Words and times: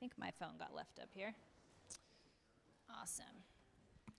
think 0.00 0.12
my 0.18 0.32
phone 0.40 0.58
got 0.58 0.74
left 0.74 0.98
up 1.00 1.08
here. 1.14 1.32
Awesome. 3.00 3.24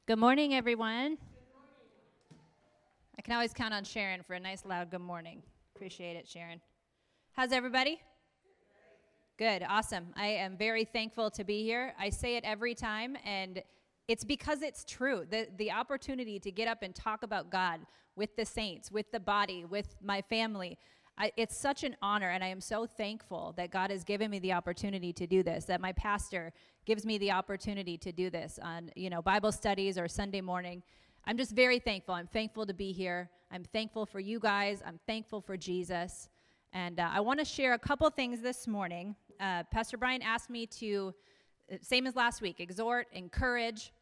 Good 0.05 0.19
morning, 0.19 0.53
everyone. 0.53 1.17
I 3.17 3.21
can 3.21 3.33
always 3.33 3.51
count 3.51 3.73
on 3.73 3.83
Sharon 3.83 4.23
for 4.23 4.35
a 4.35 4.39
nice, 4.39 4.63
loud 4.63 4.89
good 4.89 5.01
morning. 5.01 5.43
Appreciate 5.75 6.15
it, 6.15 6.29
Sharon. 6.29 6.61
How's 7.33 7.51
everybody? 7.51 7.99
Good, 9.37 9.65
awesome. 9.67 10.13
I 10.15 10.27
am 10.27 10.55
very 10.55 10.85
thankful 10.85 11.29
to 11.31 11.43
be 11.43 11.63
here. 11.63 11.93
I 11.99 12.09
say 12.09 12.37
it 12.37 12.45
every 12.45 12.75
time, 12.75 13.17
and 13.25 13.61
it's 14.07 14.23
because 14.23 14.61
it's 14.61 14.85
true. 14.85 15.25
The, 15.29 15.49
the 15.57 15.71
opportunity 15.71 16.39
to 16.39 16.51
get 16.51 16.69
up 16.69 16.83
and 16.83 16.95
talk 16.95 17.23
about 17.23 17.49
God 17.49 17.81
with 18.15 18.33
the 18.37 18.45
saints, 18.45 18.89
with 18.89 19.11
the 19.11 19.19
body, 19.19 19.65
with 19.65 19.97
my 20.01 20.21
family. 20.21 20.77
I, 21.17 21.31
it's 21.37 21.55
such 21.55 21.83
an 21.83 21.95
honor, 22.01 22.29
and 22.29 22.43
I 22.43 22.47
am 22.47 22.59
so 22.59 22.87
thankful 22.87 23.53
that 23.57 23.69
God 23.69 23.91
has 23.91 24.03
given 24.03 24.31
me 24.31 24.39
the 24.39 24.53
opportunity 24.53 25.13
to 25.13 25.27
do 25.27 25.43
this. 25.43 25.65
That 25.65 25.79
my 25.79 25.91
pastor 25.91 26.53
gives 26.85 27.05
me 27.05 27.17
the 27.17 27.31
opportunity 27.31 27.97
to 27.99 28.11
do 28.11 28.29
this 28.29 28.59
on, 28.61 28.89
you 28.95 29.09
know, 29.09 29.21
Bible 29.21 29.51
studies 29.51 29.97
or 29.97 30.07
Sunday 30.07 30.41
morning. 30.41 30.81
I'm 31.25 31.37
just 31.37 31.51
very 31.51 31.79
thankful. 31.79 32.15
I'm 32.15 32.27
thankful 32.27 32.65
to 32.65 32.73
be 32.73 32.91
here. 32.91 33.29
I'm 33.51 33.63
thankful 33.63 34.05
for 34.05 34.19
you 34.19 34.39
guys. 34.39 34.81
I'm 34.85 34.99
thankful 35.05 35.39
for 35.39 35.55
Jesus. 35.55 36.29
And 36.73 36.99
uh, 36.99 37.09
I 37.13 37.19
want 37.19 37.39
to 37.39 37.45
share 37.45 37.73
a 37.73 37.79
couple 37.79 38.09
things 38.09 38.41
this 38.41 38.67
morning. 38.67 39.15
Uh, 39.39 39.63
Pastor 39.71 39.97
Brian 39.97 40.23
asked 40.23 40.49
me 40.49 40.65
to, 40.65 41.13
uh, 41.71 41.77
same 41.81 42.07
as 42.07 42.15
last 42.15 42.41
week, 42.41 42.59
exhort, 42.59 43.07
encourage. 43.13 43.93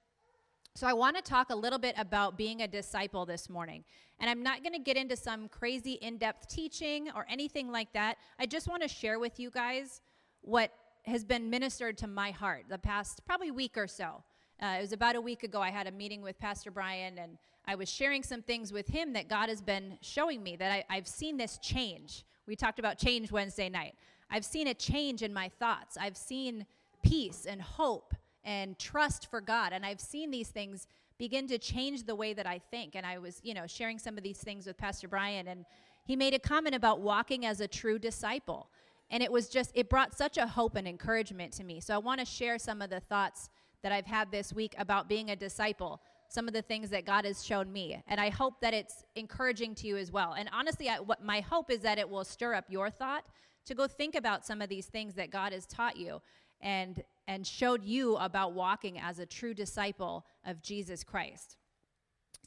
So 0.73 0.87
I 0.87 0.93
want 0.93 1.17
to 1.17 1.21
talk 1.21 1.49
a 1.49 1.55
little 1.55 1.79
bit 1.79 1.95
about 1.97 2.37
being 2.37 2.61
a 2.61 2.67
disciple 2.67 3.25
this 3.25 3.49
morning. 3.49 3.83
And 4.19 4.29
I'm 4.29 4.41
not 4.41 4.63
going 4.63 4.73
to 4.73 4.79
get 4.79 4.95
into 4.95 5.17
some 5.17 5.49
crazy 5.49 5.93
in 5.93 6.17
depth 6.17 6.47
teaching 6.47 7.09
or 7.13 7.25
anything 7.29 7.71
like 7.71 7.91
that. 7.93 8.17
I 8.39 8.45
just 8.45 8.69
want 8.69 8.81
to 8.81 8.87
share 8.87 9.19
with 9.19 9.39
you 9.39 9.51
guys 9.51 10.01
what 10.41 10.71
has 11.05 11.25
been 11.25 11.49
ministered 11.49 11.97
to 11.97 12.07
my 12.07 12.31
heart 12.31 12.65
the 12.69 12.77
past 12.77 13.21
probably 13.25 13.51
week 13.51 13.77
or 13.77 13.87
so. 13.87 14.23
Uh, 14.61 14.75
it 14.77 14.81
was 14.81 14.93
about 14.93 15.15
a 15.15 15.21
week 15.21 15.43
ago, 15.43 15.59
I 15.59 15.71
had 15.71 15.87
a 15.87 15.91
meeting 15.91 16.21
with 16.21 16.39
Pastor 16.39 16.69
Brian, 16.69 17.17
and 17.17 17.39
I 17.65 17.73
was 17.75 17.89
sharing 17.89 18.21
some 18.21 18.43
things 18.43 18.71
with 18.71 18.87
him 18.87 19.11
that 19.13 19.27
God 19.27 19.49
has 19.49 19.59
been 19.61 19.97
showing 20.01 20.43
me 20.43 20.55
that 20.55 20.71
I, 20.71 20.83
I've 20.89 21.07
seen 21.07 21.35
this 21.35 21.57
change. 21.57 22.23
We 22.47 22.55
talked 22.55 22.77
about 22.77 22.99
change 22.99 23.31
Wednesday 23.31 23.69
night. 23.69 23.95
I've 24.29 24.45
seen 24.45 24.67
a 24.67 24.73
change 24.73 25.23
in 25.23 25.33
my 25.33 25.49
thoughts. 25.49 25.97
I've 25.99 26.15
seen 26.15 26.65
peace 27.03 27.45
and 27.49 27.61
hope 27.61 28.13
and 28.43 28.77
trust 28.79 29.29
for 29.29 29.41
God. 29.41 29.73
And 29.73 29.85
I've 29.85 30.01
seen 30.01 30.31
these 30.31 30.49
things 30.49 30.87
begin 31.17 31.47
to 31.47 31.57
change 31.57 32.05
the 32.05 32.15
way 32.15 32.33
that 32.33 32.47
I 32.47 32.59
think. 32.59 32.95
And 32.95 33.05
I 33.05 33.19
was, 33.19 33.39
you 33.43 33.53
know, 33.53 33.67
sharing 33.67 33.99
some 33.99 34.17
of 34.17 34.23
these 34.23 34.39
things 34.39 34.65
with 34.65 34.77
Pastor 34.77 35.07
Brian, 35.07 35.47
and 35.47 35.65
he 36.03 36.15
made 36.15 36.33
a 36.33 36.39
comment 36.39 36.75
about 36.75 37.01
walking 37.01 37.45
as 37.45 37.61
a 37.61 37.67
true 37.67 37.99
disciple. 37.99 38.69
And 39.11 39.21
it 39.21 39.31
was 39.31 39.49
just, 39.49 39.71
it 39.75 39.89
brought 39.89 40.17
such 40.17 40.37
a 40.37 40.47
hope 40.47 40.75
and 40.75 40.87
encouragement 40.87 41.53
to 41.53 41.63
me. 41.63 41.79
So 41.79 41.93
I 41.93 41.99
want 41.99 42.19
to 42.19 42.25
share 42.25 42.57
some 42.57 42.81
of 42.81 42.89
the 42.89 43.01
thoughts 43.01 43.49
that 43.83 43.91
I've 43.91 44.05
had 44.05 44.31
this 44.31 44.53
week 44.53 44.73
about 44.77 45.09
being 45.09 45.29
a 45.29 45.35
disciple, 45.35 46.01
some 46.29 46.47
of 46.47 46.53
the 46.53 46.61
things 46.61 46.89
that 46.89 47.05
God 47.05 47.25
has 47.25 47.45
shown 47.45 47.71
me. 47.71 48.01
And 48.07 48.19
I 48.19 48.29
hope 48.29 48.61
that 48.61 48.73
it's 48.73 49.03
encouraging 49.15 49.75
to 49.75 49.87
you 49.87 49.97
as 49.97 50.11
well. 50.11 50.33
And 50.33 50.49
honestly, 50.53 50.87
I, 50.89 50.99
what 50.99 51.23
my 51.23 51.41
hope 51.41 51.69
is 51.69 51.81
that 51.81 51.99
it 51.99 52.09
will 52.09 52.23
stir 52.23 52.53
up 52.53 52.65
your 52.69 52.89
thought 52.89 53.25
to 53.65 53.75
go 53.75 53.85
think 53.85 54.15
about 54.15 54.45
some 54.45 54.61
of 54.61 54.69
these 54.69 54.85
things 54.85 55.13
that 55.15 55.29
God 55.29 55.51
has 55.53 55.65
taught 55.65 55.97
you 55.97 56.21
and 56.61 57.03
and 57.31 57.47
showed 57.47 57.81
you 57.85 58.17
about 58.17 58.51
walking 58.51 58.99
as 58.99 59.17
a 59.17 59.25
true 59.25 59.53
disciple 59.53 60.25
of 60.45 60.61
Jesus 60.61 61.01
Christ. 61.01 61.55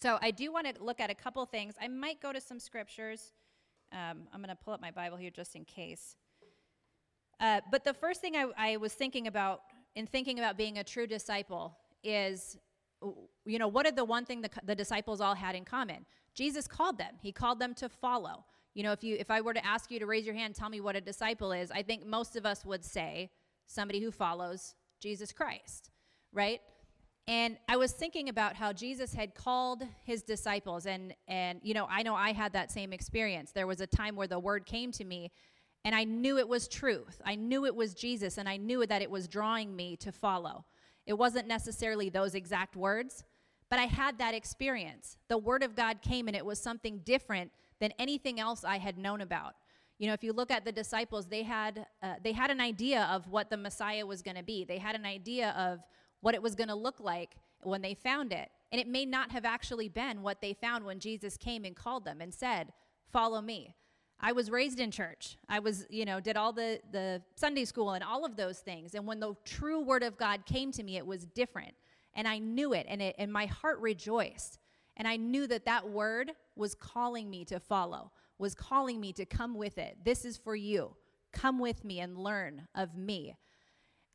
So 0.02 0.18
I 0.20 0.30
do 0.30 0.52
want 0.52 0.66
to 0.66 0.82
look 0.82 1.00
at 1.00 1.08
a 1.08 1.14
couple 1.14 1.46
things. 1.46 1.72
I 1.80 1.88
might 1.88 2.20
go 2.20 2.34
to 2.34 2.40
some 2.40 2.60
scriptures. 2.60 3.32
Um, 3.92 4.28
I'm 4.30 4.42
going 4.42 4.54
to 4.54 4.62
pull 4.62 4.74
up 4.74 4.82
my 4.82 4.90
Bible 4.90 5.16
here 5.16 5.30
just 5.30 5.56
in 5.56 5.64
case. 5.64 6.16
Uh, 7.40 7.62
but 7.70 7.82
the 7.82 7.94
first 7.94 8.20
thing 8.20 8.36
I, 8.36 8.44
I 8.58 8.76
was 8.76 8.92
thinking 8.92 9.26
about 9.26 9.62
in 9.94 10.06
thinking 10.06 10.38
about 10.38 10.58
being 10.58 10.76
a 10.76 10.84
true 10.84 11.06
disciple 11.06 11.78
is 12.02 12.58
you 13.46 13.58
know 13.58 13.68
what 13.68 13.86
are 13.86 13.92
the 13.92 14.04
one 14.04 14.26
thing 14.26 14.42
the, 14.42 14.50
the 14.64 14.74
disciples 14.74 15.20
all 15.20 15.34
had 15.34 15.54
in 15.54 15.64
common 15.64 16.06
jesus 16.34 16.66
called 16.66 16.96
them 16.96 17.14
he 17.20 17.30
called 17.30 17.58
them 17.58 17.74
to 17.74 17.88
follow 17.88 18.44
you 18.72 18.82
know 18.82 18.92
if 18.92 19.04
you 19.04 19.14
if 19.20 19.30
i 19.30 19.40
were 19.40 19.52
to 19.52 19.64
ask 19.64 19.90
you 19.90 19.98
to 19.98 20.06
raise 20.06 20.24
your 20.24 20.34
hand 20.34 20.54
tell 20.54 20.70
me 20.70 20.80
what 20.80 20.96
a 20.96 21.00
disciple 21.00 21.52
is 21.52 21.70
i 21.70 21.82
think 21.82 22.06
most 22.06 22.34
of 22.34 22.46
us 22.46 22.64
would 22.64 22.84
say 22.84 23.30
somebody 23.66 24.00
who 24.00 24.10
follows 24.10 24.74
jesus 25.00 25.32
christ 25.32 25.90
right 26.32 26.60
and 27.26 27.56
i 27.68 27.76
was 27.76 27.92
thinking 27.92 28.28
about 28.28 28.54
how 28.54 28.72
jesus 28.72 29.14
had 29.14 29.34
called 29.34 29.82
his 30.04 30.22
disciples 30.22 30.86
and 30.86 31.14
and 31.28 31.60
you 31.62 31.74
know 31.74 31.86
i 31.90 32.02
know 32.02 32.14
i 32.14 32.32
had 32.32 32.52
that 32.52 32.70
same 32.70 32.92
experience 32.92 33.52
there 33.52 33.66
was 33.66 33.80
a 33.80 33.86
time 33.86 34.16
where 34.16 34.28
the 34.28 34.38
word 34.38 34.66
came 34.66 34.90
to 34.92 35.04
me 35.04 35.30
and 35.84 35.94
I 35.94 36.04
knew 36.04 36.38
it 36.38 36.48
was 36.48 36.66
truth. 36.66 37.20
I 37.24 37.34
knew 37.34 37.66
it 37.66 37.74
was 37.74 37.94
Jesus, 37.94 38.38
and 38.38 38.48
I 38.48 38.56
knew 38.56 38.86
that 38.86 39.02
it 39.02 39.10
was 39.10 39.28
drawing 39.28 39.76
me 39.76 39.96
to 39.96 40.12
follow. 40.12 40.64
It 41.06 41.12
wasn't 41.12 41.46
necessarily 41.46 42.08
those 42.08 42.34
exact 42.34 42.74
words, 42.74 43.24
but 43.68 43.78
I 43.78 43.84
had 43.84 44.18
that 44.18 44.34
experience. 44.34 45.18
The 45.28 45.36
Word 45.36 45.62
of 45.62 45.76
God 45.76 46.00
came, 46.00 46.26
and 46.26 46.36
it 46.36 46.46
was 46.46 46.58
something 46.58 47.00
different 47.04 47.52
than 47.80 47.92
anything 47.98 48.40
else 48.40 48.64
I 48.64 48.78
had 48.78 48.96
known 48.96 49.20
about. 49.20 49.54
You 50.04 50.08
know, 50.08 50.12
if 50.12 50.22
you 50.22 50.34
look 50.34 50.50
at 50.50 50.66
the 50.66 50.70
disciples, 50.70 51.28
they 51.28 51.44
had 51.44 51.86
uh, 52.02 52.16
they 52.22 52.32
had 52.32 52.50
an 52.50 52.60
idea 52.60 53.08
of 53.10 53.26
what 53.26 53.48
the 53.48 53.56
Messiah 53.56 54.04
was 54.04 54.20
going 54.20 54.36
to 54.36 54.42
be. 54.42 54.62
They 54.62 54.76
had 54.76 54.94
an 54.94 55.06
idea 55.06 55.54
of 55.56 55.80
what 56.20 56.34
it 56.34 56.42
was 56.42 56.54
going 56.54 56.68
to 56.68 56.74
look 56.74 57.00
like 57.00 57.36
when 57.62 57.80
they 57.80 57.94
found 57.94 58.30
it, 58.30 58.50
and 58.70 58.78
it 58.78 58.86
may 58.86 59.06
not 59.06 59.32
have 59.32 59.46
actually 59.46 59.88
been 59.88 60.20
what 60.20 60.42
they 60.42 60.52
found 60.52 60.84
when 60.84 61.00
Jesus 61.00 61.38
came 61.38 61.64
and 61.64 61.74
called 61.74 62.04
them 62.04 62.20
and 62.20 62.34
said, 62.34 62.74
"Follow 63.10 63.40
me." 63.40 63.76
I 64.20 64.32
was 64.32 64.50
raised 64.50 64.78
in 64.78 64.90
church. 64.90 65.38
I 65.48 65.60
was, 65.60 65.86
you 65.88 66.04
know, 66.04 66.20
did 66.20 66.36
all 66.36 66.52
the, 66.52 66.80
the 66.92 67.22
Sunday 67.34 67.64
school 67.64 67.92
and 67.92 68.04
all 68.04 68.26
of 68.26 68.36
those 68.36 68.58
things. 68.58 68.94
And 68.94 69.06
when 69.06 69.20
the 69.20 69.34
true 69.46 69.80
word 69.80 70.02
of 70.02 70.18
God 70.18 70.44
came 70.44 70.70
to 70.72 70.82
me, 70.82 70.98
it 70.98 71.06
was 71.06 71.24
different. 71.24 71.74
And 72.12 72.28
I 72.28 72.40
knew 72.40 72.74
it, 72.74 72.84
and, 72.90 73.00
it, 73.00 73.14
and 73.18 73.32
my 73.32 73.46
heart 73.46 73.80
rejoiced. 73.80 74.58
And 74.98 75.08
I 75.08 75.16
knew 75.16 75.46
that 75.46 75.64
that 75.64 75.88
word 75.88 76.32
was 76.56 76.74
calling 76.74 77.30
me 77.30 77.46
to 77.46 77.58
follow, 77.58 78.12
was 78.38 78.54
calling 78.54 79.00
me 79.00 79.12
to 79.12 79.24
come 79.24 79.54
with 79.54 79.78
it. 79.78 79.98
This 80.04 80.24
is 80.24 80.36
for 80.36 80.56
you. 80.56 80.96
Come 81.32 81.58
with 81.58 81.84
me 81.84 82.00
and 82.00 82.16
learn 82.16 82.68
of 82.74 82.96
me. 82.96 83.36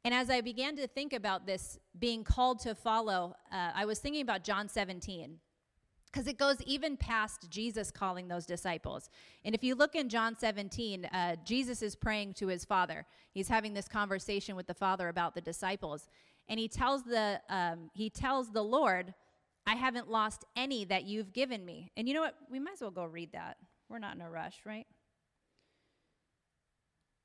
And 0.06 0.14
as 0.14 0.30
I 0.30 0.42
began 0.42 0.76
to 0.78 0.88
think 0.88 1.14
about 1.14 1.46
this 1.46 1.78
being 1.98 2.24
called 2.24 2.60
to 2.62 2.74
follow, 2.74 3.36
uh, 3.52 3.72
I 3.76 3.86
was 3.86 4.00
thinking 4.00 4.22
about 4.22 4.44
John 4.44 4.70
17 4.70 5.40
because 6.12 6.28
it 6.28 6.38
goes 6.38 6.62
even 6.64 6.98
past 6.98 7.50
Jesus 7.50 7.92
calling 7.92 8.28
those 8.28 8.46
disciples. 8.46 9.10
And 9.46 9.54
if 9.54 9.64
you 9.64 9.76
look 9.76 9.96
in 9.96 10.10
John 10.10 10.38
17, 10.38 11.06
uh, 11.06 11.36
Jesus 11.46 11.82
is 11.82 11.96
praying 11.96 12.34
to 12.36 12.48
his 12.48 12.66
Father. 12.66 13.06
He's 13.32 13.48
having 13.48 13.74
this 13.74 13.88
conversation 13.88 14.56
with 14.56 14.68
the 14.68 14.74
Father 14.74 15.10
about 15.10 15.36
the 15.36 15.42
disciples, 15.42 16.10
and 16.48 16.60
he 16.60 16.68
tells 16.68 17.04
the 17.04 17.40
um, 17.50 17.92
he 17.94 18.10
tells 18.10 18.52
the 18.52 18.64
Lord, 18.64 19.14
"I 19.68 19.76
haven't 19.76 20.10
lost 20.10 20.46
any 20.56 20.84
that 20.86 21.04
you've 21.04 21.32
given 21.32 21.64
me." 21.64 21.92
And 21.96 22.08
you 22.08 22.16
know 22.16 22.22
what? 22.22 22.36
We 22.50 22.60
might 22.60 22.74
as 22.74 22.82
well 22.82 22.90
go 22.90 23.06
read 23.06 23.34
that. 23.34 23.58
We're 23.90 24.00
not 24.00 24.16
in 24.16 24.22
a 24.22 24.30
rush, 24.30 24.58
right? 24.66 24.86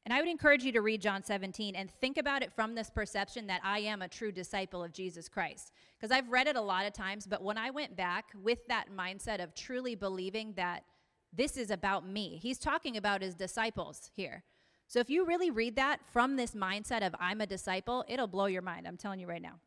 And 0.05 0.13
I 0.13 0.21
would 0.21 0.29
encourage 0.29 0.65
you 0.65 0.73
to 0.73 0.83
read 0.83 1.01
John 1.01 1.23
17 1.23 1.75
and 1.75 1.91
think 1.91 2.19
about 2.19 2.43
it 2.43 2.53
from 2.53 2.75
this 2.75 2.91
perception 2.91 3.47
that 3.47 3.63
I 3.65 3.79
am 3.81 4.03
a 4.03 4.09
true 4.09 4.33
disciple 4.33 4.83
of 4.85 4.93
Jesus 4.93 5.29
Christ. 5.29 5.73
Because 5.97 6.11
I've 6.11 6.29
read 6.29 6.47
it 6.47 6.57
a 6.57 6.61
lot 6.61 6.85
of 6.85 6.93
times, 6.93 7.27
but 7.27 7.43
when 7.43 7.57
I 7.57 7.71
went 7.71 7.97
back 7.97 8.27
with 8.43 8.67
that 8.69 8.87
mindset 8.95 9.43
of 9.43 9.55
truly 9.55 9.95
believing 9.95 10.53
that 10.57 10.85
this 11.33 11.57
is 11.57 11.71
about 11.71 12.07
me, 12.07 12.39
he's 12.43 12.59
talking 12.59 12.99
about 12.99 13.23
his 13.23 13.35
disciples 13.35 14.11
here. 14.15 14.45
So 14.89 15.01
if 15.01 15.09
you 15.09 15.25
really 15.25 15.51
read 15.51 15.77
that 15.77 16.01
from 16.13 16.37
this 16.37 16.53
mindset 16.53 17.05
of 17.05 17.15
I'm 17.19 17.41
a 17.41 17.47
disciple, 17.47 18.05
it'll 18.07 18.27
blow 18.27 18.47
your 18.47 18.63
mind. 18.63 18.87
I'm 18.87 18.99
telling 18.99 19.21
you 19.21 19.27
right 19.27 19.41
now. 19.41 19.59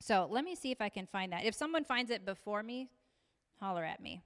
So 0.00 0.28
let 0.28 0.44
me 0.44 0.56
see 0.56 0.72
if 0.72 0.80
I 0.80 0.88
can 0.88 1.06
find 1.06 1.32
that. 1.32 1.44
If 1.44 1.54
someone 1.54 1.84
finds 1.84 2.10
it 2.10 2.26
before 2.26 2.64
me, 2.64 2.88
holler 3.60 3.84
at 3.84 4.02
me 4.02 4.24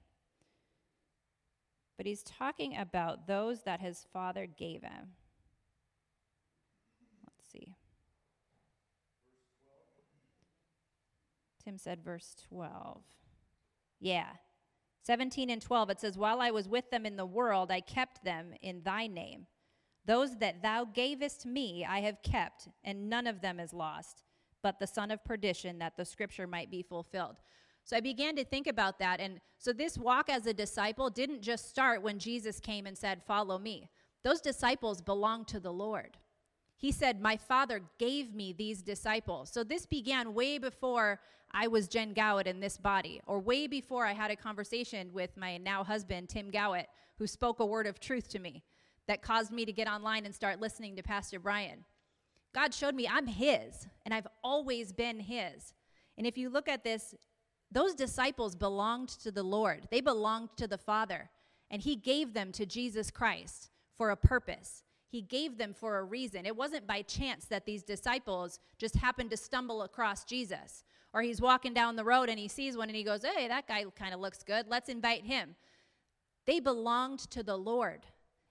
but 1.99 2.05
he's 2.05 2.23
talking 2.23 2.77
about 2.77 3.27
those 3.27 3.63
that 3.63 3.81
his 3.81 4.07
father 4.13 4.45
gave 4.45 4.83
him. 4.83 5.09
Let's 7.25 7.51
see. 7.51 7.75
Tim 11.61 11.77
said 11.77 12.01
verse 12.01 12.37
12. 12.47 13.01
Yeah. 13.99 14.29
17 15.03 15.49
and 15.49 15.61
12, 15.61 15.89
it 15.89 15.99
says, 15.99 16.17
While 16.17 16.39
I 16.39 16.51
was 16.51 16.69
with 16.69 16.89
them 16.89 17.05
in 17.05 17.17
the 17.17 17.25
world, 17.25 17.69
I 17.69 17.81
kept 17.81 18.23
them 18.23 18.53
in 18.61 18.81
thy 18.83 19.07
name. 19.07 19.47
Those 20.05 20.37
that 20.37 20.61
thou 20.61 20.85
gavest 20.85 21.45
me 21.45 21.85
I 21.85 21.99
have 21.99 22.23
kept, 22.23 22.69
and 22.85 23.09
none 23.09 23.27
of 23.27 23.41
them 23.41 23.59
is 23.59 23.73
lost, 23.73 24.23
but 24.63 24.79
the 24.79 24.87
son 24.87 25.11
of 25.11 25.25
perdition, 25.25 25.79
that 25.79 25.97
the 25.97 26.05
scripture 26.05 26.47
might 26.47 26.71
be 26.71 26.81
fulfilled. 26.81 27.41
So 27.89 27.97
I 27.97 28.01
began 28.01 28.35
to 28.35 28.45
think 28.45 28.67
about 28.67 28.99
that. 28.99 29.19
And 29.19 29.41
so 29.57 29.73
this 29.73 29.97
walk 29.97 30.29
as 30.29 30.45
a 30.45 30.53
disciple 30.53 31.09
didn't 31.09 31.41
just 31.41 31.67
start 31.67 32.03
when 32.03 32.19
Jesus 32.19 32.59
came 32.59 32.85
and 32.85 32.95
said, 32.95 33.23
Follow 33.25 33.57
me. 33.57 33.89
Those 34.23 34.41
disciples 34.41 35.01
belong 35.01 35.43
to 35.45 35.59
the 35.59 35.73
Lord. 35.73 36.15
He 36.77 36.91
said, 36.91 37.19
My 37.19 37.35
Father 37.35 37.81
gave 37.97 38.31
me 38.31 38.53
these 38.53 38.83
disciples. 38.83 39.49
So 39.51 39.63
this 39.63 39.87
began 39.87 40.35
way 40.35 40.59
before 40.59 41.19
I 41.51 41.65
was 41.65 41.87
Jen 41.87 42.13
Gowett 42.13 42.45
in 42.45 42.59
this 42.59 42.77
body, 42.77 43.21
or 43.25 43.39
way 43.39 43.65
before 43.65 44.05
I 44.05 44.13
had 44.13 44.29
a 44.29 44.35
conversation 44.35 45.11
with 45.11 45.35
my 45.35 45.57
now 45.57 45.83
husband, 45.83 46.29
Tim 46.29 46.51
Gowett, 46.51 46.89
who 47.17 47.25
spoke 47.25 47.59
a 47.59 47.65
word 47.65 47.87
of 47.87 47.99
truth 47.99 48.29
to 48.29 48.39
me 48.39 48.61
that 49.07 49.23
caused 49.23 49.51
me 49.51 49.65
to 49.65 49.73
get 49.73 49.87
online 49.87 50.25
and 50.25 50.35
start 50.35 50.61
listening 50.61 50.95
to 50.95 51.01
Pastor 51.01 51.39
Brian. 51.39 51.85
God 52.53 52.71
showed 52.71 52.93
me 52.93 53.07
I'm 53.07 53.25
His, 53.25 53.87
and 54.05 54.13
I've 54.13 54.27
always 54.43 54.93
been 54.93 55.19
His. 55.19 55.73
And 56.19 56.27
if 56.27 56.37
you 56.37 56.49
look 56.49 56.69
at 56.69 56.83
this, 56.83 57.15
those 57.71 57.93
disciples 57.93 58.55
belonged 58.55 59.09
to 59.09 59.31
the 59.31 59.43
Lord, 59.43 59.87
they 59.91 60.01
belonged 60.01 60.49
to 60.57 60.67
the 60.67 60.77
Father, 60.77 61.29
and 61.69 61.81
He 61.81 61.95
gave 61.95 62.33
them 62.33 62.51
to 62.53 62.65
Jesus 62.65 63.11
Christ 63.11 63.69
for 63.95 64.09
a 64.09 64.17
purpose. 64.17 64.83
He 65.09 65.21
gave 65.21 65.57
them 65.57 65.73
for 65.73 65.97
a 65.97 66.03
reason. 66.03 66.45
It 66.45 66.55
wasn't 66.55 66.85
by 66.85 67.01
chance 67.01 67.45
that 67.45 67.65
these 67.65 67.81
disciples 67.81 68.59
just 68.77 68.95
happened 68.95 69.31
to 69.31 69.37
stumble 69.37 69.81
across 69.81 70.23
Jesus. 70.23 70.83
Or 71.13 71.23
he's 71.23 71.41
walking 71.41 71.73
down 71.73 71.95
the 71.95 72.03
road 72.03 72.29
and 72.29 72.37
he 72.37 72.47
sees 72.47 72.77
one 72.77 72.89
and 72.89 72.95
he 72.95 73.03
goes, 73.03 73.23
Hey, 73.23 73.47
that 73.47 73.67
guy 73.67 73.83
kind 73.95 74.13
of 74.13 74.19
looks 74.19 74.43
good. 74.43 74.67
Let's 74.69 74.87
invite 74.87 75.25
him. 75.25 75.55
They 76.45 76.59
belonged 76.59 77.19
to 77.31 77.41
the 77.41 77.57
Lord. 77.57 78.05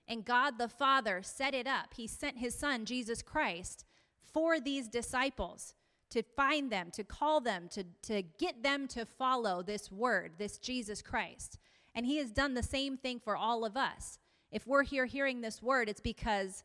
And 0.08 0.24
God 0.24 0.58
the 0.58 0.68
Father 0.68 1.20
set 1.22 1.54
it 1.54 1.66
up. 1.66 1.94
He 1.94 2.08
sent 2.08 2.38
his 2.38 2.54
son, 2.54 2.84
Jesus 2.84 3.22
Christ, 3.22 3.84
for 4.32 4.58
these 4.58 4.88
disciples 4.88 5.74
to 6.10 6.22
find 6.22 6.70
them, 6.70 6.90
to 6.92 7.04
call 7.04 7.40
them, 7.40 7.68
to, 7.70 7.84
to 8.02 8.22
get 8.38 8.62
them 8.62 8.88
to 8.88 9.04
follow 9.04 9.62
this 9.62 9.90
word, 9.92 10.32
this 10.38 10.58
Jesus 10.58 11.02
Christ. 11.02 11.58
And 11.94 12.06
he 12.06 12.18
has 12.18 12.30
done 12.30 12.54
the 12.54 12.62
same 12.62 12.96
thing 12.96 13.20
for 13.20 13.36
all 13.36 13.64
of 13.64 13.76
us. 13.76 14.18
If 14.50 14.66
we're 14.66 14.84
here 14.84 15.06
hearing 15.06 15.40
this 15.40 15.62
word, 15.62 15.88
it's 15.88 16.00
because 16.00 16.64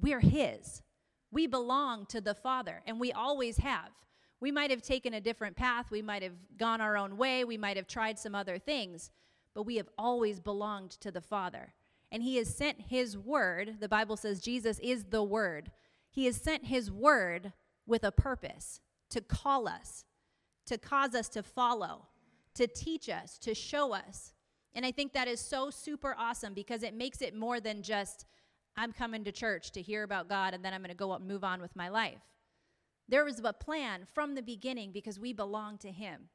we're 0.00 0.20
his. 0.20 0.82
We 1.30 1.46
belong 1.46 2.06
to 2.06 2.20
the 2.20 2.34
Father, 2.34 2.82
and 2.86 2.98
we 2.98 3.12
always 3.12 3.58
have. 3.58 3.90
We 4.40 4.50
might 4.50 4.70
have 4.70 4.82
taken 4.82 5.14
a 5.14 5.20
different 5.20 5.56
path, 5.56 5.90
we 5.90 6.02
might 6.02 6.22
have 6.22 6.34
gone 6.58 6.80
our 6.80 6.96
own 6.96 7.16
way, 7.16 7.44
we 7.44 7.56
might 7.56 7.76
have 7.76 7.86
tried 7.86 8.18
some 8.18 8.34
other 8.34 8.58
things, 8.58 9.10
but 9.54 9.62
we 9.62 9.76
have 9.76 9.88
always 9.96 10.40
belonged 10.40 10.90
to 10.92 11.12
the 11.12 11.20
Father. 11.20 11.74
And 12.10 12.22
he 12.22 12.36
has 12.36 12.54
sent 12.54 12.80
his 12.80 13.16
word. 13.16 13.76
The 13.80 13.88
Bible 13.88 14.16
says 14.16 14.40
Jesus 14.40 14.78
is 14.80 15.04
the 15.04 15.22
word. 15.22 15.70
He 16.10 16.26
has 16.26 16.36
sent 16.36 16.66
his 16.66 16.90
word 16.90 17.52
with 17.86 18.04
a 18.04 18.12
purpose 18.12 18.80
to 19.10 19.20
call 19.20 19.68
us, 19.68 20.04
to 20.66 20.78
cause 20.78 21.14
us 21.14 21.28
to 21.30 21.42
follow, 21.42 22.06
to 22.54 22.66
teach 22.66 23.08
us, 23.08 23.38
to 23.38 23.54
show 23.54 23.92
us. 23.92 24.32
And 24.74 24.86
I 24.86 24.92
think 24.92 25.12
that 25.12 25.28
is 25.28 25.40
so 25.40 25.70
super 25.70 26.14
awesome 26.18 26.54
because 26.54 26.82
it 26.82 26.94
makes 26.94 27.20
it 27.20 27.34
more 27.34 27.60
than 27.60 27.82
just, 27.82 28.26
I'm 28.76 28.92
coming 28.92 29.24
to 29.24 29.32
church 29.32 29.72
to 29.72 29.82
hear 29.82 30.02
about 30.02 30.28
God 30.28 30.54
and 30.54 30.64
then 30.64 30.72
I'm 30.72 30.80
going 30.80 30.90
to 30.90 30.96
go 30.96 31.10
up 31.10 31.20
and 31.20 31.28
move 31.28 31.44
on 31.44 31.60
with 31.60 31.76
my 31.76 31.88
life. 31.88 32.22
There 33.08 33.24
was 33.24 33.40
a 33.44 33.52
plan 33.52 34.06
from 34.14 34.34
the 34.34 34.42
beginning 34.42 34.92
because 34.92 35.18
we 35.18 35.32
belong 35.32 35.76
to 35.78 35.90
Him. 35.90 36.28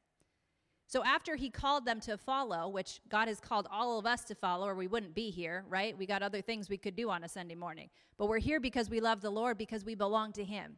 So 0.86 1.04
after 1.04 1.36
He 1.36 1.50
called 1.50 1.86
them 1.86 2.00
to 2.02 2.18
follow, 2.18 2.70
which 2.70 3.02
God 3.10 3.28
has 3.28 3.40
called 3.40 3.68
all 3.72 3.98
of 3.98 4.06
us 4.06 4.24
to 4.26 4.36
follow, 4.36 4.68
or 4.68 4.76
we 4.76 4.88
wouldn't 4.88 5.16
be 5.16 5.32
here, 5.32 5.66
right? 5.68 5.98
We 5.98 6.06
got 6.06 6.22
other 6.22 6.42
things 6.42 6.70
we 6.70 6.78
could 6.78 6.96
do 6.96 7.10
on 7.10 7.24
a 7.24 7.30
Sunday 7.30 7.56
morning. 7.56 7.90
But 8.18 8.28
we're 8.28 8.38
here 8.38 8.60
because 8.60 8.90
we 8.90 9.00
love 9.00 9.22
the 9.22 9.30
Lord, 9.30 9.58
because 9.58 9.84
we 9.84 9.96
belong 9.96 10.32
to 10.34 10.44
Him. 10.44 10.78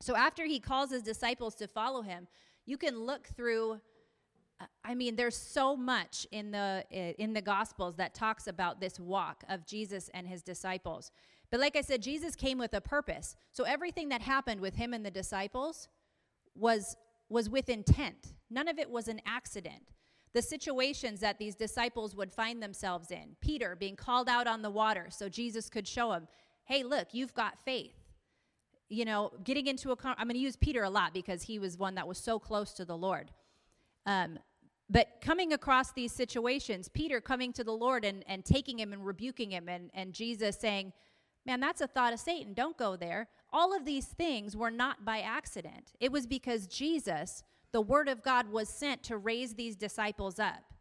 So 0.00 0.16
after 0.16 0.44
he 0.44 0.60
calls 0.60 0.90
his 0.90 1.02
disciples 1.02 1.54
to 1.56 1.66
follow 1.66 2.02
him, 2.02 2.28
you 2.66 2.76
can 2.76 3.00
look 3.00 3.26
through 3.28 3.80
I 4.84 4.94
mean 4.94 5.14
there's 5.14 5.36
so 5.36 5.76
much 5.76 6.26
in 6.32 6.50
the 6.50 6.84
eh, 6.90 7.12
in 7.18 7.32
the 7.32 7.42
gospels 7.42 7.96
that 7.96 8.14
talks 8.14 8.46
about 8.48 8.80
this 8.80 8.98
walk 8.98 9.44
of 9.48 9.66
Jesus 9.66 10.10
and 10.12 10.26
his 10.26 10.42
disciples. 10.42 11.10
But 11.50 11.60
like 11.60 11.76
I 11.76 11.80
said 11.80 12.02
Jesus 12.02 12.34
came 12.34 12.58
with 12.58 12.74
a 12.74 12.80
purpose. 12.80 13.36
So 13.52 13.64
everything 13.64 14.08
that 14.08 14.20
happened 14.20 14.60
with 14.60 14.74
him 14.74 14.92
and 14.94 15.04
the 15.04 15.10
disciples 15.10 15.88
was 16.54 16.96
was 17.28 17.48
with 17.48 17.68
intent. 17.68 18.34
None 18.50 18.68
of 18.68 18.78
it 18.78 18.90
was 18.90 19.06
an 19.08 19.20
accident. 19.26 19.92
The 20.34 20.42
situations 20.42 21.20
that 21.20 21.38
these 21.38 21.54
disciples 21.54 22.14
would 22.14 22.32
find 22.32 22.62
themselves 22.62 23.10
in, 23.10 23.36
Peter 23.40 23.76
being 23.76 23.96
called 23.96 24.28
out 24.28 24.46
on 24.46 24.62
the 24.62 24.70
water 24.70 25.06
so 25.10 25.28
Jesus 25.28 25.70
could 25.70 25.86
show 25.86 26.12
him, 26.12 26.26
"Hey, 26.64 26.82
look, 26.82 27.14
you've 27.14 27.34
got 27.34 27.64
faith." 27.64 27.97
You 28.88 29.04
know, 29.04 29.32
getting 29.44 29.66
into 29.66 29.90
a, 29.90 29.96
con- 29.96 30.14
I'm 30.18 30.26
going 30.26 30.34
to 30.34 30.40
use 30.40 30.56
Peter 30.56 30.82
a 30.82 30.90
lot 30.90 31.12
because 31.12 31.42
he 31.42 31.58
was 31.58 31.76
one 31.76 31.94
that 31.96 32.08
was 32.08 32.18
so 32.18 32.38
close 32.38 32.72
to 32.74 32.84
the 32.84 32.96
Lord. 32.96 33.30
Um, 34.06 34.38
but 34.90 35.20
coming 35.20 35.52
across 35.52 35.92
these 35.92 36.12
situations, 36.12 36.88
Peter 36.88 37.20
coming 37.20 37.52
to 37.52 37.64
the 37.64 37.72
Lord 37.72 38.04
and, 38.04 38.24
and 38.26 38.44
taking 38.44 38.78
him 38.78 38.92
and 38.92 39.04
rebuking 39.04 39.50
him, 39.50 39.68
and, 39.68 39.90
and 39.92 40.14
Jesus 40.14 40.56
saying, 40.58 40.92
Man, 41.46 41.60
that's 41.60 41.80
a 41.80 41.86
thought 41.86 42.12
of 42.12 42.20
Satan. 42.20 42.52
Don't 42.52 42.76
go 42.76 42.94
there. 42.94 43.26
All 43.54 43.74
of 43.74 43.86
these 43.86 44.04
things 44.04 44.54
were 44.54 44.70
not 44.70 45.06
by 45.06 45.20
accident. 45.20 45.92
It 45.98 46.12
was 46.12 46.26
because 46.26 46.66
Jesus, 46.66 47.42
the 47.72 47.80
Word 47.80 48.06
of 48.06 48.22
God, 48.22 48.50
was 48.50 48.68
sent 48.68 49.02
to 49.04 49.16
raise 49.16 49.54
these 49.54 49.74
disciples 49.74 50.38
up. 50.38 50.74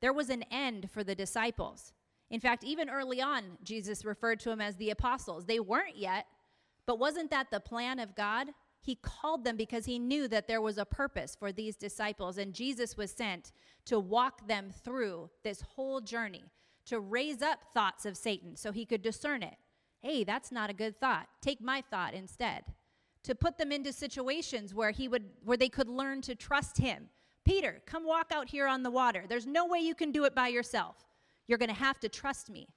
There 0.00 0.12
was 0.12 0.30
an 0.30 0.44
end 0.44 0.90
for 0.92 1.02
the 1.02 1.16
disciples. 1.16 1.92
In 2.30 2.38
fact, 2.38 2.62
even 2.62 2.88
early 2.88 3.20
on, 3.20 3.58
Jesus 3.64 4.04
referred 4.04 4.38
to 4.40 4.50
them 4.50 4.60
as 4.60 4.76
the 4.76 4.90
apostles. 4.90 5.46
They 5.46 5.58
weren't 5.58 5.96
yet, 5.96 6.26
but 6.92 6.98
wasn't 6.98 7.30
that 7.30 7.50
the 7.50 7.58
plan 7.58 7.98
of 7.98 8.14
God? 8.14 8.48
He 8.82 8.96
called 8.96 9.44
them 9.44 9.56
because 9.56 9.86
he 9.86 9.98
knew 9.98 10.28
that 10.28 10.46
there 10.46 10.60
was 10.60 10.76
a 10.76 10.84
purpose 10.84 11.34
for 11.34 11.50
these 11.50 11.74
disciples, 11.74 12.36
and 12.36 12.52
Jesus 12.52 12.98
was 12.98 13.10
sent 13.10 13.50
to 13.86 13.98
walk 13.98 14.46
them 14.46 14.70
through 14.84 15.30
this 15.42 15.62
whole 15.62 16.02
journey, 16.02 16.44
to 16.84 17.00
raise 17.00 17.40
up 17.40 17.60
thoughts 17.72 18.04
of 18.04 18.18
Satan 18.18 18.56
so 18.56 18.72
he 18.72 18.84
could 18.84 19.00
discern 19.00 19.42
it. 19.42 19.54
Hey, 20.00 20.22
that's 20.22 20.52
not 20.52 20.68
a 20.68 20.74
good 20.74 21.00
thought. 21.00 21.28
Take 21.40 21.62
my 21.62 21.82
thought 21.90 22.12
instead. 22.12 22.64
To 23.22 23.34
put 23.34 23.56
them 23.56 23.72
into 23.72 23.90
situations 23.90 24.74
where 24.74 24.90
he 24.90 25.08
would 25.08 25.30
where 25.42 25.56
they 25.56 25.70
could 25.70 25.88
learn 25.88 26.20
to 26.20 26.34
trust 26.34 26.76
him. 26.76 27.08
Peter, 27.42 27.80
come 27.86 28.04
walk 28.04 28.32
out 28.34 28.50
here 28.50 28.66
on 28.66 28.82
the 28.82 28.90
water. 28.90 29.24
There's 29.26 29.46
no 29.46 29.64
way 29.64 29.78
you 29.78 29.94
can 29.94 30.12
do 30.12 30.24
it 30.24 30.34
by 30.34 30.48
yourself. 30.48 30.96
You're 31.46 31.56
going 31.56 31.70
to 31.70 31.74
have 31.74 32.00
to 32.00 32.10
trust 32.10 32.50
me. 32.50 32.68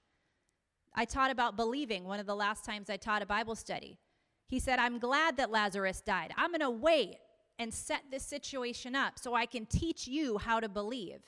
I 0.94 1.04
taught 1.04 1.32
about 1.32 1.58
believing 1.58 2.06
one 2.06 2.22
of 2.22 2.26
the 2.26 2.34
last 2.34 2.64
times 2.64 2.90
I 2.90 2.96
taught 2.96 3.22
a 3.22 3.26
Bible 3.26 3.56
study. 3.56 3.98
He 4.48 4.60
said, 4.60 4.80
I'm 4.80 5.00
glad 5.00 5.38
that 5.38 5.52
Lazarus 5.52 6.02
died. 6.02 6.32
I'm 6.38 6.52
going 6.52 6.62
to 6.62 6.70
wait 6.70 7.18
and 7.58 7.74
set 7.74 8.04
this 8.12 8.24
situation 8.24 8.96
up 8.96 9.18
so 9.18 9.34
I 9.34 9.46
can 9.46 9.66
teach 9.66 10.08
you 10.08 10.38
how 10.38 10.60
to 10.60 10.70
believe. 10.70 11.22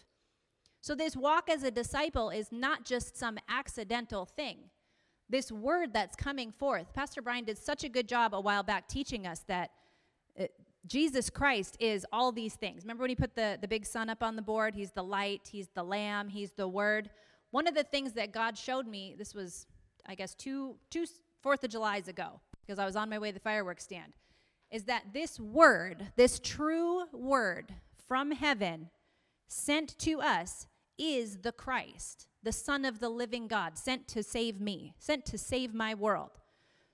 So, 0.82 0.94
this 0.94 1.16
walk 1.16 1.50
as 1.50 1.64
a 1.64 1.72
disciple 1.72 2.30
is 2.30 2.52
not 2.52 2.86
just 2.86 3.18
some 3.18 3.38
accidental 3.50 4.26
thing. 4.26 4.58
This 5.30 5.52
word 5.52 5.92
that's 5.94 6.16
coming 6.16 6.52
forth, 6.52 6.94
Pastor 6.94 7.22
Brian 7.22 7.44
did 7.44 7.58
such 7.58 7.84
a 7.84 7.90
good 7.90 8.08
job 8.08 8.34
a 8.34 8.40
while 8.40 8.64
back 8.64 8.88
teaching 8.88 9.28
us 9.28 9.40
that 9.48 9.72
uh, 10.40 10.46
Jesus 10.86 11.30
Christ 11.30 11.76
is 11.80 12.06
all 12.14 12.32
these 12.32 12.56
things. 12.56 12.84
Remember 12.84 13.02
when 13.02 13.10
he 13.10 13.16
put 13.16 13.36
the, 13.36 13.58
the 13.60 13.68
big 13.68 13.86
sun 13.86 14.10
up 14.10 14.24
on 14.24 14.36
the 14.36 14.42
board? 14.42 14.76
He's 14.76 14.92
the 14.92 15.04
light, 15.04 15.50
he's 15.52 15.68
the 15.74 15.84
lamb, 15.84 16.30
he's 16.30 16.52
the 16.52 16.68
word. 16.68 17.10
One 17.52 17.68
of 17.68 17.76
the 17.76 17.84
things 17.84 18.14
that 18.14 18.32
God 18.32 18.58
showed 18.58 18.88
me, 18.88 19.16
this 19.18 19.34
was, 19.34 19.66
I 20.06 20.16
guess, 20.16 20.34
two, 20.36 20.78
two 20.90 21.06
Fourth 21.42 21.64
of 21.64 21.70
July's 21.70 22.08
ago, 22.08 22.42
because 22.68 22.80
I 22.80 22.86
was 22.86 22.96
on 22.98 23.10
my 23.10 23.18
way 23.18 23.30
to 23.30 23.34
the 23.36 23.40
fireworks 23.40 23.86
stand, 23.86 24.14
is 24.70 24.84
that 24.84 25.14
this 25.14 25.40
word, 25.40 26.08
this 26.18 26.40
true 26.40 27.04
word 27.14 27.74
from 28.08 28.32
heaven 28.32 28.90
sent 29.48 29.98
to 30.00 30.20
us, 30.20 30.68
is 30.98 31.38
the 31.38 31.52
Christ, 31.52 32.28
the 32.44 32.52
Son 32.52 32.84
of 32.84 33.00
the 33.00 33.10
living 33.10 33.48
God, 33.48 33.78
sent 33.78 34.08
to 34.10 34.24
save 34.24 34.60
me, 34.60 34.96
sent 35.00 35.26
to 35.28 35.38
save 35.38 35.74
my 35.74 35.94
world. 35.94 36.32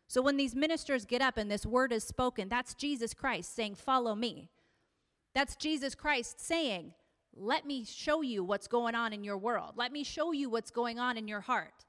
So 0.08 0.22
when 0.22 0.38
these 0.38 0.56
ministers 0.56 1.06
get 1.06 1.22
up 1.22 1.38
and 1.38 1.50
this 1.50 1.66
word 1.66 1.92
is 1.92 2.04
spoken, 2.04 2.50
that's 2.50 2.74
Jesus 2.74 3.14
Christ 3.14 3.56
saying, 3.56 3.76
Follow 3.76 4.14
me. 4.14 4.50
That's 5.34 5.56
Jesus 5.56 5.96
Christ 5.96 6.40
saying, 6.40 6.94
let 7.36 7.66
me 7.66 7.84
show 7.84 8.22
you 8.22 8.44
what's 8.44 8.68
going 8.68 8.96
on 8.96 9.14
in 9.14 9.24
your 9.24 9.38
world. 9.38 9.74
Let 9.76 9.92
me 9.92 10.04
show 10.04 10.32
you 10.32 10.50
what's 10.50 10.72
going 10.72 11.00
on 11.00 11.18
in 11.18 11.28
your 11.28 11.42
heart. 11.42 11.86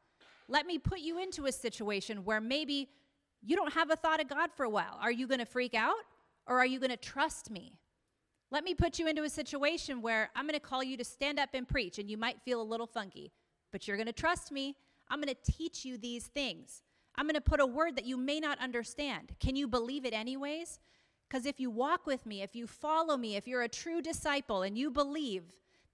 Let 0.49 0.67
me 0.67 0.79
put 0.79 1.01
you 1.01 1.23
into 1.23 1.47
a 1.47 1.53
situation 1.53 2.25
where 2.25 2.41
maybe 2.41 2.89
you 3.45 3.57
don't 3.57 3.73
have 3.75 3.91
a 3.91 3.97
thought 3.97 4.21
of 4.21 4.29
God 4.29 4.51
for 4.57 4.65
a 4.65 4.71
while. 4.71 4.99
Are 5.01 5.13
you 5.13 5.27
going 5.27 5.41
to 5.41 5.47
freak 5.47 5.75
out 5.75 5.95
or 6.47 6.59
are 6.59 6.67
you 6.67 6.79
going 6.79 6.91
to 6.91 6.97
trust 6.97 7.51
me? 7.51 7.79
Let 8.51 8.65
me 8.65 8.75
put 8.75 8.99
you 8.99 9.09
into 9.09 9.25
a 9.25 9.29
situation 9.29 10.01
where 10.01 10.31
I'm 10.37 10.47
going 10.47 10.55
to 10.55 10.61
call 10.61 10.83
you 10.83 10.97
to 10.97 11.05
stand 11.05 11.41
up 11.41 11.51
and 11.55 11.67
preach, 11.67 11.99
and 11.99 12.09
you 12.09 12.17
might 12.17 12.41
feel 12.43 12.61
a 12.61 12.63
little 12.63 12.87
funky, 12.87 13.33
but 13.73 13.89
you're 13.89 13.97
going 13.97 14.07
to 14.07 14.13
trust 14.13 14.53
me. 14.53 14.77
I'm 15.09 15.21
going 15.21 15.35
to 15.35 15.53
teach 15.53 15.85
you 15.85 15.99
these 15.99 16.27
things. 16.27 16.83
I'm 17.17 17.27
going 17.27 17.35
to 17.35 17.41
put 17.41 17.61
a 17.61 17.67
word 17.67 17.97
that 17.97 18.05
you 18.05 18.17
may 18.17 18.41
not 18.41 18.59
understand. 18.61 19.35
Can 19.41 19.57
you 19.57 19.67
believe 19.67 20.05
it 20.05 20.15
anyways? 20.15 20.79
Because 21.29 21.47
if 21.47 21.59
you 21.59 21.71
walk 21.71 22.07
with 22.07 22.27
me, 22.27 22.43
if 22.43 22.55
you 22.55 22.67
follow 22.67 23.17
me, 23.17 23.37
if 23.37 23.49
you're 23.49 23.63
a 23.63 23.69
true 23.69 24.01
disciple 24.01 24.63
and 24.63 24.79
you 24.79 24.91
believe 24.91 25.43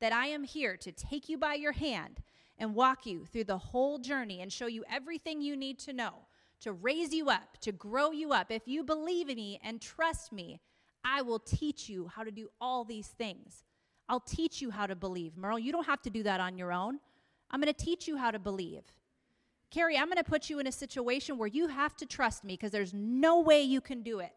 that 0.00 0.12
I 0.12 0.26
am 0.26 0.45
here 0.45 0.76
to 0.78 0.92
take 0.92 1.28
you 1.28 1.38
by 1.38 1.54
your 1.54 1.73
hand 1.73 2.21
and 2.59 2.75
walk 2.75 3.07
you 3.07 3.25
through 3.25 3.45
the 3.45 3.59
whole 3.59 3.99
journey 3.99 4.40
and 4.40 4.52
show 4.52 4.66
you 4.66 4.85
everything 4.90 5.40
you 5.40 5.57
need 5.57 5.78
to 5.80 5.92
know 5.92 6.26
to 6.61 6.73
raise 6.73 7.12
you 7.12 7.29
up, 7.31 7.59
to 7.62 7.73
grow 7.73 8.11
you 8.11 8.33
up, 8.33 8.50
if 8.50 8.62
you 8.67 8.85
believe 8.85 9.29
in 9.29 9.37
me 9.37 9.61
and 9.64 9.81
trust 9.81 10.33
me, 10.33 10.61
I 11.05 11.23
will 11.23 11.38
teach 11.38 11.88
you 11.88 12.09
how 12.09 12.25
to 12.25 12.31
do 12.31 12.49
all 12.61 12.85
these 12.85 13.09
things. 13.09 13.64
I'll 14.09 14.21
teach 14.21 14.61
you 14.61 14.71
how 14.71 14.87
to 14.87 14.97
believe. 14.97 15.37
Merle, 15.37 15.59
you 15.59 15.73
don't 15.73 15.87
have 15.87 16.02
to 16.02 16.11
do 16.11 16.23
that 16.25 16.40
on 16.40 16.59
your 16.59 16.73
own. 16.73 16.99
I'm 17.50 17.61
going 17.61 17.73
to 17.73 17.85
teach 17.85 18.07
you 18.07 18.17
how 18.17 18.31
to 18.31 18.38
believe. 18.38 18.83
Carrie, 19.71 19.97
I'm 19.97 20.07
going 20.07 20.17
to 20.17 20.25
put 20.25 20.50
you 20.50 20.59
in 20.59 20.67
a 20.67 20.73
situation 20.73 21.38
where 21.38 21.49
you 21.49 21.69
have 21.69 21.97
to 21.97 22.07
trust 22.07 22.45
me 22.45 22.55
because 22.55 22.73
there's 22.73 22.93
no 22.93 23.40
way 23.40 23.62
you 23.62 23.81
can 23.81 24.02
do 24.02 24.19
it. 24.19 24.33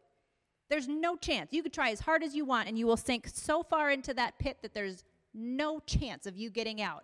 There's 0.69 0.87
no 0.87 1.15
chance. 1.15 1.51
You 1.51 1.63
could 1.63 1.73
try 1.73 1.89
as 1.89 1.99
hard 1.99 2.23
as 2.23 2.35
you 2.35 2.45
want, 2.45 2.67
and 2.67 2.77
you 2.77 2.87
will 2.87 2.97
sink 2.97 3.27
so 3.27 3.63
far 3.63 3.91
into 3.91 4.13
that 4.13 4.39
pit 4.39 4.57
that 4.61 4.73
there's 4.73 5.03
no 5.33 5.79
chance 5.79 6.25
of 6.25 6.37
you 6.37 6.49
getting 6.49 6.81
out. 6.81 7.03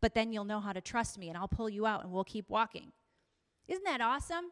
But 0.00 0.14
then 0.14 0.32
you'll 0.32 0.44
know 0.44 0.60
how 0.60 0.72
to 0.72 0.80
trust 0.80 1.18
me, 1.18 1.28
and 1.28 1.38
I'll 1.38 1.48
pull 1.48 1.70
you 1.70 1.86
out, 1.86 2.02
and 2.02 2.12
we'll 2.12 2.24
keep 2.24 2.50
walking. 2.50 2.92
Isn't 3.68 3.84
that 3.84 4.00
awesome? 4.00 4.46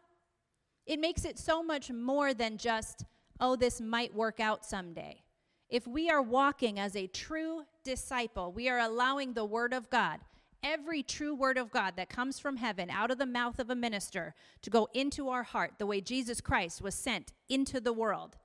It 0.86 0.98
makes 0.98 1.24
it 1.24 1.38
so 1.38 1.62
much 1.62 1.90
more 1.90 2.34
than 2.34 2.56
just, 2.56 3.04
oh, 3.40 3.56
this 3.56 3.80
might 3.80 4.14
work 4.14 4.40
out 4.40 4.64
someday. 4.64 5.22
If 5.68 5.86
we 5.86 6.10
are 6.10 6.22
walking 6.22 6.78
as 6.78 6.96
a 6.96 7.06
true 7.06 7.62
disciple, 7.84 8.52
we 8.52 8.68
are 8.68 8.78
allowing 8.78 9.32
the 9.32 9.44
Word 9.44 9.72
of 9.72 9.90
God, 9.90 10.20
every 10.62 11.02
true 11.02 11.34
Word 11.34 11.56
of 11.56 11.70
God 11.70 11.94
that 11.96 12.08
comes 12.08 12.38
from 12.38 12.56
heaven 12.56 12.90
out 12.90 13.10
of 13.10 13.18
the 13.18 13.26
mouth 13.26 13.58
of 13.58 13.70
a 13.70 13.74
minister, 13.74 14.34
to 14.62 14.70
go 14.70 14.88
into 14.92 15.28
our 15.28 15.42
heart 15.42 15.74
the 15.78 15.86
way 15.86 16.00
Jesus 16.00 16.40
Christ 16.40 16.82
was 16.82 16.94
sent 16.94 17.32
into 17.48 17.80
the 17.80 17.92
world 17.92 18.36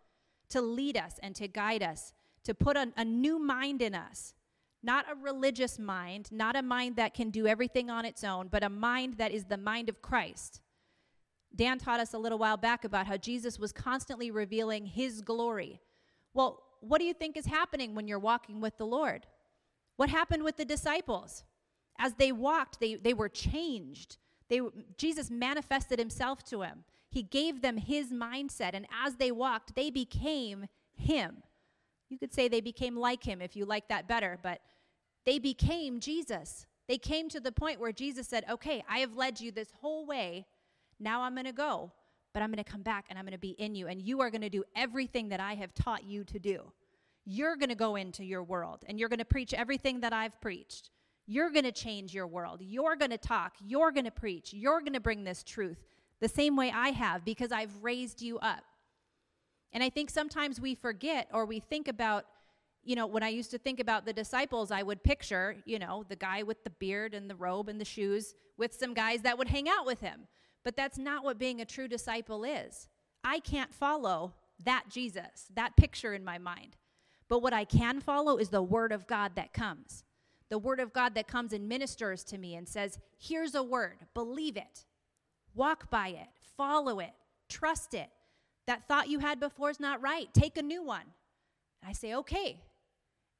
to 0.49 0.61
lead 0.61 0.95
us 0.95 1.19
and 1.21 1.35
to 1.35 1.47
guide 1.47 1.83
us, 1.83 2.13
to 2.43 2.53
put 2.53 2.77
a, 2.77 2.93
a 2.95 3.03
new 3.03 3.39
mind 3.39 3.81
in 3.81 3.93
us. 3.93 4.33
Not 4.83 5.05
a 5.11 5.15
religious 5.15 5.79
mind, 5.79 6.31
not 6.31 6.55
a 6.55 6.61
mind 6.61 6.95
that 6.95 7.13
can 7.13 7.29
do 7.29 7.47
everything 7.47 7.89
on 7.89 8.05
its 8.05 8.23
own, 8.23 8.47
but 8.47 8.63
a 8.63 8.69
mind 8.69 9.15
that 9.17 9.31
is 9.31 9.45
the 9.45 9.57
mind 9.57 9.89
of 9.89 10.01
Christ 10.01 10.61
Dan 11.57 11.79
taught 11.79 11.99
us 11.99 12.13
a 12.13 12.17
little 12.17 12.37
while 12.37 12.57
back 12.57 12.83
about 12.83 13.07
how 13.07 13.17
Jesus 13.17 13.59
was 13.59 13.71
constantly 13.71 14.31
revealing 14.31 14.85
his 14.85 15.21
glory. 15.21 15.81
Well, 16.33 16.63
what 16.81 16.99
do 16.99 17.05
you 17.05 17.13
think 17.13 17.35
is 17.35 17.47
happening 17.47 17.95
when 17.95 18.07
you're 18.07 18.19
walking 18.19 18.61
with 18.61 18.77
the 18.77 18.85
Lord? 18.85 19.25
What 19.95 20.09
happened 20.09 20.43
with 20.43 20.57
the 20.57 20.65
disciples? 20.65 21.43
As 21.97 22.13
they 22.13 22.31
walked, 22.31 22.79
they, 22.79 22.95
they 22.95 23.13
were 23.13 23.29
changed. 23.29 24.17
They, 24.49 24.61
Jesus 24.97 25.31
manifested 25.31 25.97
himself 25.97 26.43
to 26.45 26.59
them. 26.59 26.83
He 27.09 27.23
gave 27.23 27.61
them 27.61 27.77
his 27.77 28.11
mindset, 28.11 28.71
and 28.73 28.85
as 29.03 29.15
they 29.15 29.31
walked, 29.31 29.75
they 29.75 29.89
became 29.89 30.67
him. 30.93 31.41
You 32.09 32.17
could 32.17 32.33
say 32.33 32.47
they 32.47 32.61
became 32.61 32.95
like 32.95 33.23
him 33.23 33.41
if 33.41 33.55
you 33.55 33.65
like 33.65 33.87
that 33.89 34.07
better, 34.07 34.37
but 34.41 34.61
they 35.25 35.39
became 35.39 35.99
Jesus. 35.99 36.65
They 36.87 36.97
came 36.97 37.27
to 37.29 37.39
the 37.39 37.51
point 37.51 37.79
where 37.79 37.91
Jesus 37.91 38.27
said, 38.27 38.45
Okay, 38.49 38.83
I 38.89 38.99
have 38.99 39.15
led 39.15 39.41
you 39.41 39.51
this 39.51 39.71
whole 39.81 40.05
way 40.05 40.45
now 40.99 41.21
I'm 41.21 41.33
going 41.33 41.45
to 41.45 41.51
go, 41.51 41.91
but 42.33 42.41
I'm 42.41 42.51
going 42.51 42.63
to 42.63 42.69
come 42.69 42.81
back 42.81 43.05
and 43.09 43.19
I'm 43.19 43.25
going 43.25 43.33
to 43.33 43.37
be 43.37 43.51
in 43.51 43.75
you, 43.75 43.87
and 43.87 44.01
you 44.01 44.21
are 44.21 44.29
going 44.29 44.41
to 44.41 44.49
do 44.49 44.63
everything 44.75 45.29
that 45.29 45.39
I 45.39 45.53
have 45.55 45.73
taught 45.73 46.03
you 46.03 46.23
to 46.25 46.39
do. 46.39 46.71
You're 47.25 47.57
going 47.57 47.69
to 47.69 47.75
go 47.75 47.97
into 47.97 48.23
your 48.23 48.41
world 48.41 48.85
and 48.87 48.97
you're 48.97 49.09
going 49.09 49.19
to 49.19 49.25
preach 49.25 49.53
everything 49.53 49.99
that 49.99 50.13
I've 50.13 50.39
preached. 50.39 50.91
You're 51.25 51.49
going 51.49 51.65
to 51.65 51.73
change 51.73 52.13
your 52.13 52.25
world. 52.25 52.61
You're 52.61 52.95
going 52.95 53.11
to 53.11 53.17
talk. 53.17 53.55
You're 53.59 53.91
going 53.91 54.05
to 54.05 54.11
preach. 54.11 54.53
You're 54.53 54.79
going 54.79 54.93
to 54.93 55.01
bring 55.01 55.25
this 55.25 55.43
truth 55.43 55.83
the 56.21 56.29
same 56.29 56.55
way 56.55 56.71
I 56.73 56.89
have 56.89 57.25
because 57.25 57.51
I've 57.51 57.83
raised 57.83 58.21
you 58.21 58.39
up. 58.39 58.63
And 59.73 59.83
I 59.83 59.89
think 59.89 60.09
sometimes 60.09 60.59
we 60.59 60.75
forget 60.75 61.27
or 61.33 61.45
we 61.45 61.59
think 61.59 61.87
about, 61.87 62.25
you 62.83 62.95
know, 62.95 63.05
when 63.07 63.23
I 63.23 63.29
used 63.29 63.51
to 63.51 63.57
think 63.57 63.79
about 63.79 64.05
the 64.05 64.13
disciples, 64.13 64.71
I 64.71 64.81
would 64.83 65.03
picture, 65.03 65.57
you 65.65 65.77
know, 65.77 66.05
the 66.07 66.15
guy 66.15 66.43
with 66.43 66.63
the 66.63 66.69
beard 66.69 67.13
and 67.13 67.29
the 67.29 67.35
robe 67.35 67.69
and 67.69 67.79
the 67.79 67.85
shoes 67.85 68.33
with 68.57 68.73
some 68.73 68.93
guys 68.93 69.21
that 69.21 69.37
would 69.37 69.49
hang 69.49 69.67
out 69.69 69.85
with 69.85 69.99
him. 69.99 70.27
But 70.63 70.75
that's 70.75 70.97
not 70.97 71.23
what 71.23 71.37
being 71.37 71.61
a 71.61 71.65
true 71.65 71.87
disciple 71.87 72.43
is. 72.43 72.87
I 73.23 73.39
can't 73.39 73.73
follow 73.73 74.33
that 74.63 74.85
Jesus, 74.89 75.45
that 75.53 75.77
picture 75.77 76.13
in 76.13 76.23
my 76.23 76.37
mind. 76.37 76.75
But 77.29 77.41
what 77.41 77.53
I 77.53 77.65
can 77.65 77.99
follow 77.99 78.37
is 78.37 78.49
the 78.49 78.63
word 78.63 78.91
of 78.91 79.07
God 79.07 79.33
that 79.35 79.53
comes. 79.53 80.03
The 80.49 80.57
word 80.57 80.79
of 80.79 80.93
God 80.93 81.13
that 81.15 81.27
comes 81.27 81.51
and 81.51 81.67
ministers 81.67 82.23
to 82.25 82.37
me 82.37 82.55
and 82.55 82.67
says, 82.67 82.99
here's 83.19 83.53
a 83.53 83.63
word, 83.63 83.97
believe 84.13 84.55
it, 84.55 84.85
walk 85.53 85.89
by 85.89 86.09
it, 86.09 86.29
follow 86.55 86.99
it, 86.99 87.11
trust 87.49 87.93
it. 87.93 88.09
That 88.67 88.87
thought 88.87 89.09
you 89.09 89.19
had 89.19 89.39
before 89.39 89.69
is 89.69 89.79
not 89.79 90.01
right. 90.01 90.27
Take 90.33 90.57
a 90.57 90.61
new 90.61 90.83
one. 90.83 91.05
And 91.81 91.89
I 91.89 91.93
say, 91.93 92.13
okay. 92.15 92.61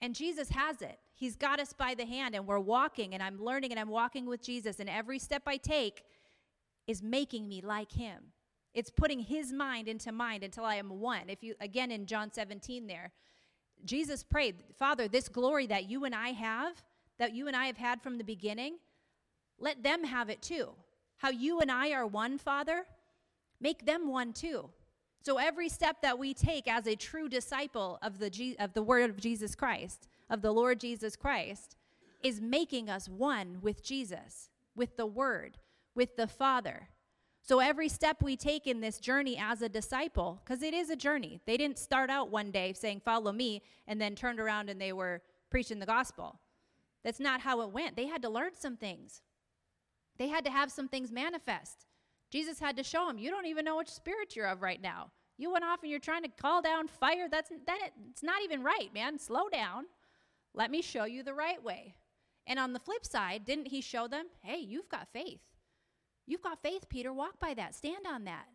And 0.01 0.15
Jesus 0.15 0.49
has 0.49 0.81
it. 0.81 0.99
He's 1.13 1.35
got 1.35 1.59
us 1.59 1.73
by 1.73 1.95
the 1.95 2.05
hand, 2.05 2.35
and 2.35 2.45
we're 2.45 2.59
walking, 2.59 3.13
and 3.13 3.21
I'm 3.23 3.43
learning, 3.43 3.71
and 3.71 3.79
I'm 3.79 3.89
walking 3.89 4.25
with 4.27 4.41
Jesus. 4.41 4.79
And 4.79 4.89
every 4.89 5.19
step 5.19 5.43
I 5.47 5.57
take, 5.57 6.03
is 6.87 7.03
making 7.03 7.47
me 7.47 7.61
like 7.61 7.91
him. 7.91 8.31
It's 8.73 8.89
putting 8.89 9.19
his 9.19 9.51
mind 9.51 9.87
into 9.87 10.11
mind 10.11 10.43
until 10.43 10.63
I 10.63 10.75
am 10.75 10.99
one. 10.99 11.29
If 11.29 11.43
you, 11.43 11.55
again, 11.59 11.91
in 11.91 12.05
John 12.05 12.31
17 12.31 12.87
there, 12.87 13.11
Jesus 13.85 14.23
prayed, 14.23 14.55
Father, 14.77 15.07
this 15.07 15.27
glory 15.27 15.67
that 15.67 15.89
you 15.89 16.05
and 16.05 16.15
I 16.15 16.29
have, 16.29 16.83
that 17.19 17.33
you 17.33 17.47
and 17.47 17.55
I 17.55 17.65
have 17.65 17.77
had 17.77 18.01
from 18.01 18.17
the 18.17 18.23
beginning, 18.23 18.77
let 19.59 19.83
them 19.83 20.03
have 20.03 20.29
it 20.29 20.41
too. 20.41 20.69
How 21.17 21.29
you 21.29 21.59
and 21.59 21.71
I 21.71 21.91
are 21.91 22.05
one, 22.05 22.37
Father, 22.37 22.85
make 23.59 23.85
them 23.85 24.07
one 24.07 24.33
too. 24.33 24.69
So 25.27 25.39
every 25.39 25.67
step 25.67 25.97
that 26.03 26.17
we 26.17 26.33
take 26.33 26.69
as 26.69 26.87
a 26.87 26.95
true 26.95 27.27
disciple 27.27 27.99
of 28.01 28.17
the, 28.17 28.55
of 28.59 28.71
the 28.71 28.81
word 28.81 29.09
of 29.09 29.19
Jesus 29.19 29.55
Christ, 29.55 30.07
of 30.29 30.41
the 30.41 30.53
Lord 30.53 30.79
Jesus 30.79 31.17
Christ, 31.17 31.75
is 32.23 32.39
making 32.39 32.89
us 32.89 33.09
one 33.09 33.57
with 33.61 33.83
Jesus, 33.83 34.51
with 34.73 34.95
the 34.95 35.05
word 35.05 35.57
with 35.93 36.15
the 36.15 36.27
Father. 36.27 36.87
So 37.41 37.59
every 37.59 37.89
step 37.89 38.23
we 38.23 38.37
take 38.37 38.67
in 38.67 38.79
this 38.79 38.99
journey 38.99 39.37
as 39.37 39.61
a 39.61 39.67
disciple, 39.67 40.39
because 40.45 40.63
it 40.63 40.73
is 40.73 40.89
a 40.89 40.95
journey, 40.95 41.41
they 41.45 41.57
didn't 41.57 41.77
start 41.77 42.09
out 42.09 42.31
one 42.31 42.49
day 42.49 42.71
saying, 42.71 43.01
Follow 43.03 43.33
me, 43.33 43.63
and 43.85 43.99
then 43.99 44.15
turned 44.15 44.39
around 44.39 44.69
and 44.69 44.79
they 44.79 44.93
were 44.93 45.21
preaching 45.49 45.79
the 45.79 45.85
gospel. 45.85 46.39
That's 47.03 47.19
not 47.19 47.41
how 47.41 47.59
it 47.63 47.71
went. 47.71 47.97
They 47.97 48.07
had 48.07 48.21
to 48.21 48.29
learn 48.29 48.51
some 48.57 48.77
things, 48.77 49.23
they 50.17 50.29
had 50.29 50.45
to 50.45 50.51
have 50.51 50.71
some 50.71 50.87
things 50.87 51.11
manifest. 51.11 51.85
Jesus 52.29 52.59
had 52.59 52.77
to 52.77 52.83
show 52.83 53.07
them, 53.07 53.17
You 53.17 53.29
don't 53.29 53.45
even 53.45 53.65
know 53.65 53.75
which 53.75 53.89
spirit 53.89 54.33
you're 54.33 54.47
of 54.47 54.61
right 54.61 54.81
now. 54.81 55.11
You 55.37 55.51
went 55.51 55.65
off 55.65 55.81
and 55.83 55.91
you're 55.91 55.99
trying 55.99 56.23
to 56.23 56.29
call 56.29 56.61
down 56.61 56.87
fire. 56.87 57.27
That's 57.29 57.51
that 57.67 57.89
it's 58.09 58.23
not 58.23 58.41
even 58.43 58.63
right, 58.63 58.93
man. 58.93 59.19
Slow 59.19 59.49
down. 59.49 59.85
Let 60.53 60.71
me 60.71 60.81
show 60.81 61.05
you 61.05 61.23
the 61.23 61.33
right 61.33 61.63
way. 61.63 61.95
And 62.47 62.57
on 62.57 62.73
the 62.73 62.79
flip 62.79 63.05
side, 63.05 63.45
didn't 63.45 63.67
he 63.67 63.81
show 63.81 64.07
them, 64.07 64.27
hey, 64.41 64.57
you've 64.57 64.89
got 64.89 65.07
faith. 65.13 65.41
You've 66.25 66.41
got 66.41 66.61
faith, 66.61 66.89
Peter. 66.89 67.13
Walk 67.13 67.39
by 67.39 67.53
that. 67.53 67.75
Stand 67.75 68.05
on 68.07 68.23
that. 68.23 68.47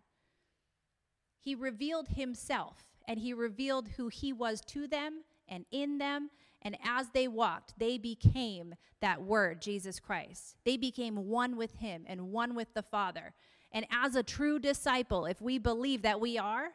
He 1.39 1.55
revealed 1.55 2.09
himself 2.09 2.85
and 3.07 3.19
he 3.19 3.33
revealed 3.33 3.89
who 3.97 4.09
he 4.09 4.33
was 4.33 4.61
to 4.69 4.87
them 4.87 5.25
and 5.49 5.65
in 5.71 5.99
them. 5.99 6.31
And 6.63 6.77
as 6.85 7.09
they 7.11 7.29
walked, 7.29 7.75
they 7.79 7.99
became 7.99 8.75
that 9.01 9.23
word, 9.23 9.61
Jesus 9.61 9.99
Christ. 9.99 10.57
They 10.65 10.77
became 10.77 11.29
one 11.29 11.57
with 11.57 11.75
him 11.75 12.05
and 12.07 12.31
one 12.31 12.55
with 12.55 12.73
the 12.75 12.83
Father. 12.83 13.35
And 13.73 13.87
as 13.91 14.17
a 14.17 14.23
true 14.23 14.59
disciple, 14.59 15.27
if 15.27 15.41
we 15.41 15.59
believe 15.59 16.03
that 16.03 16.21
we 16.21 16.39
are, 16.39 16.71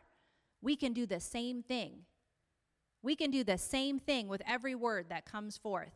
we 0.62 0.76
can 0.76 0.94
do 0.94 1.06
the 1.06 1.20
same 1.20 1.62
thing. 1.62 2.06
We 3.04 3.16
can 3.16 3.32
do 3.32 3.44
the 3.44 3.58
same 3.58 4.00
thing 4.00 4.28
with 4.28 4.42
every 4.48 4.76
word 4.76 5.08
that 5.10 5.26
comes 5.26 5.58
forth 5.58 5.94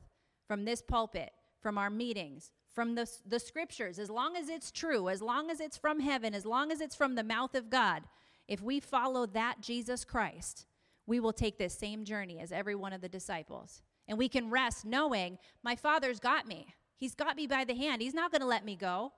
from 0.48 0.65
this 0.65 0.81
pulpit, 0.81 1.31
from 1.62 1.77
our 1.77 1.89
meetings, 1.89 2.51
from 2.74 2.96
the, 2.96 3.10
the 3.25 3.39
scriptures, 3.39 4.00
as 4.00 4.10
long 4.10 4.36
as 4.36 4.48
it's 4.48 4.72
true, 4.72 5.10
as 5.10 5.22
long 5.22 5.50
as 5.50 5.60
it's 5.60 5.77
from 5.77 6.00
heaven, 6.00 6.34
as 6.34 6.46
long 6.46 6.72
as 6.72 6.79
it's 6.79 6.96
from 6.96 7.15
the 7.15 7.24
mouth 7.24 7.55
of 7.55 7.70
God, 7.70 8.03
if 8.48 8.62
we 8.62 8.79
follow 8.79 9.25
that 9.27 9.62
Jesus 9.62 10.05
Christ, 10.05 10.65
we 11.08 11.20
will 11.20 11.34
take 11.34 11.58
this 11.58 11.77
same 11.77 12.05
journey 12.05 12.39
as 12.39 12.51
every 12.51 12.75
one 12.75 12.93
of 12.93 13.01
the 13.01 13.10
disciples. 13.10 13.81
And 14.08 14.17
we 14.17 14.29
can 14.29 14.50
rest 14.50 14.86
knowing 14.86 15.38
my 15.63 15.75
Father's 15.75 16.20
got 16.20 16.48
me. 16.48 16.75
He's 16.96 17.15
got 17.15 17.36
me 17.36 17.48
by 17.48 17.65
the 17.65 17.75
hand. 17.75 18.01
He's 18.01 18.13
not 18.13 18.31
going 18.31 18.41
to 18.41 18.48
let 18.48 18.65
me 18.65 18.75
go. 18.75 19.12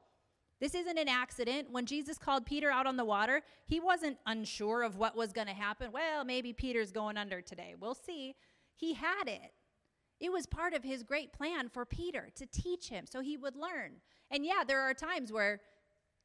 This 0.63 0.75
isn't 0.75 0.98
an 0.98 1.10
accident. 1.10 1.67
When 1.72 1.86
Jesus 1.86 2.17
called 2.17 2.46
Peter 2.46 2.72
out 2.72 2.88
on 2.88 2.96
the 2.96 3.03
water, 3.03 3.41
he 3.65 3.82
wasn't 3.82 4.17
unsure 4.25 4.84
of 4.84 4.96
what 4.96 5.13
was 5.13 5.34
going 5.34 5.48
to 5.48 5.53
happen. 5.53 5.91
Well, 5.91 6.24
maybe 6.24 6.53
Peter's 6.53 6.89
going 6.89 7.17
under 7.17 7.41
today. 7.41 7.75
We'll 7.77 7.93
see. 7.93 8.36
He 8.77 8.93
had 8.93 9.27
it. 9.27 9.51
It 10.22 10.32
was 10.32 10.46
part 10.46 10.74
of 10.74 10.86
his 10.86 11.03
great 11.03 11.34
plan 11.34 11.67
for 11.67 11.84
Peter 11.84 12.29
to 12.36 12.46
teach 12.46 12.88
him 12.88 13.03
so 13.05 13.20
he 13.20 13.36
would 13.36 13.58
learn. 13.58 13.96
And 14.32 14.46
yeah, 14.46 14.63
there 14.65 14.79
are 14.79 14.93
times 14.93 15.34
where 15.34 15.60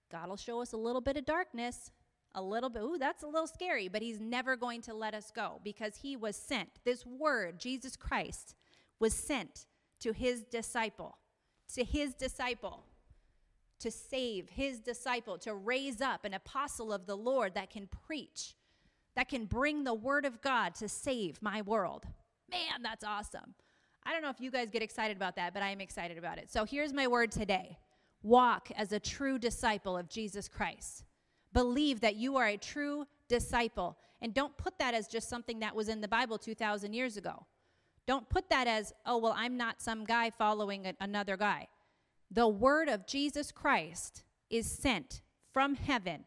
God 0.09 0.29
will 0.29 0.37
show 0.37 0.63
us 0.63 0.73
a 0.73 0.77
little 0.77 1.01
bit 1.01 1.17
of 1.17 1.25
darkness, 1.25 1.91
a 2.33 2.41
little 2.41 2.71
bit, 2.71 2.85
ooh, 2.85 2.97
that's 2.97 3.25
a 3.25 3.27
little 3.27 3.49
scary, 3.49 3.89
but 3.89 4.03
he's 4.03 4.21
never 4.21 4.55
going 4.55 4.83
to 4.83 4.95
let 4.95 5.15
us 5.15 5.33
go 5.35 5.61
because 5.65 5.97
he 5.97 6.15
was 6.15 6.37
sent. 6.37 6.69
This 6.85 7.05
word, 7.05 7.59
Jesus 7.59 7.97
Christ, 7.97 8.55
was 9.01 9.15
sent 9.15 9.67
to 9.99 10.13
his 10.13 10.45
disciple, 10.45 11.19
to 11.75 11.83
his 11.83 12.15
disciple, 12.15 12.85
to 13.81 13.91
save 13.91 14.49
his 14.51 14.81
disciple, 14.81 15.39
to 15.39 15.55
raise 15.55 16.01
up 16.01 16.25
an 16.25 16.35
apostle 16.35 16.93
of 16.93 17.07
the 17.07 17.17
Lord 17.17 17.55
that 17.55 17.71
can 17.71 17.89
preach, 18.07 18.55
that 19.15 19.29
can 19.29 19.45
bring 19.45 19.85
the 19.85 19.95
word 19.95 20.25
of 20.25 20.41
God 20.41 20.75
to 20.77 20.89
save 20.89 21.41
my 21.43 21.63
world. 21.63 22.05
Man, 22.51 22.83
that's 22.83 23.05
awesome. 23.05 23.55
I 24.05 24.13
don't 24.13 24.23
know 24.23 24.31
if 24.31 24.41
you 24.41 24.51
guys 24.51 24.71
get 24.71 24.83
excited 24.83 25.17
about 25.17 25.37
that, 25.37 25.53
but 25.53 25.63
I 25.63 25.71
am 25.71 25.81
excited 25.81 26.19
about 26.19 26.39
it. 26.39 26.51
So 26.51 26.65
here's 26.65 26.93
my 26.93 27.07
word 27.07 27.31
today 27.31 27.79
walk 28.23 28.71
as 28.77 28.93
a 28.93 28.99
true 28.99 29.39
disciple 29.39 29.97
of 29.97 30.09
Jesus 30.09 30.49
Christ. 30.49 31.05
Believe 31.53 32.01
that 32.01 32.17
you 32.17 32.37
are 32.37 32.47
a 32.47 32.57
true 32.57 33.07
disciple. 33.29 33.97
And 34.21 34.35
don't 34.35 34.57
put 34.57 34.79
that 34.79 34.95
as 34.95 35.07
just 35.07 35.29
something 35.29 35.61
that 35.61 35.75
was 35.75 35.89
in 35.89 36.01
the 36.01 36.09
Bible 36.09 36.39
2,000 36.39 36.93
years 36.93 37.17
ago. 37.17 37.47
Don't 38.07 38.29
put 38.29 38.49
that 38.51 38.67
as, 38.67 38.93
oh, 39.07 39.19
well, 39.19 39.35
I'm 39.37 39.57
not 39.57 39.81
some 39.81 40.05
guy 40.05 40.31
following 40.31 40.93
another 41.01 41.37
guy. 41.37 41.69
The 42.31 42.49
word 42.49 42.89
of 42.89 43.07
Jesus 43.07 43.51
Christ 43.53 44.23
is 44.51 44.71
sent 44.71 45.23
from 45.53 45.75
heaven 45.75 46.25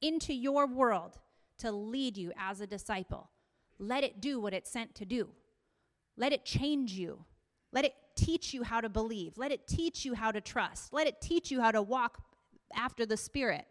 into 0.00 0.34
your 0.34 0.66
world 0.66 1.18
to 1.58 1.70
lead 1.70 2.16
you 2.16 2.32
as 2.36 2.60
a 2.60 2.66
disciple. 2.66 3.30
Let 3.78 4.04
it 4.04 4.20
do 4.20 4.40
what 4.40 4.54
it's 4.54 4.70
sent 4.70 4.94
to 4.96 5.04
do. 5.04 5.28
Let 6.16 6.32
it 6.32 6.44
change 6.44 6.92
you. 6.92 7.24
Let 7.72 7.84
it 7.84 7.94
teach 8.14 8.54
you 8.54 8.62
how 8.62 8.80
to 8.80 8.88
believe. 8.88 9.36
Let 9.36 9.52
it 9.52 9.66
teach 9.66 10.04
you 10.04 10.14
how 10.14 10.30
to 10.30 10.40
trust. 10.40 10.92
Let 10.92 11.06
it 11.06 11.20
teach 11.20 11.50
you 11.50 11.60
how 11.60 11.72
to 11.72 11.82
walk 11.82 12.22
after 12.74 13.06
the 13.06 13.16
Spirit. 13.16 13.66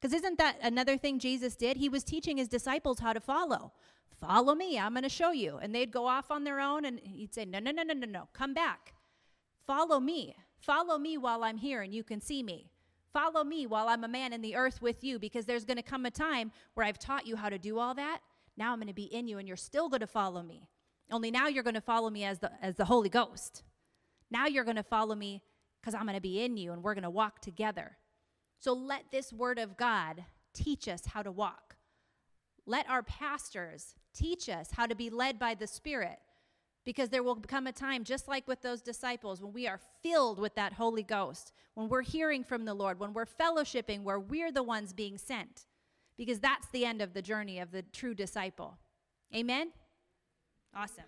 Because 0.00 0.14
isn't 0.14 0.38
that 0.38 0.58
another 0.62 0.96
thing 0.96 1.18
Jesus 1.18 1.56
did? 1.56 1.76
He 1.76 1.88
was 1.88 2.04
teaching 2.04 2.36
his 2.36 2.48
disciples 2.48 2.98
how 2.98 3.12
to 3.12 3.20
follow. 3.20 3.72
Follow 4.20 4.54
me, 4.54 4.78
I'm 4.78 4.92
going 4.92 5.02
to 5.02 5.08
show 5.08 5.32
you. 5.32 5.58
And 5.58 5.74
they'd 5.74 5.90
go 5.90 6.06
off 6.06 6.30
on 6.30 6.44
their 6.44 6.60
own 6.60 6.84
and 6.84 7.00
he'd 7.00 7.34
say, 7.34 7.44
No, 7.44 7.58
no, 7.58 7.70
no, 7.70 7.82
no, 7.82 7.94
no, 7.94 8.06
no, 8.06 8.28
come 8.32 8.54
back. 8.54 8.94
Follow 9.66 9.98
me. 9.98 10.36
Follow 10.64 10.96
me 10.96 11.18
while 11.18 11.44
I'm 11.44 11.58
here 11.58 11.82
and 11.82 11.94
you 11.94 12.02
can 12.02 12.20
see 12.20 12.42
me. 12.42 12.70
Follow 13.12 13.44
me 13.44 13.66
while 13.66 13.88
I'm 13.88 14.02
a 14.02 14.08
man 14.08 14.32
in 14.32 14.40
the 14.40 14.56
earth 14.56 14.80
with 14.80 15.04
you 15.04 15.18
because 15.18 15.44
there's 15.44 15.66
going 15.66 15.76
to 15.76 15.82
come 15.82 16.06
a 16.06 16.10
time 16.10 16.52
where 16.72 16.86
I've 16.86 16.98
taught 16.98 17.26
you 17.26 17.36
how 17.36 17.50
to 17.50 17.58
do 17.58 17.78
all 17.78 17.94
that. 17.94 18.20
Now 18.56 18.72
I'm 18.72 18.78
going 18.78 18.88
to 18.88 18.94
be 18.94 19.04
in 19.04 19.28
you 19.28 19.38
and 19.38 19.46
you're 19.46 19.58
still 19.58 19.90
going 19.90 20.00
to 20.00 20.06
follow 20.06 20.42
me. 20.42 20.68
Only 21.10 21.30
now 21.30 21.48
you're 21.48 21.62
going 21.62 21.74
to 21.74 21.82
follow 21.82 22.08
me 22.08 22.24
as 22.24 22.38
the, 22.38 22.50
as 22.62 22.76
the 22.76 22.86
Holy 22.86 23.10
Ghost. 23.10 23.62
Now 24.30 24.46
you're 24.46 24.64
going 24.64 24.76
to 24.76 24.82
follow 24.82 25.14
me 25.14 25.42
because 25.80 25.94
I'm 25.94 26.06
going 26.06 26.14
to 26.14 26.20
be 26.20 26.42
in 26.42 26.56
you 26.56 26.72
and 26.72 26.82
we're 26.82 26.94
going 26.94 27.02
to 27.02 27.10
walk 27.10 27.40
together. 27.40 27.98
So 28.58 28.72
let 28.72 29.10
this 29.12 29.34
word 29.34 29.58
of 29.58 29.76
God 29.76 30.24
teach 30.54 30.88
us 30.88 31.06
how 31.06 31.22
to 31.22 31.30
walk. 31.30 31.76
Let 32.64 32.88
our 32.88 33.02
pastors 33.02 33.96
teach 34.14 34.48
us 34.48 34.70
how 34.72 34.86
to 34.86 34.94
be 34.94 35.10
led 35.10 35.38
by 35.38 35.54
the 35.54 35.66
Spirit 35.66 36.20
because 36.84 37.08
there 37.08 37.22
will 37.22 37.36
come 37.36 37.66
a 37.66 37.72
time, 37.72 38.04
just 38.04 38.28
like 38.28 38.46
with 38.46 38.60
those 38.62 38.82
disciples, 38.82 39.40
when 39.40 39.52
we 39.52 39.66
are 39.66 39.80
filled 40.02 40.38
with 40.38 40.54
that 40.54 40.74
Holy 40.74 41.02
Ghost, 41.02 41.52
when 41.74 41.88
we're 41.88 42.02
hearing 42.02 42.44
from 42.44 42.64
the 42.64 42.74
Lord, 42.74 42.98
when 42.98 43.12
we're 43.12 43.26
fellowshipping, 43.26 44.02
where 44.02 44.20
we're 44.20 44.52
the 44.52 44.62
ones 44.62 44.92
being 44.92 45.18
sent, 45.18 45.66
because 46.16 46.40
that's 46.40 46.68
the 46.68 46.84
end 46.84 47.00
of 47.00 47.14
the 47.14 47.22
journey 47.22 47.58
of 47.58 47.70
the 47.70 47.82
true 47.82 48.14
disciple. 48.14 48.78
Amen? 49.34 49.72
Awesome. 50.76 51.04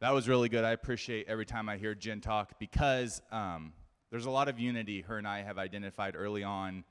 That 0.00 0.12
was 0.12 0.28
really 0.28 0.50
good. 0.50 0.62
I 0.62 0.72
appreciate 0.72 1.26
every 1.26 1.46
time 1.46 1.70
I 1.70 1.78
hear 1.78 1.94
Jen 1.94 2.20
talk 2.20 2.58
because 2.58 3.22
um, 3.32 3.72
there's 4.10 4.26
a 4.26 4.30
lot 4.30 4.48
of 4.48 4.58
unity 4.58 5.00
her 5.02 5.16
and 5.16 5.26
I 5.26 5.42
have 5.42 5.56
identified 5.56 6.14
early 6.16 6.44
on 6.44 6.84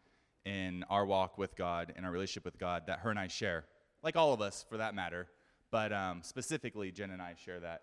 in 0.43 0.83
our 0.89 1.05
walk 1.05 1.37
with 1.37 1.55
God 1.55 1.93
in 1.95 2.03
our 2.03 2.11
relationship 2.11 2.45
with 2.45 2.57
God 2.57 2.83
that 2.87 2.99
her 2.99 3.11
and 3.11 3.19
I 3.19 3.27
share, 3.27 3.65
like 4.05 4.15
all 4.15 4.33
of 4.33 4.39
us 4.39 4.63
for 4.69 4.77
that 4.77 4.93
matter. 4.93 5.27
But 5.71 5.91
um, 5.91 6.19
specifically, 6.21 6.91
Jen 6.91 7.09
and 7.09 7.21
I 7.21 7.33
share 7.43 7.59
that. 7.59 7.81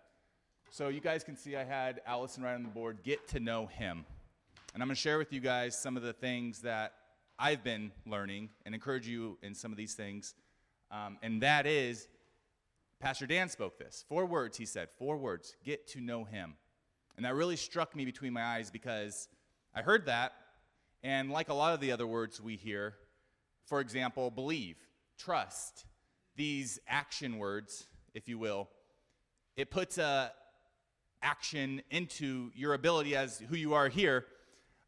So 0.70 0.88
you 0.88 1.00
guys 1.00 1.24
can 1.24 1.36
see 1.36 1.56
I 1.56 1.64
had 1.64 2.00
Allison 2.06 2.44
write 2.44 2.54
on 2.54 2.62
the 2.62 2.68
board, 2.68 2.98
get 3.02 3.26
to 3.28 3.40
know 3.40 3.66
him. 3.66 4.06
And 4.72 4.82
I'm 4.82 4.88
going 4.88 4.94
to 4.94 5.00
share 5.00 5.18
with 5.18 5.32
you 5.32 5.40
guys 5.40 5.76
some 5.76 5.96
of 5.96 6.04
the 6.04 6.12
things 6.12 6.60
that 6.60 6.94
I've 7.38 7.64
been 7.64 7.90
learning 8.06 8.50
and 8.64 8.72
encourage 8.72 9.06
you 9.06 9.36
in 9.42 9.52
some 9.52 9.72
of 9.72 9.76
these 9.76 9.94
things. 9.94 10.34
Um, 10.92 11.18
and 11.22 11.42
that 11.42 11.66
is 11.66 12.06
Pastor 13.00 13.26
Dan 13.26 13.48
spoke 13.48 13.76
this. 13.76 14.04
Four 14.08 14.24
words, 14.26 14.56
he 14.56 14.64
said, 14.64 14.88
four 14.96 15.16
words 15.16 15.56
get 15.64 15.88
to 15.88 16.00
know 16.00 16.22
him. 16.22 16.54
And 17.16 17.26
that 17.26 17.34
really 17.34 17.56
struck 17.56 17.96
me 17.96 18.04
between 18.04 18.32
my 18.32 18.44
eyes 18.44 18.70
because 18.70 19.28
I 19.74 19.82
heard 19.82 20.06
that, 20.06 20.32
and 21.02 21.32
like 21.32 21.48
a 21.48 21.54
lot 21.54 21.74
of 21.74 21.80
the 21.80 21.90
other 21.90 22.06
words 22.06 22.40
we 22.40 22.54
hear, 22.54 22.94
for 23.66 23.80
example, 23.80 24.30
believe, 24.30 24.76
trust, 25.18 25.84
these 26.36 26.78
action 26.88 27.38
words, 27.38 27.86
if 28.14 28.28
you 28.28 28.38
will, 28.38 28.68
it 29.56 29.70
puts 29.70 29.98
a 29.98 30.32
action 31.22 31.82
into 31.90 32.50
your 32.54 32.74
ability 32.74 33.14
as 33.14 33.38
who 33.48 33.56
you 33.56 33.74
are 33.74 33.88
here. 33.88 34.24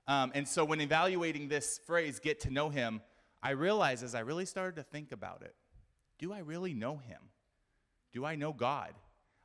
Um, 0.06 0.32
and 0.34 0.46
so 0.46 0.64
when 0.64 0.80
evaluating 0.80 1.48
this 1.48 1.80
phrase, 1.86 2.18
get 2.18 2.40
to 2.40 2.50
know 2.50 2.68
him, 2.68 3.00
I 3.42 3.50
realized 3.50 4.02
as 4.02 4.14
I 4.14 4.20
really 4.20 4.46
started 4.46 4.76
to 4.76 4.82
think 4.82 5.12
about 5.12 5.42
it, 5.42 5.54
do 6.18 6.32
I 6.32 6.40
really 6.40 6.74
know 6.74 6.96
him? 6.96 7.20
Do 8.12 8.24
I 8.24 8.36
know 8.36 8.52
God? 8.52 8.94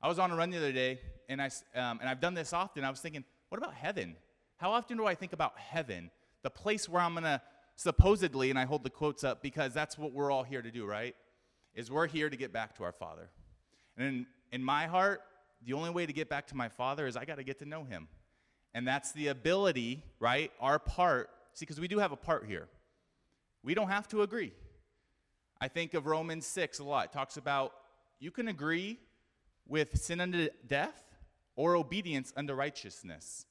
I 0.02 0.08
was 0.08 0.20
on 0.20 0.32
a 0.32 0.36
run 0.36 0.50
the 0.50 0.58
other 0.58 0.72
day, 0.72 1.00
and, 1.28 1.42
I, 1.42 1.48
um, 1.76 2.00
and 2.00 2.10
I've 2.10 2.22
done 2.22 2.34
this 2.34 2.54
often. 2.54 2.84
I 2.84 2.90
was 2.90 3.02
thinking, 3.02 3.24
what 3.50 3.58
about 3.58 3.74
heaven? 3.74 4.16
How 4.58 4.72
often 4.72 4.98
do 4.98 5.06
I 5.06 5.16
think 5.16 5.34
about 5.34 5.58
heaven? 5.58 6.12
The 6.44 6.50
place 6.50 6.88
where 6.88 7.02
I'm 7.02 7.14
going 7.14 7.24
to 7.24 7.42
supposedly, 7.76 8.50
and 8.50 8.60
I 8.60 8.66
hold 8.66 8.84
the 8.84 8.90
quotes 8.90 9.24
up 9.24 9.42
because 9.42 9.74
that's 9.74 9.98
what 9.98 10.12
we're 10.12 10.32
all 10.32 10.44
here 10.44 10.62
to 10.62 10.72
do, 10.72 10.86
right? 10.86 11.16
Is 11.76 11.92
we're 11.92 12.08
here 12.08 12.30
to 12.30 12.36
get 12.36 12.52
back 12.52 12.76
to 12.78 12.84
our 12.84 12.92
Father. 12.92 13.30
And 13.98 14.08
in, 14.08 14.26
in 14.52 14.64
my 14.64 14.88
heart, 14.88 15.22
the 15.66 15.74
only 15.74 15.90
way 15.90 16.06
to 16.06 16.14
get 16.14 16.30
back 16.30 16.48
to 16.48 16.56
my 16.56 16.70
Father 16.70 17.08
is 17.08 17.16
I 17.16 17.26
got 17.26 17.36
to 17.36 17.44
get 17.44 17.60
to 17.60 17.66
know 17.66 17.84
Him. 17.84 18.08
And 18.74 18.88
that's 18.88 19.12
the 19.12 19.28
ability, 19.28 20.04
right? 20.20 20.52
Our 20.60 20.80
part. 20.80 21.30
See, 21.54 21.66
because 21.66 21.80
we 21.80 21.88
do 21.88 22.00
have 22.00 22.12
a 22.12 22.18
part 22.18 22.46
here. 22.46 22.68
We 23.64 23.74
don't 23.74 23.90
have 23.90 24.08
to 24.10 24.22
agree. 24.22 24.54
I 25.60 25.68
think 25.68 25.94
of 25.94 26.06
Romans 26.06 26.46
6 26.48 26.80
a 26.80 26.84
lot. 26.84 27.06
It 27.06 27.12
talks 27.12 27.38
about 27.38 27.74
you 28.20 28.32
can 28.32 28.48
agree 28.48 29.00
with 29.68 29.98
sin 29.98 30.22
unto 30.22 30.50
death 30.68 31.04
or 31.56 31.76
obedience 31.76 32.32
unto 32.38 32.54
righteousness. 32.54 33.46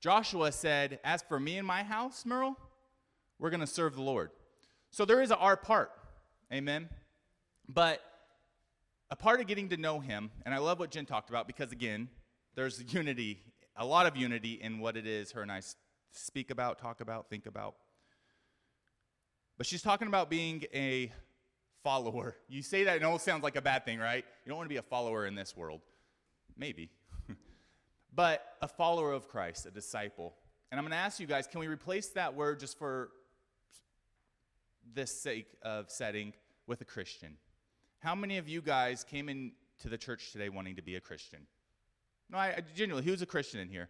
Joshua 0.00 0.52
said, 0.52 1.00
As 1.02 1.22
for 1.22 1.40
me 1.40 1.56
and 1.58 1.66
my 1.66 1.82
house, 1.82 2.24
Merle, 2.26 2.56
we're 3.38 3.50
going 3.50 3.60
to 3.60 3.66
serve 3.66 3.94
the 3.94 4.02
Lord. 4.02 4.30
So 4.90 5.04
there 5.04 5.22
is 5.22 5.32
our 5.32 5.56
part. 5.56 5.90
Amen. 6.52 6.88
But 7.68 8.02
a 9.10 9.16
part 9.16 9.40
of 9.40 9.46
getting 9.46 9.68
to 9.70 9.76
know 9.76 10.00
him, 10.00 10.30
and 10.44 10.54
I 10.54 10.58
love 10.58 10.78
what 10.78 10.90
Jen 10.90 11.06
talked 11.06 11.30
about 11.30 11.46
because, 11.46 11.72
again, 11.72 12.08
there's 12.54 12.82
unity, 12.92 13.40
a 13.76 13.84
lot 13.84 14.06
of 14.06 14.16
unity 14.16 14.58
in 14.60 14.80
what 14.80 14.96
it 14.96 15.06
is 15.06 15.32
her 15.32 15.42
and 15.42 15.52
I 15.52 15.60
speak 16.12 16.50
about, 16.50 16.78
talk 16.78 17.00
about, 17.00 17.28
think 17.28 17.46
about. 17.46 17.74
But 19.56 19.66
she's 19.66 19.82
talking 19.82 20.08
about 20.08 20.30
being 20.30 20.64
a 20.72 21.12
follower. 21.82 22.36
You 22.48 22.62
say 22.62 22.84
that, 22.84 22.96
it 22.96 23.02
almost 23.02 23.24
sounds 23.24 23.42
like 23.42 23.56
a 23.56 23.62
bad 23.62 23.84
thing, 23.84 23.98
right? 23.98 24.24
You 24.44 24.48
don't 24.48 24.56
want 24.56 24.66
to 24.66 24.72
be 24.72 24.78
a 24.78 24.82
follower 24.82 25.26
in 25.26 25.34
this 25.34 25.56
world. 25.56 25.80
Maybe. 26.56 26.90
but 28.14 28.44
a 28.62 28.68
follower 28.68 29.12
of 29.12 29.28
Christ, 29.28 29.66
a 29.66 29.70
disciple. 29.70 30.34
And 30.70 30.78
I'm 30.78 30.84
going 30.84 30.92
to 30.92 30.98
ask 30.98 31.18
you 31.20 31.26
guys 31.26 31.46
can 31.46 31.60
we 31.60 31.66
replace 31.66 32.08
that 32.10 32.34
word 32.34 32.60
just 32.60 32.78
for 32.78 33.10
this 34.94 35.10
sake 35.10 35.46
of 35.62 35.90
setting 35.90 36.32
with 36.66 36.80
a 36.80 36.84
Christian? 36.84 37.36
How 38.00 38.14
many 38.14 38.38
of 38.38 38.48
you 38.48 38.60
guys 38.62 39.04
came 39.04 39.28
into 39.28 39.88
the 39.88 39.98
church 39.98 40.32
today 40.32 40.48
wanting 40.48 40.76
to 40.76 40.82
be 40.82 40.96
a 40.96 41.00
Christian? 41.00 41.46
No, 42.30 42.38
I, 42.38 42.48
I 42.48 42.62
genuinely, 42.74 43.10
who's 43.10 43.22
a 43.22 43.26
Christian 43.26 43.60
in 43.60 43.68
here? 43.68 43.88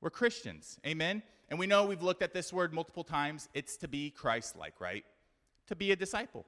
We're 0.00 0.10
Christians. 0.10 0.78
Amen? 0.86 1.22
And 1.48 1.58
we 1.58 1.66
know 1.66 1.86
we've 1.86 2.02
looked 2.02 2.22
at 2.22 2.34
this 2.34 2.52
word 2.52 2.72
multiple 2.74 3.04
times. 3.04 3.48
It's 3.54 3.76
to 3.78 3.88
be 3.88 4.10
Christ 4.10 4.56
like, 4.56 4.80
right? 4.80 5.04
To 5.68 5.76
be 5.76 5.92
a 5.92 5.96
disciple. 5.96 6.44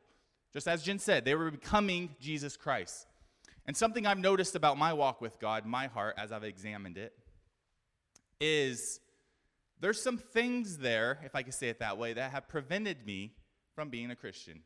Just 0.53 0.69
as 0.69 0.83
Jen 0.83 0.99
said, 0.99 1.25
they 1.25 1.35
were 1.35 1.51
becoming 1.51 2.11
Jesus 2.21 2.57
Christ. 2.57 3.07
And 3.67 3.77
something 3.77 4.07
I've 4.07 4.19
noticed 4.19 4.55
about 4.55 4.79
my 4.79 4.93
walk 4.93 5.21
with 5.21 5.39
God, 5.39 5.67
my 5.67 5.87
heart, 5.87 6.15
as 6.19 6.33
I've 6.33 6.45
examined 6.45 6.99
it, 6.99 7.13
is 8.41 9.01
there's 9.81 10.03
some 10.03 10.19
things 10.19 10.79
there, 10.79 11.19
if 11.25 11.35
I 11.35 11.43
could 11.43 11.55
say 11.55 11.69
it 11.69 11.79
that 11.81 11.99
way, 11.99 12.13
that 12.13 12.33
have 12.33 12.49
prevented 12.49 13.07
me 13.07 13.33
from 13.75 13.91
being 13.91 14.11
a 14.11 14.17
Christian. 14.17 14.63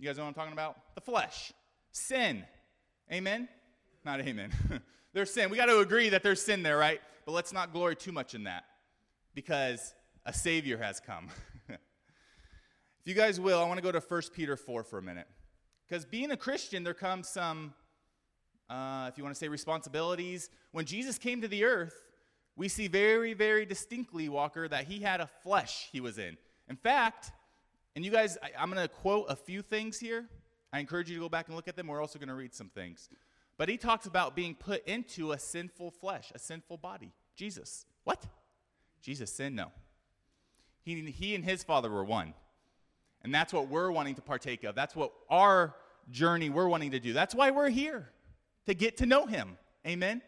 You 0.00 0.06
guys 0.06 0.16
know 0.16 0.22
what 0.22 0.28
I'm 0.28 0.34
talking 0.34 0.54
about? 0.54 0.94
The 0.94 1.02
flesh, 1.02 1.52
sin. 1.92 2.42
Amen? 3.12 3.50
Not 4.02 4.22
amen. 4.22 4.50
there's 5.12 5.30
sin. 5.30 5.50
We 5.50 5.58
got 5.58 5.66
to 5.66 5.80
agree 5.80 6.08
that 6.08 6.22
there's 6.22 6.40
sin 6.40 6.62
there, 6.62 6.78
right? 6.78 7.02
But 7.26 7.32
let's 7.32 7.52
not 7.52 7.70
glory 7.70 7.96
too 7.96 8.10
much 8.10 8.34
in 8.34 8.44
that 8.44 8.64
because 9.34 9.92
a 10.24 10.32
Savior 10.32 10.78
has 10.78 11.00
come. 11.00 11.28
If 13.02 13.08
you 13.08 13.14
guys 13.14 13.40
will, 13.40 13.58
I 13.58 13.64
want 13.66 13.78
to 13.78 13.82
go 13.82 13.90
to 13.90 13.98
1 13.98 14.22
Peter 14.34 14.58
4 14.58 14.84
for 14.84 14.98
a 14.98 15.02
minute. 15.02 15.26
Because 15.88 16.04
being 16.04 16.32
a 16.32 16.36
Christian, 16.36 16.84
there 16.84 16.92
comes 16.92 17.30
some, 17.30 17.72
uh, 18.68 19.08
if 19.10 19.16
you 19.16 19.24
want 19.24 19.34
to 19.34 19.38
say, 19.38 19.48
responsibilities. 19.48 20.50
When 20.72 20.84
Jesus 20.84 21.16
came 21.16 21.40
to 21.40 21.48
the 21.48 21.64
earth, 21.64 21.94
we 22.56 22.68
see 22.68 22.88
very, 22.88 23.32
very 23.32 23.64
distinctly, 23.64 24.28
Walker, 24.28 24.68
that 24.68 24.84
he 24.84 25.00
had 25.00 25.22
a 25.22 25.30
flesh 25.42 25.88
he 25.92 26.00
was 26.02 26.18
in. 26.18 26.36
In 26.68 26.76
fact, 26.76 27.32
and 27.94 28.04
you 28.04 28.10
guys, 28.10 28.38
I, 28.42 28.50
I'm 28.58 28.70
going 28.70 28.82
to 28.82 28.88
quote 28.88 29.26
a 29.28 29.36
few 29.36 29.62
things 29.62 29.98
here. 29.98 30.26
I 30.72 30.78
encourage 30.78 31.08
you 31.08 31.16
to 31.16 31.20
go 31.20 31.28
back 31.28 31.48
and 31.48 31.56
look 31.56 31.68
at 31.68 31.76
them. 31.76 31.88
We're 31.88 32.00
also 32.00 32.18
going 32.18 32.28
to 32.28 32.34
read 32.34 32.54
some 32.54 32.68
things. 32.68 33.08
But 33.58 33.68
he 33.68 33.76
talks 33.76 34.06
about 34.06 34.34
being 34.34 34.54
put 34.54 34.86
into 34.86 35.32
a 35.32 35.38
sinful 35.38 35.90
flesh, 35.90 36.32
a 36.34 36.38
sinful 36.38 36.78
body. 36.78 37.12
Jesus. 37.36 37.84
What? 38.04 38.24
Jesus 39.02 39.32
sinned? 39.32 39.56
No. 39.56 39.72
He, 40.82 41.10
he 41.10 41.34
and 41.34 41.44
his 41.44 41.62
father 41.62 41.90
were 41.90 42.04
one. 42.04 42.34
And 43.22 43.34
that's 43.34 43.52
what 43.52 43.68
we're 43.68 43.90
wanting 43.90 44.14
to 44.14 44.22
partake 44.22 44.64
of. 44.64 44.74
That's 44.74 44.96
what 44.96 45.12
our 45.28 45.74
journey 46.10 46.48
we're 46.48 46.68
wanting 46.68 46.92
to 46.92 47.00
do. 47.00 47.12
That's 47.12 47.34
why 47.34 47.50
we're 47.50 47.68
here, 47.68 48.08
to 48.66 48.74
get 48.74 48.96
to 48.98 49.06
know 49.06 49.26
him. 49.26 49.58
Amen? 49.86 50.22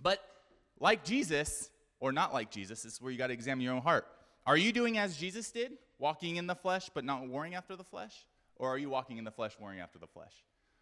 But 0.00 0.20
like 0.78 1.04
Jesus, 1.04 1.70
or 2.00 2.12
not 2.12 2.32
like 2.32 2.50
Jesus, 2.50 2.82
this 2.82 2.94
is 2.94 3.00
where 3.00 3.10
you 3.10 3.18
got 3.18 3.28
to 3.28 3.32
examine 3.32 3.64
your 3.64 3.74
own 3.74 3.82
heart. 3.82 4.06
Are 4.46 4.56
you 4.56 4.72
doing 4.72 4.98
as 4.98 5.16
Jesus 5.16 5.50
did, 5.50 5.72
walking 5.98 6.36
in 6.36 6.46
the 6.46 6.54
flesh 6.54 6.90
but 6.92 7.04
not 7.04 7.26
warring 7.26 7.54
after 7.54 7.76
the 7.76 7.84
flesh? 7.84 8.26
Or 8.56 8.68
are 8.68 8.78
you 8.78 8.90
walking 8.90 9.18
in 9.18 9.24
the 9.24 9.30
flesh, 9.30 9.56
warring 9.60 9.80
after 9.80 9.98
the 9.98 10.06
flesh? 10.06 10.32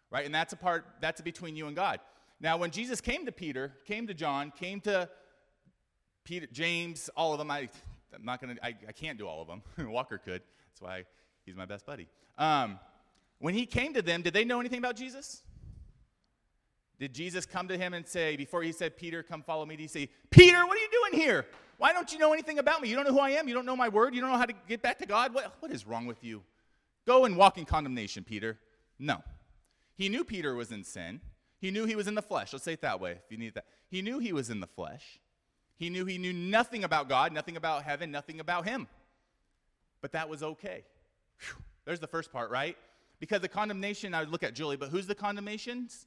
Right? 0.09 0.25
And 0.25 0.33
that's 0.33 0.53
a 0.53 0.57
part, 0.57 0.85
that's 0.99 1.21
between 1.21 1.55
you 1.55 1.67
and 1.67 1.75
God. 1.75 1.99
Now, 2.39 2.57
when 2.57 2.71
Jesus 2.71 3.01
came 3.01 3.25
to 3.25 3.31
Peter, 3.31 3.73
came 3.85 4.07
to 4.07 4.13
John, 4.13 4.51
came 4.51 4.81
to 4.81 5.07
Peter, 6.23 6.47
James, 6.51 7.09
all 7.15 7.33
of 7.33 7.37
them, 7.37 7.49
I, 7.51 7.69
I'm 8.13 8.25
not 8.25 8.41
going 8.41 8.55
to, 8.55 8.65
I 8.65 8.73
can't 8.93 9.17
do 9.17 9.27
all 9.27 9.41
of 9.41 9.47
them. 9.47 9.61
Walker 9.91 10.17
could. 10.17 10.41
That's 10.69 10.81
why 10.81 11.05
he's 11.45 11.55
my 11.55 11.65
best 11.65 11.85
buddy. 11.85 12.07
Um, 12.37 12.79
when 13.39 13.53
he 13.53 13.65
came 13.65 13.93
to 13.93 14.01
them, 14.01 14.21
did 14.21 14.33
they 14.33 14.45
know 14.45 14.59
anything 14.59 14.79
about 14.79 14.95
Jesus? 14.95 15.43
Did 16.99 17.13
Jesus 17.13 17.47
come 17.47 17.67
to 17.67 17.77
him 17.77 17.95
and 17.95 18.07
say, 18.07 18.35
before 18.35 18.61
he 18.61 18.71
said, 18.71 18.95
Peter, 18.95 19.23
come 19.23 19.41
follow 19.41 19.65
me, 19.65 19.75
did 19.75 19.81
he 19.81 19.87
say, 19.87 20.09
Peter, 20.29 20.63
what 20.65 20.77
are 20.77 20.81
you 20.81 20.89
doing 20.91 21.19
here? 21.19 21.47
Why 21.81 21.93
don't 21.93 22.13
you 22.13 22.19
know 22.19 22.31
anything 22.31 22.59
about 22.59 22.79
me? 22.79 22.89
You 22.89 22.95
don't 22.95 23.05
know 23.05 23.11
who 23.11 23.19
I 23.19 23.31
am? 23.31 23.47
You 23.47 23.55
don't 23.55 23.65
know 23.65 23.75
my 23.75 23.89
word? 23.89 24.13
You 24.13 24.21
don't 24.21 24.29
know 24.29 24.37
how 24.37 24.45
to 24.45 24.53
get 24.67 24.83
back 24.83 24.99
to 24.99 25.07
God? 25.07 25.33
What, 25.33 25.55
what 25.61 25.71
is 25.71 25.87
wrong 25.87 26.05
with 26.05 26.23
you? 26.23 26.43
Go 27.07 27.25
and 27.25 27.35
walk 27.35 27.57
in 27.57 27.65
condemnation, 27.65 28.23
Peter. 28.23 28.59
No. 28.99 29.23
He 29.95 30.07
knew 30.07 30.23
Peter 30.23 30.53
was 30.53 30.71
in 30.71 30.83
sin. 30.83 31.21
He 31.59 31.71
knew 31.71 31.85
he 31.85 31.95
was 31.95 32.05
in 32.05 32.13
the 32.13 32.21
flesh. 32.21 32.53
Let's 32.53 32.65
say 32.65 32.73
it 32.73 32.81
that 32.81 32.99
way 32.99 33.13
if 33.13 33.31
you 33.31 33.37
need 33.39 33.55
that. 33.55 33.65
He 33.89 34.03
knew 34.03 34.19
he 34.19 34.31
was 34.31 34.51
in 34.51 34.59
the 34.59 34.67
flesh. 34.67 35.19
He 35.75 35.89
knew 35.89 36.05
he 36.05 36.19
knew 36.19 36.33
nothing 36.33 36.83
about 36.83 37.09
God, 37.09 37.33
nothing 37.33 37.57
about 37.57 37.81
heaven, 37.81 38.11
nothing 38.11 38.39
about 38.39 38.67
him. 38.67 38.87
But 40.03 40.11
that 40.11 40.29
was 40.29 40.43
okay. 40.43 40.83
Whew. 41.39 41.63
There's 41.85 41.99
the 41.99 42.05
first 42.05 42.31
part, 42.31 42.51
right? 42.51 42.77
Because 43.19 43.41
the 43.41 43.47
condemnation, 43.47 44.13
I 44.13 44.19
would 44.19 44.29
look 44.29 44.43
at 44.43 44.53
Julie, 44.53 44.77
but 44.77 44.89
who's 44.89 45.07
the 45.07 45.15
condemnations? 45.15 46.05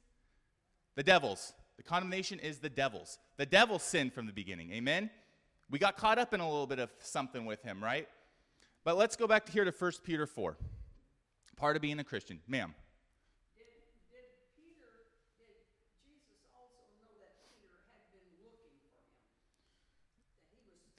The 0.95 1.03
devil's. 1.03 1.53
The 1.75 1.83
condemnation 1.83 2.39
is 2.39 2.59
the 2.59 2.69
devil's. 2.69 3.19
The 3.35 3.45
devil 3.45 3.77
sinned 3.77 4.13
from 4.13 4.25
the 4.25 4.31
beginning. 4.31 4.71
Amen? 4.71 5.09
We 5.69 5.79
got 5.79 5.97
caught 5.97 6.19
up 6.19 6.33
in 6.33 6.39
a 6.41 6.47
little 6.47 6.67
bit 6.67 6.79
of 6.79 6.91
something 6.99 7.45
with 7.45 7.63
him, 7.63 7.83
right? 7.83 8.07
But 8.83 8.97
let's 8.97 9.15
go 9.15 9.25
back 9.25 9.45
to 9.45 9.51
here 9.51 9.65
to 9.65 9.71
1 9.71 9.91
Peter 10.03 10.27
4. 10.27 10.57
Part 11.57 11.75
of 11.75 11.81
being 11.81 11.99
a 11.99 12.03
Christian. 12.03 12.39
Ma'am. 12.47 12.75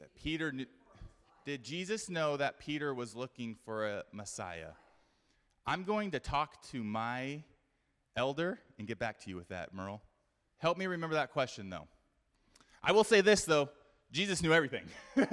that 0.01 0.15
Peter 0.15 0.53
knew, 0.53 0.67
did 1.45 1.63
Jesus 1.63 2.11
know 2.11 2.37
that 2.37 2.59
Peter 2.59 2.93
was 2.93 3.15
looking 3.15 3.57
for 3.65 3.87
a 3.87 4.05
Messiah? 4.13 4.73
I'm 5.65 5.85
going 5.85 6.11
to 6.11 6.19
talk 6.19 6.63
to 6.71 6.83
my 6.83 7.43
elder 8.17 8.59
and 8.79 8.89
get 8.89 8.99
back 8.99 9.21
to 9.21 9.31
you 9.31 9.37
with 9.37 9.49
that, 9.49 9.73
Merle. 9.73 10.03
Help 10.59 10.77
me 10.77 10.87
remember 10.87 11.15
that 11.15 11.33
question, 11.33 11.71
though. 11.71 11.87
I 12.83 12.93
will 12.93 13.05
say 13.05 13.21
this, 13.21 13.45
though 13.45 13.69
Jesus 14.17 14.43
knew 14.43 14.55
everything. 14.55 14.85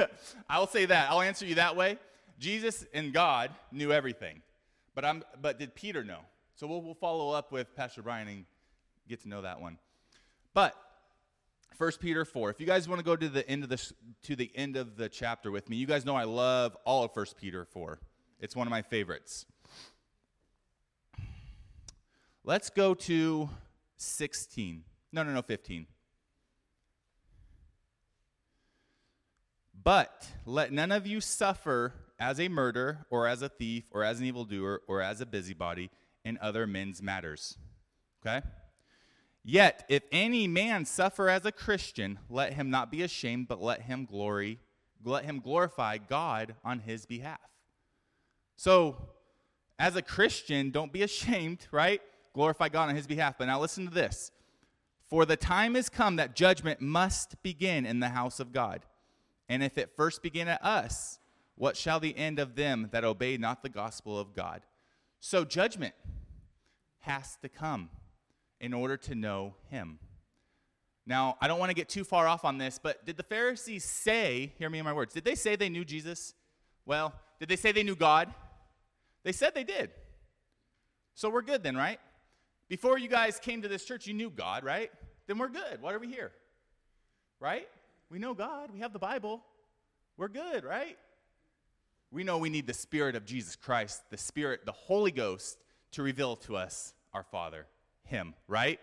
I'll 0.50 0.68
say 0.68 0.84
that. 0.84 1.10
I'll 1.10 1.22
answer 1.22 1.46
you 1.46 1.56
that 1.56 1.78
way. 1.78 1.98
Jesus 2.38 2.86
and 2.94 3.14
God 3.14 3.50
knew 3.72 3.94
everything. 3.94 4.42
But, 4.94 5.06
I'm, 5.06 5.24
but 5.42 5.58
did 5.58 5.74
Peter 5.74 6.04
know? 6.04 6.20
So 6.56 6.68
we'll, 6.68 6.82
we'll 6.82 6.94
follow 6.94 7.32
up 7.32 7.54
with 7.54 7.74
Pastor 7.78 8.02
Brian 8.02 8.28
and 8.28 8.44
get 9.08 9.22
to 9.22 9.30
know 9.30 9.42
that 9.42 9.62
one. 9.62 9.78
But 10.54 10.76
1 11.78 11.92
Peter 12.02 12.26
4. 12.26 12.50
If 12.50 12.60
you 12.60 12.66
guys 12.66 12.90
want 12.90 13.00
to 13.00 13.06
go 13.06 13.16
to 13.16 13.30
the 13.30 13.48
end 13.50 13.64
of 13.64 13.70
the 13.70 13.94
to 14.24 14.36
the 14.36 14.52
end 14.54 14.76
of 14.76 14.98
the 14.98 15.08
chapter 15.08 15.50
with 15.50 15.70
me, 15.70 15.78
you 15.78 15.88
guys 15.88 16.04
know 16.04 16.18
I 16.18 16.26
love 16.26 16.76
all 16.84 17.06
of 17.06 17.12
1 17.14 17.26
Peter 17.40 17.64
4. 17.64 18.02
It's 18.42 18.54
one 18.54 18.68
of 18.68 18.72
my 18.72 18.82
favorites. 18.82 19.46
Let's 22.44 22.70
go 22.70 22.94
to 22.96 23.50
16. 23.96 24.84
No, 25.14 25.24
no, 25.24 25.32
no, 25.32 25.42
15. 25.42 25.88
But 29.84 30.28
let 30.46 30.72
none 30.72 30.92
of 30.92 31.06
you 31.06 31.20
suffer 31.20 31.94
as 32.20 32.40
a 32.40 32.48
murderer, 32.48 33.06
or 33.10 33.28
as 33.28 33.42
a 33.42 33.50
thief, 33.50 33.84
or 33.92 34.04
as 34.04 34.20
an 34.20 34.26
evildoer, 34.26 34.82
or 34.88 35.02
as 35.02 35.20
a 35.20 35.26
busybody 35.26 35.90
in 36.24 36.38
other 36.42 36.66
men's 36.66 37.02
matters. 37.02 37.58
Okay? 38.26 38.46
Yet, 39.44 39.84
if 39.90 40.04
any 40.12 40.48
man 40.48 40.86
suffer 40.86 41.30
as 41.30 41.46
a 41.46 41.52
Christian, 41.52 42.20
let 42.30 42.54
him 42.54 42.70
not 42.70 42.92
be 42.92 43.02
ashamed, 43.02 43.50
but 43.50 43.62
let 43.62 43.82
him 43.82 44.06
glory, 44.06 44.60
let 45.04 45.26
him 45.26 45.42
glorify 45.42 45.98
God 45.98 46.56
on 46.64 46.80
his 46.80 47.06
behalf. 47.06 47.42
So, 48.56 49.10
as 49.78 49.98
a 49.98 50.02
Christian, 50.02 50.72
don't 50.72 50.94
be 50.94 51.02
ashamed, 51.02 51.68
right? 51.72 52.02
Glorify 52.34 52.70
God 52.70 52.88
on 52.90 52.96
his 52.96 53.08
behalf. 53.08 53.36
But 53.38 53.46
now 53.46 53.60
listen 53.60 53.86
to 53.86 53.94
this. 53.94 54.32
For 55.10 55.26
the 55.26 55.36
time 55.36 55.76
has 55.76 55.90
come 55.90 56.16
that 56.16 56.36
judgment 56.36 56.80
must 56.80 57.42
begin 57.44 57.86
in 57.86 58.00
the 58.00 58.10
house 58.10 58.40
of 58.40 58.54
God. 58.54 58.86
And 59.54 59.62
if 59.62 59.78
it 59.78 59.92
first 59.96 60.24
begin 60.24 60.48
at 60.48 60.66
us, 60.66 61.20
what 61.54 61.78
shall 61.78 62.00
the 62.00 62.18
end 62.18 62.40
of 62.40 62.56
them 62.56 62.90
that 62.92 63.04
obey 63.04 63.38
not 63.38 63.62
the 63.62 63.70
gospel 63.70 64.18
of 64.18 64.34
God? 64.34 64.64
So, 65.20 65.46
judgment 65.46 65.94
has 67.02 67.38
to 67.44 67.50
come 67.50 67.92
in 68.60 68.74
order 68.74 68.98
to 68.98 69.14
know 69.14 69.54
him. 69.70 70.00
Now, 71.06 71.38
I 71.40 71.48
don't 71.48 71.60
want 71.60 71.70
to 71.70 71.76
get 71.76 71.88
too 71.88 72.04
far 72.04 72.28
off 72.28 72.46
on 72.46 72.58
this, 72.58 72.80
but 72.82 73.06
did 73.06 73.16
the 73.16 73.22
Pharisees 73.22 73.86
say, 73.86 74.54
hear 74.58 74.72
me 74.72 74.80
in 74.80 74.86
my 74.86 74.94
words, 74.94 75.14
did 75.14 75.24
they 75.24 75.36
say 75.36 75.56
they 75.56 75.70
knew 75.70 75.86
Jesus? 75.86 76.34
Well, 76.88 77.14
did 77.40 77.48
they 77.48 77.56
say 77.56 77.72
they 77.72 77.84
knew 77.84 77.96
God? 77.96 78.34
They 79.22 79.34
said 79.34 79.54
they 79.54 79.64
did. 79.64 79.92
So 81.14 81.30
we're 81.30 81.44
good 81.44 81.62
then, 81.62 81.78
right? 81.78 82.00
Before 82.70 82.98
you 82.98 83.08
guys 83.08 83.38
came 83.38 83.62
to 83.62 83.68
this 83.68 83.86
church, 83.86 84.08
you 84.08 84.16
knew 84.16 84.32
God, 84.32 84.64
right? 84.64 84.90
Then 85.28 85.38
we're 85.38 85.50
good. 85.50 85.80
What 85.80 85.94
are 85.94 86.00
we 86.00 86.08
here? 86.08 86.32
Right? 87.40 87.68
We 88.14 88.20
know 88.20 88.36
God. 88.36 88.70
We 88.72 88.82
have 88.82 88.94
the 88.94 89.00
Bible. 89.00 89.42
We're 90.18 90.28
good, 90.28 90.64
right? 90.64 91.00
We 92.12 92.24
know 92.24 92.38
we 92.38 92.52
need 92.52 92.68
the 92.68 92.74
Spirit 92.74 93.16
of 93.16 93.26
Jesus 93.26 93.56
Christ, 93.56 94.04
the 94.12 94.18
Spirit, 94.18 94.68
the 94.68 94.72
Holy 94.72 95.10
Ghost, 95.10 95.58
to 95.94 96.04
reveal 96.04 96.36
to 96.36 96.56
us 96.56 96.94
our 97.12 97.24
Father 97.24 97.66
him, 98.04 98.36
right? 98.48 98.80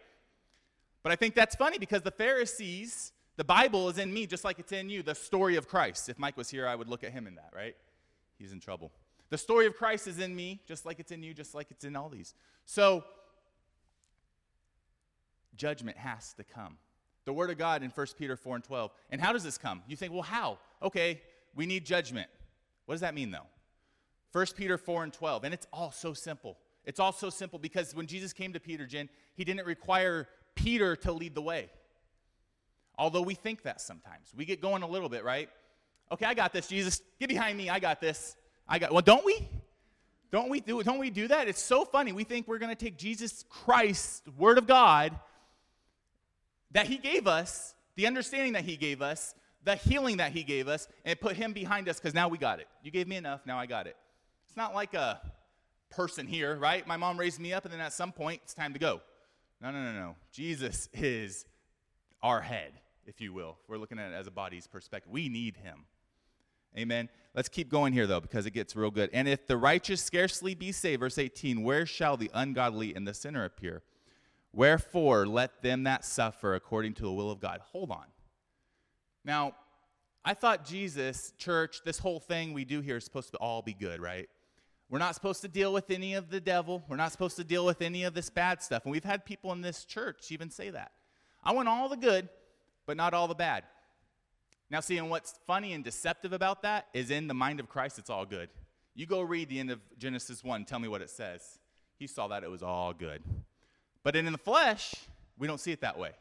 But 1.05 1.13
I 1.13 1.17
think 1.17 1.37
that's 1.37 1.55
funny 1.55 1.79
because 1.79 2.03
the 2.03 2.11
Pharisees, 2.11 3.13
the 3.37 3.45
Bible 3.45 3.89
is 3.89 3.99
in 3.99 4.13
me 4.13 4.27
just 4.27 4.43
like 4.43 4.59
it's 4.59 4.73
in 4.73 4.91
you, 4.91 5.01
the 5.01 5.15
story 5.15 5.55
of 5.55 5.69
Christ. 5.69 6.09
If 6.09 6.19
Mike 6.19 6.37
was 6.37 6.51
here, 6.51 6.67
I 6.67 6.75
would 6.75 6.89
look 6.89 7.05
at 7.05 7.13
him 7.13 7.29
in 7.29 7.37
that, 7.37 7.51
right? 7.55 7.77
He's 8.37 8.51
in 8.51 8.59
trouble. 8.59 8.91
The 9.29 9.39
story 9.39 9.67
of 9.67 9.77
Christ 9.77 10.09
is 10.09 10.19
in 10.19 10.35
me 10.35 10.61
just 10.67 10.85
like 10.85 10.99
it's 10.99 11.13
in 11.13 11.23
you, 11.23 11.35
just 11.35 11.55
like 11.55 11.69
it's 11.71 11.85
in 11.85 11.95
all 11.95 12.09
these. 12.09 12.35
So, 12.65 13.05
judgment 15.55 15.99
has 15.99 16.33
to 16.33 16.43
come. 16.43 16.79
The 17.25 17.33
Word 17.33 17.51
of 17.51 17.59
God 17.59 17.83
in 17.83 17.91
1 17.91 18.07
Peter 18.19 18.37
4 18.37 18.57
and 18.57 18.65
12. 18.65 18.91
And 19.11 19.21
how 19.21 19.33
does 19.33 19.45
this 19.45 19.59
come? 19.59 19.83
You 19.87 19.97
think, 19.97 20.13
well, 20.13 20.23
how? 20.23 20.59
Okay, 20.83 21.21
we 21.55 21.67
need 21.67 21.85
judgment. 21.85 22.29
What 22.87 22.95
does 22.95 23.03
that 23.03 23.15
mean, 23.15 23.31
though? 23.31 23.47
1 24.33 24.47
Peter 24.57 24.79
4 24.79 25.05
and 25.05 25.13
12. 25.13 25.45
And 25.45 25.55
it's 25.55 25.67
all 25.73 25.93
so 25.93 26.15
simple. 26.15 26.57
It's 26.85 26.99
all 26.99 27.13
so 27.13 27.31
simple 27.31 27.59
because 27.59 27.95
when 27.95 28.07
Jesus 28.07 28.33
came 28.33 28.53
to 28.53 28.61
Peter, 28.61 28.87
Jen, 28.87 29.09
he 29.37 29.45
didn't 29.45 29.67
require 29.67 30.29
Peter 30.55 30.97
to 30.97 31.13
lead 31.13 31.35
the 31.35 31.43
way. 31.43 31.71
Although 32.97 33.23
we 33.23 33.35
think 33.35 33.63
that 33.63 33.81
sometimes. 33.81 34.33
We 34.37 34.45
get 34.45 34.61
going 34.61 34.83
a 34.83 34.89
little 34.89 35.09
bit, 35.09 35.25
right? 35.25 35.49
Okay, 36.13 36.27
I 36.27 36.35
got 36.35 36.53
this, 36.53 36.67
Jesus. 36.67 37.01
Get 37.19 37.29
behind 37.29 37.57
me. 37.57 37.71
I 37.71 37.79
got 37.79 38.01
this. 38.01 38.37
I 38.69 38.79
got 38.79 38.93
Well, 38.93 39.03
don't 39.03 39.25
we? 39.25 39.49
Don't 40.31 40.49
we 40.49 40.61
do 40.61 40.83
don't 40.83 40.99
we 40.99 41.11
do 41.11 41.27
that? 41.29 41.49
It's 41.49 41.63
so 41.63 41.85
funny. 41.85 42.13
We 42.13 42.25
think 42.25 42.47
we're 42.47 42.59
going 42.59 42.75
to 42.75 42.85
take 42.85 42.97
Jesus 42.97 43.45
Christ, 43.49 44.23
word 44.39 44.59
of 44.59 44.67
God 44.67 45.19
that 46.73 46.87
he 46.87 46.99
gave 46.99 47.27
us, 47.27 47.75
the 47.97 48.07
understanding 48.07 48.53
that 48.55 48.65
he 48.65 48.77
gave 48.77 49.03
us, 49.03 49.35
the 49.65 49.75
healing 49.75 50.19
that 50.19 50.33
he 50.33 50.43
gave 50.43 50.69
us 50.69 50.89
and 51.05 51.21
put 51.21 51.37
him 51.37 51.53
behind 51.53 51.89
us 51.89 52.01
cuz 52.01 52.15
now 52.15 52.29
we 52.29 52.39
got 52.39 52.61
it. 52.61 52.69
You 52.83 52.91
gave 52.91 53.07
me 53.07 53.17
enough, 53.17 53.45
now 53.45 53.59
I 53.59 53.67
got 53.67 53.87
it. 53.87 53.97
It's 54.47 54.57
not 54.57 54.75
like 54.75 54.95
a 54.95 55.21
person 55.91 56.27
here, 56.27 56.57
right? 56.57 56.87
My 56.87 56.97
mom 56.97 57.19
raised 57.19 57.39
me 57.39 57.53
up, 57.53 57.65
and 57.65 57.73
then 57.73 57.81
at 57.81 57.93
some 57.93 58.13
point, 58.13 58.41
it's 58.45 58.55
time 58.55 58.73
to 58.73 58.79
go. 58.79 59.01
No, 59.61 59.71
no, 59.71 59.83
no, 59.85 59.93
no. 59.93 60.17
Jesus 60.33 60.89
is 60.95 61.45
our 62.23 62.41
head, 62.41 62.73
if 63.07 63.21
you 63.21 63.33
will. 63.33 63.59
We're 63.69 63.77
looking 63.77 63.99
at 63.99 64.13
it 64.13 64.15
as 64.15 64.27
a 64.27 64.31
body's 64.31 64.67
perspective. 64.67 65.13
We 65.13 65.29
need 65.29 65.57
him. 65.57 65.85
Amen. 66.79 67.09
Let's 67.35 67.49
keep 67.49 67.69
going 67.69 67.93
here, 67.93 68.07
though, 68.07 68.21
because 68.21 68.47
it 68.47 68.53
gets 68.53 68.75
real 68.77 68.91
good. 68.91 69.11
And 69.13 69.29
if 69.29 69.47
the 69.47 69.57
righteous 69.57 70.01
scarcely 70.01 70.55
be 70.55 70.73
saved, 70.73 71.01
verse 71.01 71.19
18, 71.19 71.63
where 71.63 71.85
shall 71.85 72.17
the 72.17 72.31
ungodly 72.33 72.95
and 72.95 73.07
the 73.07 73.15
sinner 73.15 73.45
appear? 73.45 73.83
Wherefore, 74.53 75.27
let 75.27 75.63
them 75.63 75.85
that 75.85 76.05
suffer 76.05 76.55
according 76.55 76.95
to 76.95 77.03
the 77.03 77.13
will 77.13 77.31
of 77.31 77.41
God. 77.41 77.61
Hold 77.73 77.91
on. 77.91 78.07
Now, 79.25 79.55
I 80.25 80.35
thought 80.35 80.65
Jesus, 80.65 81.33
church, 81.39 81.83
this 81.85 81.99
whole 81.99 82.21
thing 82.21 82.53
we 82.53 82.65
do 82.65 82.81
here 82.81 82.97
is 82.97 83.05
supposed 83.05 83.33
to 83.33 83.39
all 83.39 83.63
be 83.63 83.75
good, 83.75 84.01
right? 84.01 84.29
We're 84.91 84.99
not 84.99 85.15
supposed 85.15 85.41
to 85.43 85.49
deal 85.49 85.73
with 85.73 85.91
any 85.91 86.15
of 86.15 86.31
the 86.31 86.41
devil. 86.41 86.83
We're 86.89 86.97
not 86.97 87.13
supposed 87.13 87.37
to 87.37 87.45
deal 87.45 87.65
with 87.65 87.81
any 87.81 88.03
of 88.03 88.13
this 88.13 88.29
bad 88.29 88.61
stuff. 88.61 88.85
And 88.85 88.93
we've 88.93 89.05
had 89.05 89.25
people 89.25 89.53
in 89.53 89.61
this 89.61 89.85
church 89.85 90.33
even 90.33 90.51
say 90.51 90.71
that. 90.71 90.91
I 91.45 91.53
want 91.53 91.69
all 91.69 91.89
the 91.89 91.97
good, 91.97 92.29
but 92.87 92.97
not 92.97 93.15
all 93.15 93.29
the 93.29 93.35
bad. 93.35 93.63
Now, 94.69 94.81
see, 94.81 94.99
and 94.99 95.09
what's 95.09 95.39
funny 95.47 95.73
and 95.73 95.85
deceptive 95.85 96.33
about 96.33 96.63
that 96.63 96.89
is 96.93 97.11
in 97.11 97.29
the 97.29 97.35
mind 97.35 97.61
of 97.61 97.69
Christ, 97.69 97.99
it's 97.99 98.11
all 98.11 98.27
good. 98.27 98.49
You 98.95 99.07
go 99.07 99.21
read 99.21 99.49
the 99.49 99.61
end 99.61 99.71
of 99.71 99.81
Genesis 99.97 100.43
1, 100.43 100.65
tell 100.65 100.81
me 100.81 100.89
what 100.89 101.03
it 101.03 101.11
says. 101.11 101.61
He 101.97 102.07
saw 102.07 102.29
that 102.29 102.43
it 102.43 102.51
was 102.51 102.63
all 102.63 102.93
good. 102.93 103.23
But 104.03 104.17
in 104.17 104.31
the 104.31 104.39
flesh, 104.39 104.95
we 105.39 105.47
don't 105.47 105.61
see 105.61 105.73
it 105.73 105.81
that 105.83 105.99
way, 105.99 106.13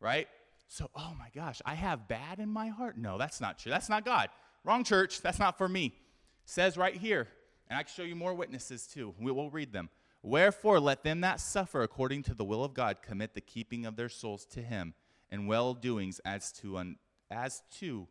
right? 0.00 0.28
So, 0.68 0.88
oh 0.94 1.12
my 1.18 1.28
gosh, 1.34 1.60
I 1.66 1.74
have 1.74 2.08
bad 2.08 2.38
in 2.38 2.48
my 2.48 2.68
heart? 2.68 2.96
No, 2.96 3.18
that's 3.18 3.40
not 3.40 3.58
true. 3.58 3.70
That's 3.70 3.88
not 3.88 4.04
God. 4.04 4.28
Wrong 4.64 4.84
church. 4.84 5.20
That's 5.20 5.38
not 5.38 5.58
for 5.58 5.68
me. 5.68 5.94
says 6.44 6.76
right 6.76 6.94
here, 6.94 7.28
and 7.68 7.78
I 7.78 7.82
can 7.82 7.92
show 7.92 8.02
you 8.02 8.14
more 8.14 8.34
witnesses 8.34 8.86
too. 8.86 9.14
We 9.18 9.32
will 9.32 9.50
read 9.50 9.72
them. 9.72 9.88
Wherefore, 10.22 10.80
let 10.80 11.02
them 11.02 11.22
that 11.22 11.40
suffer 11.40 11.82
according 11.82 12.24
to 12.24 12.34
the 12.34 12.44
will 12.44 12.62
of 12.62 12.74
God 12.74 13.02
commit 13.02 13.34
the 13.34 13.40
keeping 13.40 13.86
of 13.86 13.96
their 13.96 14.08
souls 14.08 14.44
to 14.46 14.60
Him 14.60 14.94
and 15.30 15.48
well 15.48 15.74
doings 15.74 16.20
as 16.24 16.52
to, 16.52 16.76
un, 16.76 16.96
as 17.30 17.62
to 17.78 18.06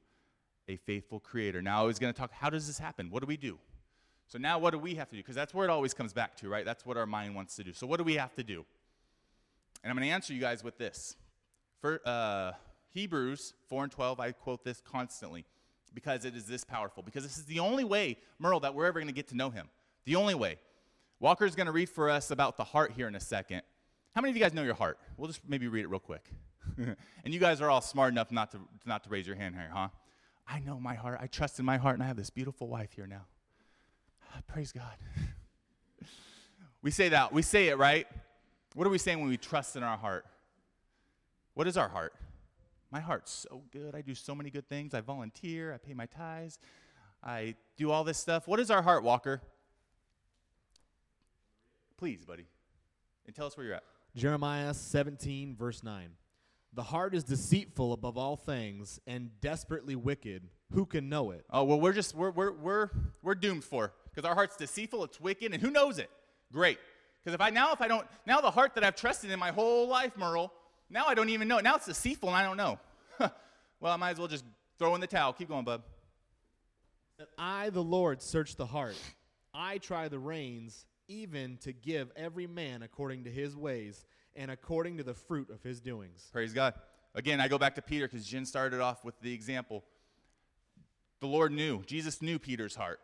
a 0.67 0.77
faithful 0.77 1.19
Creator. 1.19 1.61
Now, 1.61 1.81
I 1.81 1.85
was 1.85 1.99
going 1.99 2.13
to 2.13 2.19
talk, 2.19 2.31
how 2.31 2.49
does 2.49 2.67
this 2.67 2.79
happen? 2.79 3.09
What 3.09 3.21
do 3.21 3.27
we 3.27 3.37
do? 3.37 3.59
So, 4.29 4.37
now 4.37 4.59
what 4.59 4.71
do 4.71 4.79
we 4.79 4.95
have 4.95 5.09
to 5.09 5.15
do? 5.15 5.21
Because 5.21 5.35
that's 5.35 5.53
where 5.53 5.67
it 5.67 5.71
always 5.71 5.93
comes 5.93 6.13
back 6.13 6.37
to, 6.37 6.49
right? 6.49 6.63
That's 6.63 6.85
what 6.85 6.97
our 6.97 7.07
mind 7.07 7.35
wants 7.35 7.55
to 7.55 7.63
do. 7.63 7.73
So, 7.73 7.87
what 7.87 7.97
do 7.97 8.03
we 8.03 8.15
have 8.15 8.33
to 8.35 8.43
do? 8.43 8.63
And 9.83 9.89
I'm 9.89 9.97
going 9.97 10.07
to 10.07 10.13
answer 10.13 10.33
you 10.33 10.39
guys 10.39 10.63
with 10.63 10.77
this. 10.77 11.15
For 11.81 11.99
uh, 12.05 12.51
Hebrews 12.93 13.53
4 13.69 13.83
and 13.83 13.91
12, 13.91 14.19
I 14.19 14.31
quote 14.31 14.63
this 14.63 14.81
constantly 14.81 15.45
because 15.93 16.25
it 16.25 16.35
is 16.35 16.45
this 16.45 16.63
powerful. 16.63 17.01
Because 17.01 17.23
this 17.23 17.37
is 17.37 17.45
the 17.45 17.59
only 17.59 17.83
way, 17.83 18.17
Merle, 18.37 18.59
that 18.59 18.75
we're 18.75 18.85
ever 18.85 18.99
going 18.99 19.07
to 19.07 19.13
get 19.13 19.29
to 19.29 19.35
know 19.35 19.49
him. 19.49 19.67
The 20.05 20.15
only 20.15 20.35
way. 20.35 20.57
Walker's 21.19 21.55
going 21.55 21.67
to 21.67 21.71
read 21.71 21.89
for 21.89 22.09
us 22.09 22.29
about 22.29 22.55
the 22.55 22.63
heart 22.63 22.93
here 22.95 23.07
in 23.07 23.15
a 23.15 23.19
second. 23.19 23.61
How 24.13 24.21
many 24.21 24.31
of 24.31 24.37
you 24.37 24.43
guys 24.43 24.53
know 24.53 24.63
your 24.63 24.75
heart? 24.75 24.99
We'll 25.17 25.27
just 25.27 25.41
maybe 25.47 25.67
read 25.67 25.85
it 25.85 25.89
real 25.89 25.99
quick. 25.99 26.29
and 26.77 27.33
you 27.33 27.39
guys 27.39 27.61
are 27.61 27.69
all 27.69 27.81
smart 27.81 28.11
enough 28.11 28.31
not 28.31 28.51
to, 28.51 28.59
not 28.85 29.03
to 29.05 29.09
raise 29.09 29.25
your 29.25 29.35
hand 29.35 29.55
here, 29.55 29.69
huh? 29.73 29.89
I 30.47 30.59
know 30.59 30.79
my 30.79 30.95
heart. 30.95 31.19
I 31.21 31.27
trust 31.27 31.59
in 31.59 31.65
my 31.65 31.77
heart, 31.77 31.95
and 31.95 32.03
I 32.03 32.07
have 32.07 32.17
this 32.17 32.29
beautiful 32.29 32.67
wife 32.67 32.93
here 32.93 33.07
now. 33.07 33.25
Praise 34.47 34.71
God. 34.71 34.95
we 36.81 36.91
say 36.91 37.09
that. 37.09 37.31
We 37.31 37.41
say 37.41 37.67
it, 37.67 37.77
right? 37.77 38.07
What 38.73 38.87
are 38.87 38.89
we 38.89 38.97
saying 38.97 39.19
when 39.19 39.29
we 39.29 39.37
trust 39.37 39.75
in 39.75 39.83
our 39.83 39.97
heart? 39.97 40.25
What 41.53 41.67
is 41.67 41.77
our 41.77 41.87
heart? 41.87 42.13
My 42.91 42.99
heart's 42.99 43.45
so 43.49 43.61
good. 43.71 43.93
I 43.93 44.01
do 44.01 44.15
so 44.15 44.33
many 44.33 44.49
good 44.49 44.67
things. 44.67 44.93
I 44.93 45.01
volunteer. 45.01 45.73
I 45.73 45.77
pay 45.77 45.93
my 45.93 46.07
tithes. 46.07 46.57
I 47.23 47.55
do 47.77 47.91
all 47.91 48.03
this 48.03 48.17
stuff. 48.17 48.47
What 48.47 48.59
is 48.59 48.71
our 48.71 48.81
heart, 48.81 49.03
Walker? 49.03 49.41
Please, 51.97 52.25
buddy. 52.25 52.45
And 53.27 53.35
tell 53.35 53.45
us 53.45 53.55
where 53.55 53.65
you're 53.65 53.75
at. 53.75 53.83
Jeremiah 54.15 54.73
17, 54.73 55.55
verse 55.55 55.83
9. 55.83 56.09
The 56.73 56.83
heart 56.83 57.13
is 57.13 57.23
deceitful 57.23 57.93
above 57.93 58.17
all 58.17 58.35
things 58.35 58.99
and 59.05 59.31
desperately 59.41 59.95
wicked. 59.95 60.49
Who 60.73 60.85
can 60.85 61.09
know 61.09 61.31
it? 61.31 61.45
Oh, 61.49 61.63
well, 61.63 61.79
we're 61.79 61.93
just, 61.93 62.15
we're, 62.15 62.31
we're, 62.31 62.51
we're, 62.51 62.89
we're 63.21 63.35
doomed 63.35 63.63
for 63.63 63.93
because 64.19 64.27
our 64.27 64.35
heart's 64.35 64.57
deceitful, 64.57 65.05
it's 65.05 65.21
wicked, 65.21 65.53
and 65.53 65.61
who 65.61 65.71
knows 65.71 65.97
it? 65.97 66.09
Great. 66.51 66.77
Because 67.23 67.33
if 67.33 67.39
I, 67.39 67.51
now 67.51 67.71
if 67.71 67.79
I 67.79 67.87
don't, 67.87 68.05
now 68.27 68.41
the 68.41 68.51
heart 68.51 68.75
that 68.75 68.83
I've 68.83 68.97
trusted 68.97 69.31
in 69.31 69.39
my 69.39 69.51
whole 69.51 69.87
life, 69.87 70.17
Merle, 70.17 70.51
now 70.89 71.05
I 71.07 71.13
don't 71.13 71.29
even 71.29 71.47
know. 71.47 71.59
Now 71.59 71.75
it's 71.75 71.85
deceitful 71.85 72.27
and 72.27 72.37
I 72.37 72.43
don't 72.43 72.57
know. 72.57 72.79
well, 73.79 73.93
I 73.93 73.95
might 73.95 74.11
as 74.11 74.17
well 74.17 74.27
just 74.27 74.43
throw 74.77 74.93
in 74.93 74.99
the 74.99 75.07
towel. 75.07 75.31
Keep 75.31 75.47
going, 75.47 75.63
bub. 75.63 75.83
That 77.17 77.29
I, 77.37 77.69
the 77.69 77.81
Lord, 77.81 78.21
search 78.21 78.57
the 78.57 78.65
heart. 78.65 78.97
I 79.53 79.77
try 79.77 80.09
the 80.09 80.19
reins, 80.19 80.85
even 81.07 81.57
to 81.61 81.71
give 81.71 82.11
every 82.17 82.45
man 82.45 82.83
according 82.83 83.23
to 83.23 83.29
his 83.29 83.55
ways 83.55 84.03
and 84.35 84.51
according 84.51 84.97
to 84.97 85.03
the 85.03 85.13
fruit 85.13 85.49
of 85.49 85.63
his 85.63 85.79
doings. 85.79 86.27
Praise 86.33 86.51
God. 86.51 86.73
Again, 87.15 87.39
I 87.39 87.47
go 87.47 87.57
back 87.57 87.75
to 87.75 87.81
Peter 87.81 88.05
because 88.05 88.27
Jen 88.27 88.45
started 88.45 88.81
off 88.81 89.05
with 89.05 89.17
the 89.21 89.33
example. 89.33 89.85
The 91.21 91.27
Lord 91.27 91.53
knew, 91.53 91.83
Jesus 91.85 92.21
knew 92.21 92.37
Peter's 92.37 92.75
heart. 92.75 92.99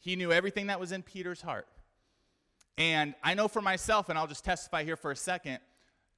He 0.00 0.16
knew 0.16 0.32
everything 0.32 0.66
that 0.68 0.80
was 0.80 0.92
in 0.92 1.02
Peter's 1.02 1.42
heart. 1.42 1.68
And 2.78 3.14
I 3.22 3.34
know 3.34 3.46
for 3.46 3.60
myself, 3.60 4.08
and 4.08 4.18
I'll 4.18 4.26
just 4.26 4.44
testify 4.44 4.84
here 4.84 4.96
for 4.96 5.10
a 5.10 5.16
second, 5.16 5.58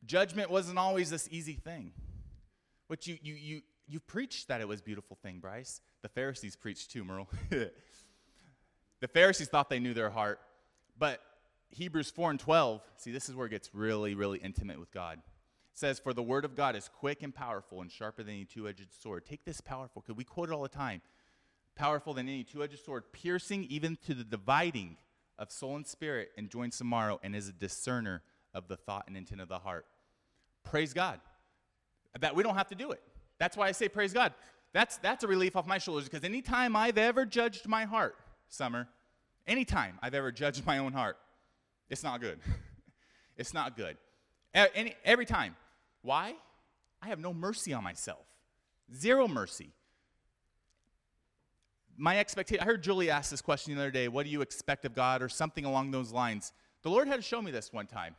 judgment 0.07 0.51
wasn't 0.51 0.79
always 0.79 1.11
this 1.11 1.29
easy 1.31 1.55
thing. 1.55 1.93
But 2.89 3.07
you, 3.07 3.19
you, 3.21 3.35
you, 3.35 3.63
you 3.89 4.01
preached 4.01 4.49
that 4.49 4.61
it 4.61 4.69
was 4.69 4.81
a 4.81 4.83
beautiful 4.83 5.19
thing, 5.23 5.41
Bryce. 5.41 5.81
The 6.03 6.09
Pharisees 6.09 6.55
preached 6.55 6.93
too, 6.93 7.05
Merle. 7.05 7.29
the 7.51 9.09
Pharisees 9.09 9.49
thought 9.49 9.69
they 9.69 9.81
knew 9.81 9.95
their 9.95 10.11
heart. 10.11 10.39
But 10.99 11.21
Hebrews 11.71 12.11
4 12.11 12.31
and 12.31 12.41
12, 12.41 12.83
see, 12.97 13.11
this 13.11 13.29
is 13.29 13.35
where 13.35 13.47
it 13.47 13.51
gets 13.51 13.75
really, 13.75 14.15
really 14.15 14.39
intimate 14.39 14.79
with 14.79 14.93
God. 14.93 15.19
It 15.19 15.79
says, 15.79 15.99
For 15.99 16.13
the 16.13 16.23
word 16.23 16.45
of 16.45 16.55
God 16.55 16.77
is 16.77 16.89
quick 16.89 17.23
and 17.23 17.35
powerful 17.35 17.81
and 17.81 17.91
sharper 17.91 18.23
than 18.23 18.35
any 18.35 18.45
two 18.45 18.69
edged 18.69 18.93
sword. 18.93 19.25
Take 19.25 19.45
this 19.45 19.61
powerful, 19.61 20.03
because 20.03 20.17
we 20.17 20.25
quote 20.25 20.51
it 20.51 20.53
all 20.53 20.63
the 20.63 20.69
time. 20.69 21.01
Powerful 21.75 22.15
than 22.15 22.29
any 22.29 22.45
two 22.45 22.63
edged 22.63 22.85
sword, 22.85 23.05
piercing 23.13 23.65
even 23.65 23.97
to 24.07 24.15
the 24.15 24.25
dividing 24.25 24.97
of 25.39 25.51
soul 25.51 25.77
and 25.77 25.87
spirit 25.87 26.31
and 26.37 26.51
joints 26.51 26.81
and 26.81 26.91
marrow, 26.91 27.19
and 27.23 27.35
is 27.35 27.49
a 27.49 27.53
discerner 27.53 28.23
of 28.55 28.69
the 28.69 28.77
thought 28.77 29.05
and 29.09 29.17
intent 29.17 29.41
of 29.41 29.49
the 29.49 29.59
heart. 29.59 29.87
Praise 30.65 30.93
God. 30.93 31.21
That 32.21 32.37
we 32.37 32.43
don't 32.43 32.57
have 32.57 32.69
to 32.69 32.75
do 32.75 32.91
it. 32.93 33.03
That's 33.39 33.57
why 33.57 33.69
I 33.69 33.73
say 33.73 33.89
praise 33.89 34.13
God. 34.13 34.35
That's, 34.73 34.99
that's 34.99 35.25
a 35.25 35.27
relief 35.29 35.57
off 35.57 35.67
my 35.67 35.79
shoulders 35.79 36.05
because 36.05 36.25
anytime 36.25 36.77
I've 36.77 36.99
ever 36.99 37.27
judged 37.27 37.67
my 37.67 37.85
heart, 37.85 38.17
Summer, 38.53 38.87
anytime 39.47 39.99
I've 40.03 40.13
ever 40.13 40.31
judged 40.31 40.67
my 40.67 40.77
own 40.77 40.93
heart, 40.93 41.17
it's 41.89 42.03
not 42.03 42.21
good. 42.21 42.39
it's 43.39 43.55
not 43.55 43.79
good. 43.79 43.97
Any, 44.53 44.95
every 45.07 45.25
time. 45.25 45.57
Why? 46.03 46.35
I 47.01 47.09
have 47.09 47.19
no 47.19 47.33
mercy 47.33 47.73
on 47.73 47.83
myself. 47.83 48.27
Zero 48.95 49.27
mercy. 49.27 49.71
My 51.97 52.19
expectation, 52.19 52.63
I 52.63 52.67
heard 52.67 52.83
Julie 52.83 53.11
ask 53.11 53.31
this 53.31 53.43
question 53.43 53.75
the 53.75 53.81
other 53.81 53.91
day 53.91 54.09
what 54.09 54.25
do 54.25 54.31
you 54.31 54.41
expect 54.41 54.85
of 54.85 54.95
God, 54.95 55.23
or 55.23 55.29
something 55.29 55.65
along 55.65 55.91
those 55.91 56.13
lines. 56.13 56.53
The 56.83 56.91
Lord 56.91 57.07
had 57.07 57.17
to 57.17 57.23
show 57.23 57.41
me 57.41 57.51
this 57.51 57.73
one 57.73 57.87
time. 57.87 58.17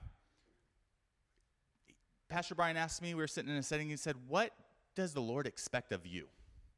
Pastor 2.30 2.56
Brian 2.56 2.78
asked 2.78 3.02
me, 3.02 3.14
we 3.14 3.22
were 3.22 3.28
sitting 3.28 3.52
in 3.52 3.58
a 3.58 3.64
setting, 3.64 3.90
he 3.90 3.98
said, 3.98 4.16
What 4.28 4.52
does 4.96 5.14
the 5.14 5.22
Lord 5.22 5.48
expect 5.48 5.92
of 5.92 6.06
you? 6.06 6.28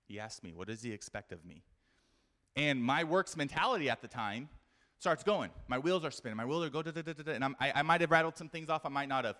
He 0.07 0.19
asked 0.19 0.43
me, 0.43 0.53
What 0.53 0.67
does 0.67 0.81
he 0.81 0.91
expect 0.91 1.31
of 1.31 1.45
me? 1.45 1.63
And 2.55 2.81
my 2.81 3.03
works 3.03 3.35
mentality 3.35 3.89
at 3.89 4.01
the 4.01 4.07
time 4.07 4.49
starts 4.97 5.23
going. 5.23 5.51
My 5.67 5.77
wheels 5.77 6.05
are 6.05 6.11
spinning. 6.11 6.37
My 6.37 6.45
wheels 6.45 6.65
are 6.65 6.69
go 6.69 6.81
da 6.81 6.91
da 6.91 7.01
da 7.01 7.13
da. 7.13 7.31
And 7.33 7.43
I'm, 7.43 7.55
I, 7.59 7.73
I 7.75 7.81
might 7.81 8.01
have 8.01 8.11
rattled 8.11 8.37
some 8.37 8.49
things 8.49 8.69
off. 8.69 8.85
I 8.85 8.89
might 8.89 9.09
not 9.09 9.25
have. 9.25 9.35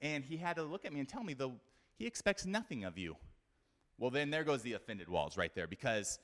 And 0.00 0.24
he 0.24 0.36
had 0.36 0.56
to 0.56 0.62
look 0.62 0.84
at 0.84 0.92
me 0.92 1.00
and 1.00 1.08
tell 1.08 1.22
me, 1.22 1.34
the, 1.34 1.50
he 1.96 2.06
expects 2.06 2.46
nothing 2.46 2.84
of 2.84 2.98
you. 2.98 3.16
Well, 3.98 4.10
then 4.10 4.30
there 4.30 4.44
goes 4.44 4.62
the 4.62 4.72
offended 4.72 5.08
walls 5.08 5.36
right 5.36 5.54
there 5.54 5.66
because 5.66 6.18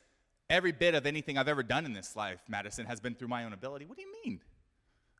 every 0.50 0.72
bit 0.72 0.94
of 0.94 1.06
anything 1.06 1.38
I've 1.38 1.48
ever 1.48 1.62
done 1.62 1.86
in 1.86 1.94
this 1.94 2.16
life, 2.16 2.40
Madison, 2.48 2.84
has 2.86 3.00
been 3.00 3.14
through 3.14 3.28
my 3.28 3.44
own 3.44 3.52
ability. 3.54 3.86
What 3.86 3.96
do 3.96 4.02
you 4.02 4.12
mean? 4.24 4.40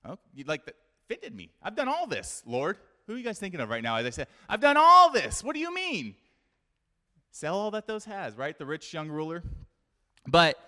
Oh, 0.04 0.18
you 0.34 0.44
like 0.44 0.66
that 0.66 0.74
offended 1.08 1.34
me. 1.34 1.50
I've 1.62 1.76
done 1.76 1.88
all 1.88 2.06
this, 2.06 2.42
Lord. 2.44 2.76
Who 3.06 3.14
are 3.14 3.16
you 3.16 3.24
guys 3.24 3.38
thinking 3.38 3.60
of 3.60 3.70
right 3.70 3.82
now? 3.82 3.96
As 3.96 4.06
I 4.06 4.10
say, 4.10 4.26
I've 4.48 4.60
done 4.60 4.76
all 4.76 5.10
this. 5.10 5.42
What 5.42 5.54
do 5.54 5.60
you 5.60 5.74
mean? 5.74 6.14
Sell 7.30 7.56
all 7.56 7.70
that 7.70 7.86
those 7.86 8.04
has, 8.04 8.36
right? 8.36 8.58
The 8.58 8.66
rich 8.66 8.92
young 8.92 9.08
ruler. 9.08 9.42
But 10.26 10.58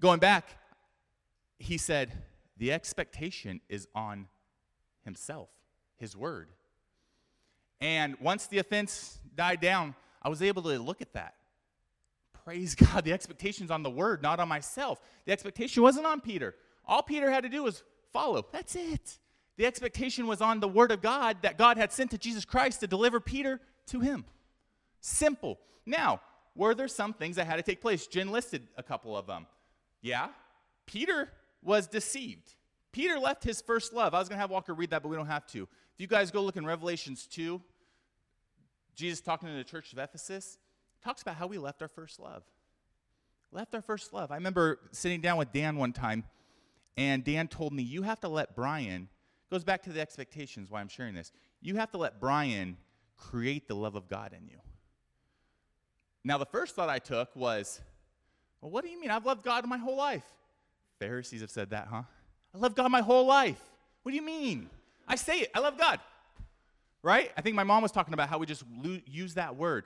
going 0.00 0.18
back, 0.18 0.48
he 1.58 1.78
said, 1.78 2.12
the 2.56 2.72
expectation 2.72 3.60
is 3.68 3.86
on 3.94 4.26
himself, 5.04 5.48
his 5.96 6.16
word. 6.16 6.50
And 7.80 8.16
once 8.20 8.46
the 8.46 8.58
offense 8.58 9.18
died 9.34 9.60
down, 9.60 9.94
I 10.22 10.28
was 10.28 10.42
able 10.42 10.62
to 10.62 10.78
look 10.78 11.00
at 11.00 11.12
that. 11.12 11.34
Praise 12.48 12.74
God, 12.92 13.04
the 13.04 13.12
expectation's 13.12 13.70
on 13.70 13.82
the 13.82 13.90
word, 13.90 14.22
not 14.22 14.40
on 14.40 14.48
myself. 14.48 15.02
The 15.26 15.32
expectation 15.32 15.82
wasn't 15.82 16.06
on 16.06 16.22
Peter. 16.22 16.54
All 16.86 17.02
Peter 17.02 17.30
had 17.30 17.42
to 17.42 17.50
do 17.50 17.64
was 17.64 17.82
follow. 18.10 18.46
That's 18.52 18.74
it. 18.74 19.18
The 19.58 19.66
expectation 19.66 20.26
was 20.26 20.40
on 20.40 20.58
the 20.58 20.66
word 20.66 20.90
of 20.90 21.02
God 21.02 21.42
that 21.42 21.58
God 21.58 21.76
had 21.76 21.92
sent 21.92 22.10
to 22.12 22.16
Jesus 22.16 22.46
Christ 22.46 22.80
to 22.80 22.86
deliver 22.86 23.20
Peter 23.20 23.60
to 23.88 24.00
him. 24.00 24.24
Simple. 25.02 25.58
Now, 25.84 26.22
were 26.54 26.74
there 26.74 26.88
some 26.88 27.12
things 27.12 27.36
that 27.36 27.46
had 27.46 27.56
to 27.56 27.62
take 27.62 27.82
place? 27.82 28.06
Jen 28.06 28.32
listed 28.32 28.66
a 28.78 28.82
couple 28.82 29.14
of 29.14 29.26
them. 29.26 29.46
Yeah, 30.00 30.28
Peter 30.86 31.28
was 31.62 31.86
deceived. 31.86 32.54
Peter 32.92 33.18
left 33.18 33.44
his 33.44 33.60
first 33.60 33.92
love. 33.92 34.14
I 34.14 34.20
was 34.20 34.28
going 34.30 34.38
to 34.38 34.40
have 34.40 34.50
Walker 34.50 34.72
read 34.72 34.88
that, 34.88 35.02
but 35.02 35.10
we 35.10 35.16
don't 35.16 35.26
have 35.26 35.46
to. 35.48 35.64
If 35.64 36.00
you 36.00 36.06
guys 36.06 36.30
go 36.30 36.40
look 36.40 36.56
in 36.56 36.64
Revelations 36.64 37.26
2, 37.26 37.60
Jesus 38.94 39.20
talking 39.20 39.50
to 39.50 39.54
the 39.54 39.64
church 39.64 39.92
of 39.92 39.98
Ephesus 39.98 40.56
talks 41.02 41.22
about 41.22 41.36
how 41.36 41.46
we 41.46 41.58
left 41.58 41.82
our 41.82 41.88
first 41.88 42.20
love. 42.20 42.42
Left 43.50 43.74
our 43.74 43.82
first 43.82 44.12
love. 44.12 44.30
I 44.30 44.34
remember 44.34 44.78
sitting 44.92 45.20
down 45.20 45.38
with 45.38 45.52
Dan 45.52 45.76
one 45.76 45.92
time, 45.92 46.24
and 46.96 47.24
Dan 47.24 47.48
told 47.48 47.72
me, 47.72 47.82
You 47.82 48.02
have 48.02 48.20
to 48.20 48.28
let 48.28 48.54
Brian, 48.54 49.08
goes 49.50 49.64
back 49.64 49.82
to 49.84 49.90
the 49.90 50.00
expectations 50.00 50.70
why 50.70 50.80
I'm 50.80 50.88
sharing 50.88 51.14
this. 51.14 51.32
You 51.60 51.76
have 51.76 51.90
to 51.92 51.98
let 51.98 52.20
Brian 52.20 52.76
create 53.16 53.68
the 53.68 53.74
love 53.74 53.94
of 53.94 54.08
God 54.08 54.34
in 54.38 54.46
you. 54.48 54.58
Now, 56.24 56.38
the 56.38 56.46
first 56.46 56.74
thought 56.74 56.88
I 56.88 56.98
took 56.98 57.34
was, 57.34 57.80
Well, 58.60 58.70
what 58.70 58.84
do 58.84 58.90
you 58.90 59.00
mean? 59.00 59.10
I've 59.10 59.24
loved 59.24 59.44
God 59.44 59.66
my 59.66 59.78
whole 59.78 59.96
life. 59.96 60.26
Pharisees 60.98 61.40
have 61.40 61.50
said 61.50 61.70
that, 61.70 61.88
huh? 61.90 62.02
I 62.54 62.58
love 62.58 62.74
God 62.74 62.90
my 62.90 63.00
whole 63.00 63.26
life. 63.26 63.60
What 64.02 64.12
do 64.12 64.16
you 64.16 64.22
mean? 64.22 64.68
I 65.06 65.16
say 65.16 65.40
it. 65.40 65.50
I 65.54 65.60
love 65.60 65.78
God. 65.78 66.00
Right? 67.02 67.30
I 67.36 67.40
think 67.40 67.54
my 67.56 67.64
mom 67.64 67.82
was 67.82 67.92
talking 67.92 68.14
about 68.14 68.28
how 68.28 68.38
we 68.38 68.46
just 68.46 68.64
lo- 68.76 68.98
use 69.06 69.34
that 69.34 69.56
word. 69.56 69.84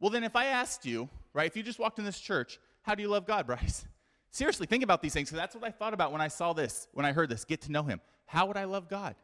Well, 0.00 0.10
then, 0.10 0.24
if 0.24 0.36
I 0.36 0.46
asked 0.46 0.86
you, 0.86 1.08
right, 1.32 1.46
if 1.46 1.56
you 1.56 1.62
just 1.62 1.78
walked 1.78 1.98
in 1.98 2.04
this 2.04 2.20
church, 2.20 2.58
how 2.82 2.94
do 2.94 3.02
you 3.02 3.08
love 3.08 3.26
God, 3.26 3.46
Bryce? 3.48 3.84
Seriously, 4.30 4.66
think 4.66 4.84
about 4.84 5.02
these 5.02 5.12
things 5.12 5.30
because 5.30 5.40
that's 5.40 5.54
what 5.54 5.64
I 5.64 5.70
thought 5.70 5.94
about 5.94 6.12
when 6.12 6.20
I 6.20 6.28
saw 6.28 6.52
this, 6.52 6.86
when 6.92 7.06
I 7.06 7.12
heard 7.12 7.28
this. 7.28 7.44
Get 7.44 7.62
to 7.62 7.72
know 7.72 7.82
Him. 7.82 8.00
How 8.26 8.46
would 8.46 8.56
I 8.56 8.64
love 8.64 8.88
God? 8.88 9.14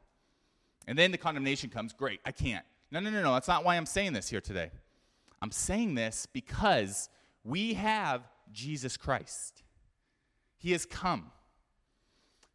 And 0.87 0.98
then 0.98 1.12
the 1.12 1.18
condemnation 1.18 1.70
comes. 1.70 1.92
Great, 1.92 2.20
I 2.24 2.32
can't. 2.32 2.64
No, 2.90 3.00
no, 3.00 3.10
no, 3.10 3.22
no. 3.22 3.34
That's 3.34 3.48
not 3.48 3.64
why 3.64 3.76
I'm 3.76 3.87
saying 3.87 4.12
this 4.12 4.28
here 4.28 4.40
today. 4.40 4.70
I'm 5.42 5.50
saying 5.50 5.94
this 5.94 6.26
because 6.26 7.08
we 7.44 7.74
have 7.74 8.22
Jesus 8.52 8.96
Christ. 8.96 9.62
He 10.56 10.72
has 10.72 10.87
come. 10.87 11.30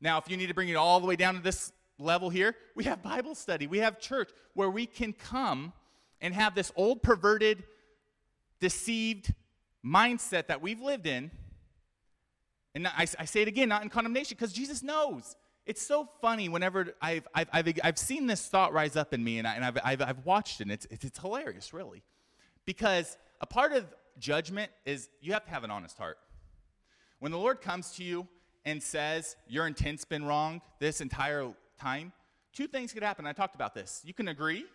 Now, 0.01 0.17
if 0.17 0.29
you 0.29 0.37
need 0.37 0.47
to 0.47 0.53
bring 0.53 0.69
it 0.69 0.75
all 0.75 0.99
the 0.99 1.05
way 1.05 1.15
down 1.15 1.35
to 1.35 1.41
this 1.41 1.71
level 1.97 2.29
here, 2.29 2.55
we 2.75 2.85
have 2.85 3.03
Bible 3.03 3.35
study, 3.35 3.67
we 3.67 3.79
have 3.79 3.99
church 3.99 4.31
where 4.53 4.69
we 4.69 4.85
can 4.85 5.13
come 5.13 5.73
and 6.21 6.33
have 6.33 6.55
this 6.55 6.71
old, 6.75 7.03
perverted, 7.03 7.63
deceived 8.59 9.33
mindset 9.85 10.47
that 10.47 10.61
we've 10.61 10.81
lived 10.81 11.07
in. 11.07 11.31
And 12.75 12.87
I, 12.87 13.07
I 13.17 13.25
say 13.25 13.41
it 13.41 13.47
again, 13.47 13.69
not 13.69 13.83
in 13.83 13.89
condemnation, 13.89 14.35
because 14.37 14.53
Jesus 14.53 14.83
knows 14.83 15.35
it's 15.65 15.81
so 15.81 16.09
funny 16.19 16.49
whenever 16.49 16.95
I've, 16.99 17.27
I've, 17.33 17.49
I've, 17.53 17.79
I've 17.83 17.97
seen 17.99 18.25
this 18.25 18.47
thought 18.47 18.73
rise 18.73 18.95
up 18.95 19.13
in 19.13 19.23
me 19.23 19.37
and, 19.37 19.47
I, 19.47 19.53
and 19.53 19.63
I've, 19.63 19.77
I've, 19.83 20.01
I've 20.01 20.25
watched 20.25 20.61
it, 20.61 20.63
and 20.63 20.71
it's, 20.71 20.87
it's, 20.89 21.05
it's 21.05 21.19
hilarious, 21.19 21.73
really. 21.73 22.01
Because 22.65 23.17
a 23.39 23.45
part 23.45 23.73
of 23.73 23.85
judgment 24.17 24.71
is 24.85 25.09
you 25.21 25.33
have 25.33 25.45
to 25.45 25.51
have 25.51 25.63
an 25.63 25.69
honest 25.69 25.97
heart. 25.97 26.17
When 27.19 27.31
the 27.31 27.37
Lord 27.37 27.61
comes 27.61 27.91
to 27.97 28.03
you 28.03 28.27
and 28.65 28.81
says, 28.81 29.35
Your 29.47 29.67
intent's 29.67 30.05
been 30.05 30.25
wrong 30.25 30.61
this 30.79 31.01
entire 31.01 31.53
time, 31.79 32.13
two 32.51 32.65
things 32.65 32.91
could 32.91 33.03
happen. 33.03 33.27
I 33.27 33.33
talked 33.33 33.55
about 33.55 33.75
this. 33.75 34.01
You 34.03 34.13
can 34.15 34.27
agree 34.27 34.65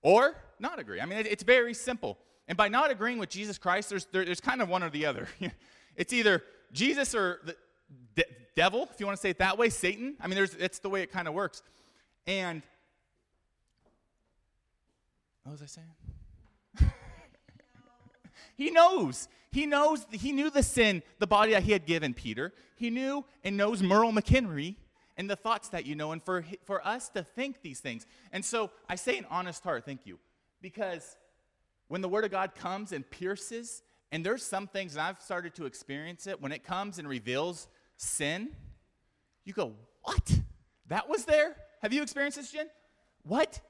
or 0.00 0.34
not 0.58 0.78
agree. 0.78 1.00
I 1.00 1.04
mean, 1.04 1.18
it, 1.18 1.26
it's 1.26 1.42
very 1.42 1.74
simple. 1.74 2.18
And 2.48 2.56
by 2.56 2.68
not 2.68 2.90
agreeing 2.90 3.18
with 3.18 3.28
Jesus 3.28 3.58
Christ, 3.58 3.90
there's, 3.90 4.06
there, 4.06 4.24
there's 4.24 4.40
kind 4.40 4.62
of 4.62 4.68
one 4.68 4.82
or 4.82 4.90
the 4.90 5.06
other. 5.06 5.28
it's 5.96 6.12
either 6.12 6.42
Jesus 6.72 7.14
or 7.14 7.40
the 7.44 7.56
de- 8.16 8.24
devil, 8.56 8.88
if 8.92 8.98
you 8.98 9.06
want 9.06 9.16
to 9.16 9.20
say 9.20 9.30
it 9.30 9.38
that 9.38 9.58
way, 9.58 9.68
Satan. 9.68 10.16
I 10.20 10.26
mean, 10.26 10.34
there's, 10.34 10.54
it's 10.54 10.78
the 10.78 10.88
way 10.88 11.02
it 11.02 11.12
kind 11.12 11.28
of 11.28 11.34
works. 11.34 11.62
And 12.26 12.62
what 15.44 15.52
was 15.52 15.62
I 15.62 15.66
saying? 15.66 16.90
he 18.56 18.70
knows. 18.70 19.28
He 19.52 19.66
knows. 19.66 20.06
He 20.10 20.32
knew 20.32 20.50
the 20.50 20.62
sin, 20.62 21.02
the 21.18 21.26
body 21.26 21.52
that 21.52 21.62
he 21.62 21.72
had 21.72 21.86
given 21.86 22.14
Peter. 22.14 22.52
He 22.76 22.90
knew 22.90 23.24
and 23.44 23.56
knows 23.56 23.82
Merle 23.82 24.12
McHenry 24.12 24.76
and 25.16 25.28
the 25.28 25.36
thoughts 25.36 25.68
that 25.70 25.84
you 25.84 25.94
know, 25.94 26.12
and 26.12 26.22
for, 26.22 26.44
for 26.64 26.86
us 26.86 27.08
to 27.10 27.22
think 27.22 27.60
these 27.60 27.80
things. 27.80 28.06
And 28.32 28.44
so 28.44 28.70
I 28.88 28.94
say 28.94 29.18
an 29.18 29.26
honest 29.30 29.64
heart, 29.64 29.84
thank 29.84 30.06
you, 30.06 30.18
because 30.62 31.16
when 31.88 32.00
the 32.00 32.08
Word 32.08 32.24
of 32.24 32.30
God 32.30 32.54
comes 32.54 32.92
and 32.92 33.08
pierces, 33.08 33.82
and 34.12 34.24
there's 34.24 34.44
some 34.44 34.66
things, 34.66 34.94
and 34.94 35.02
I've 35.02 35.20
started 35.20 35.54
to 35.56 35.66
experience 35.66 36.26
it, 36.26 36.40
when 36.40 36.52
it 36.52 36.64
comes 36.64 36.98
and 36.98 37.08
reveals 37.08 37.68
sin, 37.96 38.50
you 39.44 39.52
go, 39.52 39.72
What? 40.02 40.40
That 40.88 41.08
was 41.08 41.24
there? 41.24 41.56
Have 41.82 41.92
you 41.92 42.02
experienced 42.02 42.38
this, 42.38 42.50
Jen? 42.50 42.68
What? 43.22 43.60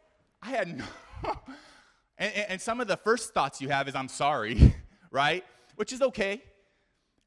I 0.43 0.51
had 0.51 0.79
no. 0.79 0.85
and, 2.19 2.33
and 2.49 2.61
some 2.61 2.81
of 2.81 2.87
the 2.87 2.97
first 2.97 3.35
thoughts 3.35 3.61
you 3.61 3.69
have 3.69 3.89
is, 3.89 3.95
I'm 3.95 4.09
sorry, 4.09 4.75
right? 5.11 5.45
Which 5.77 5.93
is 5.93 6.01
okay. 6.01 6.43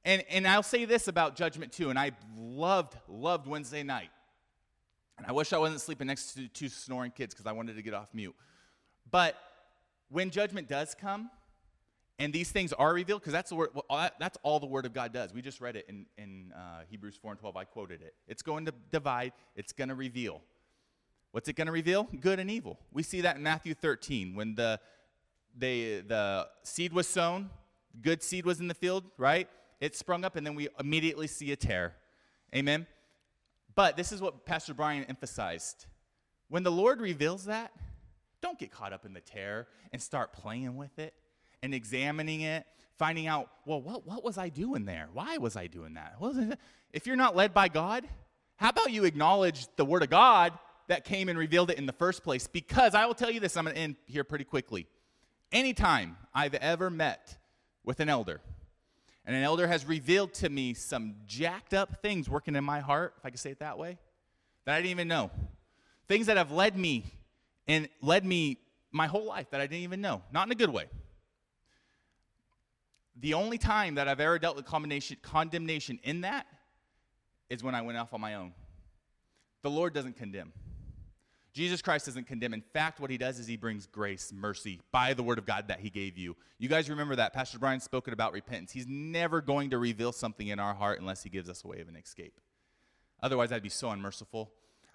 And, 0.04 0.23
and 0.30 0.47
I'll 0.47 0.63
say 0.63 0.86
this 0.86 1.08
about 1.08 1.36
judgment 1.36 1.71
too, 1.71 1.89
and 1.89 1.99
I 1.99 2.12
loved, 2.36 2.95
loved 3.08 3.47
Wednesday 3.47 3.84
night. 3.84 4.10
And 5.17 5.27
I 5.27 5.34
wish 5.34 5.54
I 5.54 5.58
wasn't 5.58 5.82
sleeping 5.82 6.08
next 6.08 6.34
to 6.34 6.47
two 6.47 6.69
snoring 6.69 7.12
kids 7.12 7.34
because 7.34 7.45
I 7.45 7.51
wanted 7.51 7.75
to 7.75 7.82
get 7.84 7.93
off 7.93 8.08
mute. 8.13 8.36
But 9.12 9.36
when 10.12 10.30
judgment 10.30 10.67
does 10.67 10.93
come, 10.93 11.30
and 12.19 12.32
these 12.32 12.52
things 12.52 12.71
are 12.74 12.93
revealed, 12.93 13.21
because 13.21 13.34
that's, 13.34 13.50
the 13.50 13.56
word, 13.56 13.69
that's 14.19 14.38
all 14.43 14.60
the 14.60 14.67
Word 14.67 14.86
of 14.86 14.93
God 14.93 15.12
does. 15.12 15.34
We 15.34 15.41
just 15.41 15.60
read 15.60 15.76
it 15.76 15.86
in, 15.89 16.06
in 16.17 16.54
uh, 16.56 16.82
Hebrews 16.88 17.17
4 17.19 17.32
and 17.32 17.39
12. 17.39 17.58
I 17.58 17.63
quoted 17.63 18.02
it. 18.02 18.13
It's 18.28 18.43
going 18.43 18.65
to 18.65 18.74
divide, 18.91 19.34
it's 19.56 19.74
going 19.74 19.89
to 19.89 19.95
reveal. 19.95 20.41
What's 21.32 21.50
it 21.50 21.54
going 21.54 21.65
to 21.65 21.71
reveal? 21.71 22.08
Good 22.19 22.39
and 22.39 22.52
evil. 22.52 22.78
We 22.91 23.02
see 23.02 23.21
that 23.21 23.38
in 23.38 23.43
Matthew 23.43 23.74
13 23.74 24.36
when 24.36 24.54
the, 24.54 24.80
they, 25.58 26.02
the 26.02 26.47
seed 26.62 26.93
was 26.93 27.08
sown, 27.08 27.50
good 28.02 28.21
seed 28.21 28.45
was 28.45 28.60
in 28.60 28.67
the 28.67 28.76
field, 28.76 29.06
right? 29.17 29.47
It 29.80 29.95
sprung 29.95 30.24
up, 30.24 30.36
and 30.36 30.45
then 30.45 30.54
we 30.54 30.67
immediately 30.80 31.26
see 31.26 31.52
a 31.54 31.56
tare. 31.56 31.95
Amen? 32.54 32.86
But 33.74 33.97
this 33.97 34.12
is 34.12 34.21
what 34.21 34.45
Pastor 34.45 34.74
Brian 34.74 35.06
emphasized. 35.06 35.88
When 36.50 36.62
the 36.63 36.71
Lord 36.71 37.02
reveals 37.02 37.45
that, 37.45 37.71
don't 38.41 38.58
get 38.60 38.71
caught 38.71 38.93
up 38.93 39.06
in 39.06 39.13
the 39.13 39.21
tare 39.21 39.67
and 39.91 40.01
start 40.01 40.34
playing 40.34 40.75
with 40.75 40.97
it 40.99 41.13
and 41.63 41.73
examining 41.73 42.41
it, 42.41 42.65
finding 42.97 43.27
out, 43.27 43.49
well, 43.65 43.82
what, 43.82 44.06
what 44.06 44.23
was 44.23 44.38
I 44.38 44.49
doing 44.49 44.86
there? 44.86 45.10
Why 45.13 45.38
was 45.38 45.56
I 45.56 45.67
doing 45.67 45.95
that? 45.95 46.15
If 46.93 47.08
you're 47.08 47.15
not 47.15 47.38
led 47.38 47.54
by 47.54 47.69
God, 47.69 48.06
how 48.58 48.67
about 48.67 48.91
you 48.91 49.06
acknowledge 49.06 49.65
the 49.77 49.86
Word 49.86 50.04
of 50.04 50.10
God 50.10 50.51
that 50.89 51.06
came 51.06 51.30
and 51.30 51.39
revealed 51.39 51.71
it 51.71 51.77
in 51.77 51.86
the 51.86 51.93
first 51.93 52.21
place? 52.21 52.47
Because 52.47 52.93
I 52.93 53.06
will 53.06 53.13
tell 53.13 53.32
you 53.32 53.39
this, 53.39 53.56
I'm 53.56 53.63
going 53.63 53.75
to 53.75 53.82
end 53.82 53.95
here 54.08 54.25
pretty 54.25 54.43
quickly. 54.43 54.88
Anytime 55.54 56.17
I've 56.34 56.54
ever 56.56 56.89
met 56.89 57.38
with 57.86 58.01
an 58.01 58.10
elder, 58.10 58.41
and 59.25 59.36
an 59.36 59.43
elder 59.43 59.67
has 59.67 59.86
revealed 59.86 60.34
to 60.36 60.49
me 60.49 60.73
some 60.73 61.15
jacked 61.27 61.73
up 61.73 62.01
things 62.01 62.30
working 62.30 62.58
in 62.58 62.63
my 62.65 62.82
heart, 62.82 63.13
if 63.17 63.25
I 63.25 63.30
could 63.30 63.39
say 63.39 63.51
it 63.51 63.60
that 63.60 63.77
way, 63.77 63.97
that 64.65 64.75
I 64.75 64.77
didn't 64.80 64.91
even 64.91 65.08
know. 65.08 65.32
Things 66.08 66.25
that 66.25 66.36
have 66.36 66.51
led 66.51 66.77
me 66.77 67.06
and 67.71 67.88
led 68.01 68.25
me 68.25 68.57
my 68.91 69.07
whole 69.07 69.25
life 69.25 69.49
that 69.51 69.62
I 69.62 69.65
didn't 69.65 69.84
even 69.84 70.01
know, 70.01 70.21
not 70.34 70.45
in 70.45 70.51
a 70.51 70.55
good 70.55 70.69
way. 70.69 70.88
The 73.15 73.34
only 73.34 73.57
time 73.57 73.95
that 73.95 74.10
I've 74.10 74.19
ever 74.19 74.38
dealt 74.39 74.57
with 74.57 74.65
condemnation, 74.65 75.99
in 76.03 76.21
that 76.21 76.47
is 77.49 77.63
when 77.63 77.73
I 77.73 77.81
went 77.81 77.97
off 77.97 78.13
on 78.13 78.19
my 78.19 78.36
own. 78.36 78.51
The 79.62 79.69
Lord 79.69 79.93
doesn't 79.93 80.17
condemn. 80.17 80.51
Jesus 81.53 81.81
Christ 81.81 82.07
doesn't 82.07 82.27
condemn. 82.27 82.53
In 82.53 82.63
fact, 82.73 82.99
what 82.99 83.10
he 83.10 83.17
does 83.17 83.39
is 83.39 83.47
he 83.47 83.55
brings 83.55 83.86
grace, 83.86 84.34
mercy 84.34 84.81
by 84.91 85.13
the 85.13 85.23
word 85.23 85.38
of 85.38 85.45
God 85.45 85.69
that 85.69 85.79
he 85.79 85.89
gave 85.89 86.17
you. 86.17 86.36
You 86.57 86.67
guys 86.67 86.89
remember 86.89 87.15
that. 87.15 87.31
Pastor 87.31 87.57
Brian 87.57 87.79
spoken 87.79 88.12
about 88.12 88.34
repentance. 88.34 88.73
He's 88.73 88.88
never 88.88 89.39
going 89.39 89.69
to 89.69 89.77
reveal 89.77 90.12
something 90.12 90.49
in 90.49 90.60
our 90.60 90.73
heart 90.73 90.99
unless 90.99 91.23
he 91.23 91.29
gives 91.29 91.49
us 91.49 91.63
a 91.63 91.67
way 91.67 91.79
of 91.79 91.88
an 91.88 91.95
escape. 91.95 92.38
Otherwise, 93.23 93.53
I'd 93.53 93.63
be 93.63 93.69
so 93.69 93.91
unmerciful. 93.91 94.51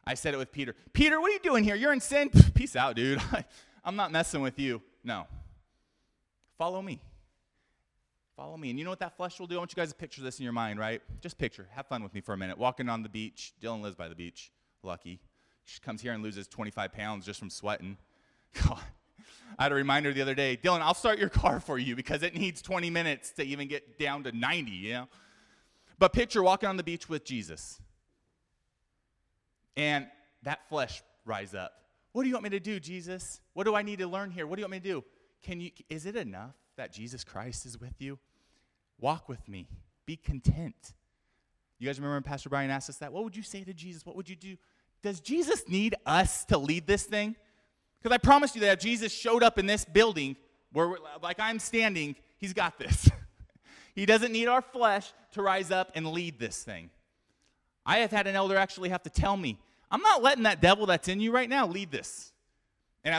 I 0.06 0.14
said 0.14 0.34
it 0.34 0.36
with 0.36 0.52
Peter 0.52 0.74
Peter, 0.92 1.20
what 1.20 1.30
are 1.30 1.34
you 1.34 1.40
doing 1.40 1.64
here? 1.64 1.74
You're 1.74 1.92
in 1.92 2.00
sin. 2.00 2.30
Peace 2.54 2.76
out, 2.76 2.96
dude. 2.96 3.20
I'm 3.84 3.96
not 3.96 4.12
messing 4.12 4.40
with 4.40 4.58
you. 4.58 4.82
No. 5.04 5.26
Follow 6.58 6.82
me. 6.82 7.00
Follow 8.36 8.56
me. 8.56 8.70
And 8.70 8.78
you 8.78 8.84
know 8.84 8.90
what 8.90 8.98
that 9.00 9.16
flesh 9.16 9.38
will 9.40 9.46
do? 9.46 9.56
I 9.56 9.58
want 9.58 9.72
you 9.72 9.76
guys 9.76 9.88
to 9.90 9.94
picture 9.94 10.22
this 10.22 10.38
in 10.38 10.44
your 10.44 10.52
mind, 10.52 10.78
right? 10.78 11.00
Just 11.20 11.38
picture. 11.38 11.68
Have 11.70 11.86
fun 11.86 12.02
with 12.02 12.12
me 12.12 12.20
for 12.20 12.34
a 12.34 12.36
minute. 12.36 12.58
Walking 12.58 12.88
on 12.88 13.02
the 13.02 13.08
beach. 13.08 13.54
Dylan 13.62 13.82
lives 13.82 13.96
by 13.96 14.08
the 14.08 14.14
beach. 14.14 14.52
Lucky. 14.82 15.20
She 15.64 15.80
comes 15.80 16.02
here 16.02 16.12
and 16.12 16.22
loses 16.22 16.46
25 16.46 16.92
pounds 16.92 17.24
just 17.24 17.38
from 17.38 17.50
sweating. 17.50 17.96
God. 18.62 18.82
I 19.58 19.64
had 19.64 19.72
a 19.72 19.76
reminder 19.76 20.12
the 20.12 20.22
other 20.22 20.34
day 20.34 20.58
Dylan, 20.62 20.80
I'll 20.80 20.94
start 20.94 21.18
your 21.18 21.28
car 21.28 21.60
for 21.60 21.78
you 21.78 21.96
because 21.96 22.22
it 22.22 22.34
needs 22.34 22.60
20 22.60 22.90
minutes 22.90 23.30
to 23.32 23.42
even 23.42 23.68
get 23.68 23.98
down 23.98 24.24
to 24.24 24.36
90, 24.36 24.70
you 24.70 24.92
know? 24.92 25.08
But 25.98 26.12
picture 26.12 26.42
walking 26.42 26.68
on 26.68 26.76
the 26.76 26.82
beach 26.82 27.08
with 27.08 27.24
Jesus. 27.24 27.80
And 29.76 30.06
that 30.42 30.68
flesh 30.68 31.02
rise 31.24 31.54
up. 31.54 31.72
What 32.12 32.22
do 32.22 32.28
you 32.28 32.34
want 32.34 32.44
me 32.44 32.50
to 32.50 32.60
do, 32.60 32.80
Jesus? 32.80 33.40
What 33.52 33.64
do 33.64 33.74
I 33.74 33.82
need 33.82 33.98
to 33.98 34.06
learn 34.06 34.30
here? 34.30 34.46
What 34.46 34.56
do 34.56 34.60
you 34.60 34.64
want 34.64 34.72
me 34.72 34.80
to 34.80 34.94
do? 34.94 35.04
Can 35.42 35.60
you 35.60 35.70
is 35.90 36.06
it 36.06 36.16
enough 36.16 36.54
that 36.76 36.92
Jesus 36.92 37.24
Christ 37.24 37.66
is 37.66 37.78
with 37.78 38.00
you? 38.00 38.18
Walk 38.98 39.28
with 39.28 39.46
me. 39.48 39.68
Be 40.06 40.16
content. 40.16 40.94
You 41.78 41.86
guys 41.86 41.98
remember 41.98 42.16
when 42.16 42.22
Pastor 42.22 42.48
Brian 42.48 42.70
asked 42.70 42.88
us 42.88 42.96
that? 42.98 43.12
What 43.12 43.24
would 43.24 43.36
you 43.36 43.42
say 43.42 43.64
to 43.64 43.74
Jesus? 43.74 44.06
What 44.06 44.16
would 44.16 44.28
you 44.28 44.36
do? 44.36 44.56
Does 45.02 45.20
Jesus 45.20 45.68
need 45.68 45.94
us 46.06 46.44
to 46.46 46.58
lead 46.58 46.86
this 46.86 47.04
thing? 47.04 47.36
Because 48.02 48.14
I 48.14 48.18
promise 48.18 48.54
you 48.54 48.62
that 48.62 48.72
if 48.72 48.80
Jesus 48.80 49.12
showed 49.12 49.42
up 49.42 49.58
in 49.58 49.66
this 49.66 49.84
building 49.84 50.36
where, 50.72 50.94
like 51.22 51.38
I'm 51.38 51.58
standing, 51.58 52.16
he's 52.38 52.52
got 52.52 52.78
this. 52.78 53.10
he 53.94 54.06
doesn't 54.06 54.32
need 54.32 54.46
our 54.46 54.62
flesh 54.62 55.12
to 55.32 55.42
rise 55.42 55.70
up 55.70 55.92
and 55.94 56.06
lead 56.06 56.38
this 56.38 56.62
thing. 56.62 56.90
I 57.84 57.98
have 57.98 58.10
had 58.10 58.26
an 58.26 58.34
elder 58.34 58.56
actually 58.56 58.88
have 58.88 59.02
to 59.04 59.10
tell 59.10 59.36
me, 59.36 59.58
I'm 59.96 60.02
not 60.02 60.22
letting 60.22 60.42
that 60.42 60.60
devil 60.60 60.84
that's 60.84 61.08
in 61.08 61.20
you 61.20 61.32
right 61.32 61.48
now 61.48 61.66
lead 61.66 61.90
this. 61.90 62.30
And 63.02 63.18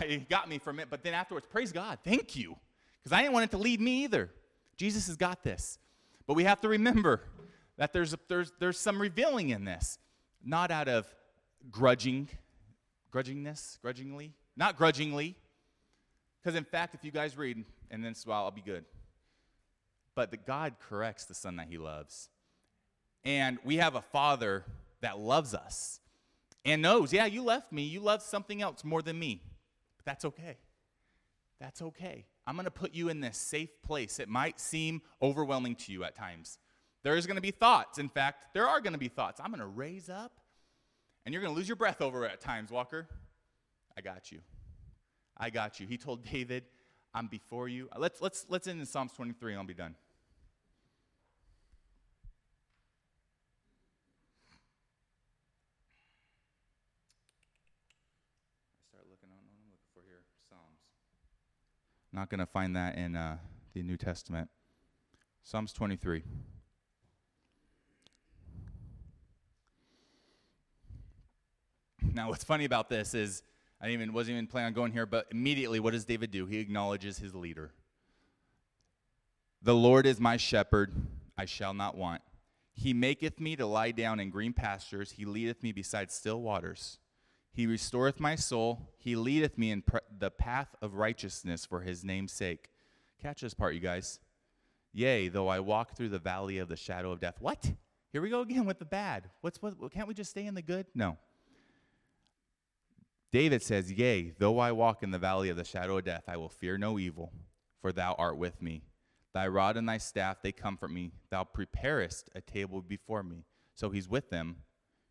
it 0.00 0.28
got 0.30 0.48
me 0.48 0.56
for 0.56 0.70
a 0.70 0.72
minute, 0.72 0.88
but 0.88 1.02
then 1.02 1.12
afterwards, 1.12 1.46
praise 1.50 1.70
God, 1.70 1.98
thank 2.02 2.34
you. 2.34 2.56
Because 3.02 3.14
I 3.14 3.20
didn't 3.20 3.34
want 3.34 3.44
it 3.44 3.50
to 3.50 3.58
lead 3.58 3.78
me 3.78 4.04
either. 4.04 4.30
Jesus 4.78 5.06
has 5.08 5.18
got 5.18 5.42
this. 5.42 5.78
But 6.26 6.32
we 6.32 6.44
have 6.44 6.62
to 6.62 6.68
remember 6.70 7.20
that 7.76 7.92
there's, 7.92 8.14
a, 8.14 8.18
there's, 8.28 8.54
there's 8.58 8.78
some 8.78 9.02
revealing 9.02 9.50
in 9.50 9.66
this 9.66 9.98
not 10.42 10.70
out 10.70 10.88
of 10.88 11.14
grudging, 11.70 12.30
grudgingness, 13.12 13.78
grudgingly, 13.82 14.32
not 14.56 14.78
grudgingly. 14.78 15.36
Because 16.42 16.56
in 16.56 16.64
fact, 16.64 16.94
if 16.94 17.04
you 17.04 17.10
guys 17.10 17.36
read, 17.36 17.62
and 17.90 18.02
then 18.02 18.14
well, 18.26 18.44
I'll 18.44 18.50
be 18.50 18.62
good. 18.62 18.86
But 20.14 20.30
that 20.30 20.46
God 20.46 20.76
corrects 20.88 21.26
the 21.26 21.34
son 21.34 21.56
that 21.56 21.66
he 21.68 21.76
loves. 21.76 22.30
And 23.26 23.58
we 23.62 23.76
have 23.76 23.94
a 23.94 24.00
father 24.00 24.64
that 25.02 25.18
loves 25.18 25.52
us 25.52 26.00
and 26.64 26.82
knows, 26.82 27.12
yeah, 27.12 27.26
you 27.26 27.42
left 27.42 27.72
me. 27.72 27.82
You 27.82 28.00
loved 28.00 28.22
something 28.22 28.62
else 28.62 28.84
more 28.84 29.02
than 29.02 29.18
me. 29.18 29.42
But 29.96 30.06
that's 30.06 30.24
okay. 30.24 30.56
That's 31.60 31.82
okay. 31.82 32.26
I'm 32.46 32.56
going 32.56 32.64
to 32.64 32.70
put 32.70 32.94
you 32.94 33.08
in 33.08 33.20
this 33.20 33.38
safe 33.38 33.70
place. 33.82 34.18
It 34.18 34.28
might 34.28 34.60
seem 34.60 35.02
overwhelming 35.22 35.76
to 35.76 35.92
you 35.92 36.04
at 36.04 36.14
times. 36.14 36.58
There's 37.02 37.26
going 37.26 37.36
to 37.36 37.42
be 37.42 37.50
thoughts. 37.50 37.98
In 37.98 38.08
fact, 38.08 38.46
there 38.54 38.66
are 38.66 38.80
going 38.80 38.92
to 38.92 38.98
be 38.98 39.08
thoughts. 39.08 39.40
I'm 39.40 39.50
going 39.50 39.60
to 39.60 39.66
raise 39.66 40.08
up, 40.08 40.40
and 41.24 41.32
you're 41.32 41.42
going 41.42 41.54
to 41.54 41.56
lose 41.56 41.68
your 41.68 41.76
breath 41.76 42.00
over 42.00 42.24
it 42.24 42.32
at 42.32 42.40
times, 42.40 42.70
Walker. 42.70 43.06
I 43.96 44.00
got 44.00 44.32
you. 44.32 44.40
I 45.36 45.50
got 45.50 45.80
you. 45.80 45.86
He 45.86 45.96
told 45.96 46.24
David, 46.24 46.64
I'm 47.14 47.28
before 47.28 47.68
you. 47.68 47.88
Let's, 47.96 48.20
let's, 48.20 48.46
let's 48.48 48.66
end 48.66 48.80
in 48.80 48.86
Psalms 48.86 49.12
23 49.12 49.52
and 49.52 49.60
I'll 49.60 49.66
be 49.66 49.74
done. 49.74 49.94
I 58.82 58.88
start 58.90 59.04
looking 59.10 59.30
on 59.30 59.38
what 59.46 59.54
I'm 59.54 59.70
looking 59.70 59.86
for 59.94 60.02
here. 60.02 60.22
Psalms. 60.48 60.80
Not 62.14 62.30
going 62.30 62.38
to 62.38 62.46
find 62.46 62.76
that 62.76 62.96
in 62.96 63.16
uh, 63.16 63.38
the 63.72 63.82
New 63.82 63.96
Testament. 63.96 64.48
Psalms 65.42 65.72
23. 65.72 66.22
Now, 72.12 72.28
what's 72.28 72.44
funny 72.44 72.66
about 72.66 72.88
this 72.88 73.14
is 73.14 73.42
I 73.80 73.88
even 73.88 74.12
wasn't 74.12 74.34
even 74.34 74.46
planning 74.46 74.68
on 74.68 74.72
going 74.74 74.92
here, 74.92 75.06
but 75.06 75.26
immediately, 75.32 75.80
what 75.80 75.92
does 75.92 76.04
David 76.04 76.30
do? 76.30 76.46
He 76.46 76.60
acknowledges 76.60 77.18
his 77.18 77.34
leader. 77.34 77.72
The 79.60 79.74
Lord 79.74 80.06
is 80.06 80.20
my 80.20 80.36
shepherd; 80.36 80.94
I 81.36 81.46
shall 81.46 81.74
not 81.74 81.96
want. 81.96 82.22
He 82.74 82.94
maketh 82.94 83.40
me 83.40 83.56
to 83.56 83.66
lie 83.66 83.90
down 83.90 84.20
in 84.20 84.30
green 84.30 84.52
pastures. 84.52 85.10
He 85.10 85.24
leadeth 85.24 85.64
me 85.64 85.72
beside 85.72 86.12
still 86.12 86.40
waters. 86.40 86.98
He 87.54 87.68
restoreth 87.68 88.18
my 88.18 88.34
soul. 88.34 88.90
He 88.98 89.14
leadeth 89.14 89.56
me 89.56 89.70
in 89.70 89.84
the 90.18 90.32
path 90.32 90.74
of 90.82 90.94
righteousness 90.94 91.64
for 91.64 91.82
his 91.82 92.02
name's 92.02 92.32
sake. 92.32 92.68
Catch 93.22 93.42
this 93.42 93.54
part, 93.54 93.74
you 93.74 93.80
guys. 93.80 94.18
Yea, 94.92 95.28
though 95.28 95.46
I 95.46 95.60
walk 95.60 95.96
through 95.96 96.08
the 96.08 96.18
valley 96.18 96.58
of 96.58 96.68
the 96.68 96.76
shadow 96.76 97.12
of 97.12 97.20
death. 97.20 97.36
What? 97.38 97.72
Here 98.12 98.20
we 98.20 98.28
go 98.28 98.40
again 98.40 98.64
with 98.64 98.80
the 98.80 98.84
bad. 98.84 99.30
What's 99.40 99.62
what? 99.62 99.74
Can't 99.92 100.08
we 100.08 100.14
just 100.14 100.32
stay 100.32 100.46
in 100.46 100.54
the 100.54 100.62
good? 100.62 100.86
No. 100.96 101.16
David 103.30 103.62
says, 103.62 103.90
Yea, 103.90 104.32
though 104.38 104.58
I 104.58 104.72
walk 104.72 105.04
in 105.04 105.12
the 105.12 105.18
valley 105.18 105.48
of 105.48 105.56
the 105.56 105.64
shadow 105.64 105.98
of 105.98 106.04
death, 106.04 106.24
I 106.26 106.36
will 106.36 106.48
fear 106.48 106.76
no 106.76 106.98
evil, 106.98 107.32
for 107.80 107.92
thou 107.92 108.14
art 108.18 108.36
with 108.36 108.60
me. 108.60 108.82
Thy 109.32 109.46
rod 109.46 109.76
and 109.76 109.88
thy 109.88 109.98
staff, 109.98 110.42
they 110.42 110.52
comfort 110.52 110.90
me. 110.90 111.12
Thou 111.30 111.44
preparest 111.44 112.30
a 112.34 112.40
table 112.40 112.82
before 112.82 113.22
me. 113.22 113.44
So 113.74 113.90
he's 113.90 114.08
with 114.08 114.30
them. 114.30 114.56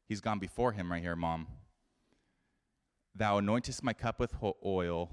He's 0.08 0.22
gone 0.22 0.40
before 0.40 0.74
him 0.74 0.92
right 0.92 1.02
here, 1.02 1.16
mom. 1.16 1.48
Thou 3.16 3.40
anointest 3.40 3.84
my 3.84 3.94
cup 3.94 4.20
with 4.20 4.34
oil. 4.66 5.12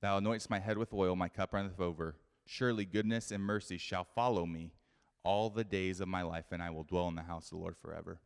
Thou 0.00 0.20
anointest 0.20 0.50
my 0.50 0.58
head 0.58 0.78
with 0.78 0.92
oil, 0.92 1.16
my 1.16 1.28
cup 1.28 1.52
runneth 1.52 1.80
over. 1.80 2.16
Surely 2.44 2.84
goodness 2.84 3.30
and 3.30 3.42
mercy 3.42 3.78
shall 3.78 4.04
follow 4.04 4.46
me 4.46 4.72
all 5.24 5.50
the 5.50 5.64
days 5.64 6.00
of 6.00 6.08
my 6.08 6.22
life, 6.22 6.46
and 6.52 6.62
I 6.62 6.70
will 6.70 6.84
dwell 6.84 7.08
in 7.08 7.14
the 7.14 7.22
house 7.22 7.46
of 7.46 7.50
the 7.50 7.56
Lord 7.56 7.76
forever. 7.76 8.20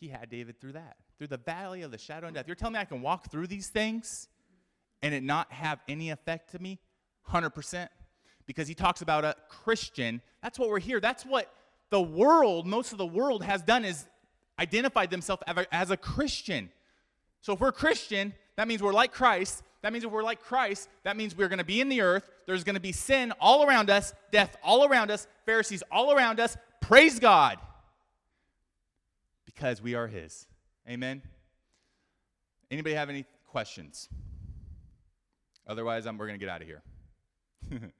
He 0.00 0.08
had 0.08 0.28
David 0.30 0.60
through 0.60 0.72
that, 0.72 0.96
through 1.18 1.28
the 1.28 1.36
valley 1.36 1.82
of 1.82 1.90
the 1.90 1.98
shadow 1.98 2.26
and 2.26 2.34
death. 2.34 2.46
You're 2.46 2.56
telling 2.56 2.74
me 2.74 2.80
I 2.80 2.84
can 2.84 3.02
walk 3.02 3.30
through 3.30 3.46
these 3.46 3.68
things 3.68 4.28
and 5.02 5.14
it 5.14 5.22
not 5.22 5.52
have 5.52 5.80
any 5.86 6.10
effect 6.10 6.50
to 6.52 6.58
me? 6.58 6.80
100% 7.30 7.88
because 8.46 8.68
he 8.68 8.74
talks 8.74 9.02
about 9.02 9.24
a 9.24 9.34
Christian. 9.48 10.20
That's 10.42 10.58
what 10.58 10.68
we're 10.68 10.80
here. 10.80 11.00
That's 11.00 11.24
what 11.24 11.52
the 11.90 12.00
world, 12.00 12.66
most 12.66 12.92
of 12.92 12.98
the 12.98 13.06
world 13.06 13.44
has 13.44 13.62
done 13.62 13.84
is 13.84 14.06
identified 14.58 15.10
themselves 15.10 15.42
as 15.70 15.90
a 15.90 15.96
Christian. 15.96 16.70
So 17.44 17.52
if 17.52 17.60
we're 17.60 17.72
Christian, 17.72 18.32
that 18.56 18.66
means 18.66 18.82
we're 18.82 18.94
like 18.94 19.12
Christ. 19.12 19.62
That 19.82 19.92
means 19.92 20.02
if 20.02 20.10
we're 20.10 20.22
like 20.22 20.40
Christ, 20.40 20.88
that 21.02 21.14
means 21.14 21.36
we're 21.36 21.48
going 21.48 21.58
to 21.58 21.64
be 21.64 21.82
in 21.82 21.90
the 21.90 22.00
earth. 22.00 22.30
There's 22.46 22.64
going 22.64 22.76
to 22.76 22.80
be 22.80 22.90
sin 22.90 23.34
all 23.38 23.66
around 23.66 23.90
us, 23.90 24.14
death 24.32 24.56
all 24.62 24.86
around 24.86 25.10
us, 25.10 25.26
Pharisees 25.44 25.82
all 25.92 26.10
around 26.12 26.40
us. 26.40 26.56
Praise 26.80 27.18
God. 27.18 27.58
Because 29.44 29.82
we 29.82 29.94
are 29.94 30.06
his. 30.06 30.46
Amen. 30.88 31.20
Anybody 32.70 32.94
have 32.94 33.10
any 33.10 33.26
questions? 33.50 34.08
Otherwise, 35.66 36.06
I'm, 36.06 36.16
we're 36.16 36.28
going 36.28 36.40
to 36.40 36.44
get 36.44 36.50
out 36.50 36.62
of 36.62 36.66
here. 36.66 36.82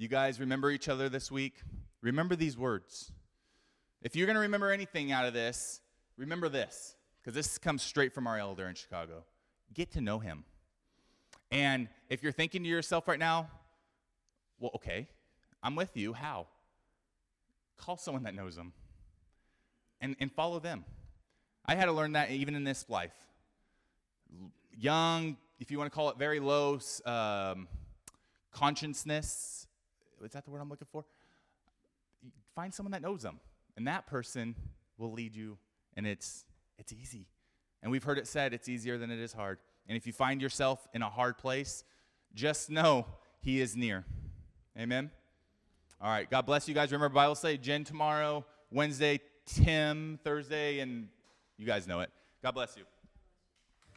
You 0.00 0.08
guys 0.08 0.40
remember 0.40 0.70
each 0.70 0.88
other 0.88 1.10
this 1.10 1.30
week? 1.30 1.60
Remember 2.00 2.34
these 2.34 2.56
words. 2.56 3.12
If 4.00 4.16
you're 4.16 4.26
going 4.26 4.36
to 4.36 4.40
remember 4.40 4.70
anything 4.70 5.12
out 5.12 5.26
of 5.26 5.34
this, 5.34 5.82
remember 6.16 6.48
this, 6.48 6.96
because 7.22 7.34
this 7.34 7.58
comes 7.58 7.82
straight 7.82 8.14
from 8.14 8.26
our 8.26 8.38
elder 8.38 8.66
in 8.66 8.74
Chicago. 8.74 9.24
Get 9.74 9.92
to 9.92 10.00
know 10.00 10.18
him. 10.18 10.44
And 11.50 11.88
if 12.08 12.22
you're 12.22 12.32
thinking 12.32 12.62
to 12.62 12.68
yourself 12.68 13.08
right 13.08 13.18
now, 13.18 13.48
well, 14.58 14.70
okay, 14.76 15.08
I'm 15.62 15.74
with 15.74 15.96
you. 15.96 16.12
How? 16.12 16.46
Call 17.76 17.96
someone 17.96 18.22
that 18.24 18.34
knows 18.34 18.56
him 18.56 18.72
and, 20.00 20.16
and 20.20 20.32
follow 20.32 20.60
them. 20.60 20.84
I 21.66 21.74
had 21.74 21.86
to 21.86 21.92
learn 21.92 22.12
that 22.12 22.30
even 22.30 22.54
in 22.54 22.64
this 22.64 22.86
life. 22.88 23.14
Young, 24.76 25.36
if 25.58 25.70
you 25.70 25.78
want 25.78 25.90
to 25.90 25.94
call 25.94 26.08
it 26.10 26.18
very 26.18 26.40
low 26.40 26.78
um, 27.04 27.68
consciousness, 28.52 29.66
is 30.24 30.32
that 30.32 30.44
the 30.44 30.50
word 30.50 30.60
I'm 30.60 30.68
looking 30.68 30.88
for? 30.90 31.04
Find 32.54 32.72
someone 32.72 32.92
that 32.92 33.02
knows 33.02 33.22
them, 33.22 33.40
and 33.76 33.86
that 33.86 34.06
person 34.06 34.54
will 34.98 35.12
lead 35.12 35.34
you, 35.34 35.58
and 35.96 36.06
it's 36.06 36.44
it's 36.80 36.92
easy. 36.92 37.26
And 37.82 37.92
we've 37.92 38.02
heard 38.02 38.18
it 38.18 38.26
said 38.26 38.52
it's 38.52 38.68
easier 38.68 38.98
than 38.98 39.10
it 39.10 39.20
is 39.20 39.32
hard. 39.32 39.58
And 39.86 39.96
if 39.96 40.06
you 40.06 40.12
find 40.12 40.42
yourself 40.42 40.88
in 40.92 41.02
a 41.02 41.08
hard 41.08 41.38
place, 41.38 41.84
just 42.34 42.70
know 42.70 43.06
He 43.40 43.60
is 43.60 43.76
near. 43.76 44.04
Amen. 44.78 45.10
All 46.00 46.10
right. 46.10 46.28
God 46.28 46.46
bless 46.46 46.68
you 46.68 46.74
guys. 46.74 46.90
Remember 46.90 47.14
Bible 47.14 47.34
study 47.34 47.58
Jen 47.58 47.84
tomorrow, 47.84 48.44
Wednesday, 48.70 49.20
Tim 49.46 50.18
Thursday, 50.24 50.80
and 50.80 51.08
you 51.58 51.66
guys 51.66 51.86
know 51.86 52.00
it. 52.00 52.10
God 52.42 52.52
bless 52.52 52.76
you. 52.76 52.84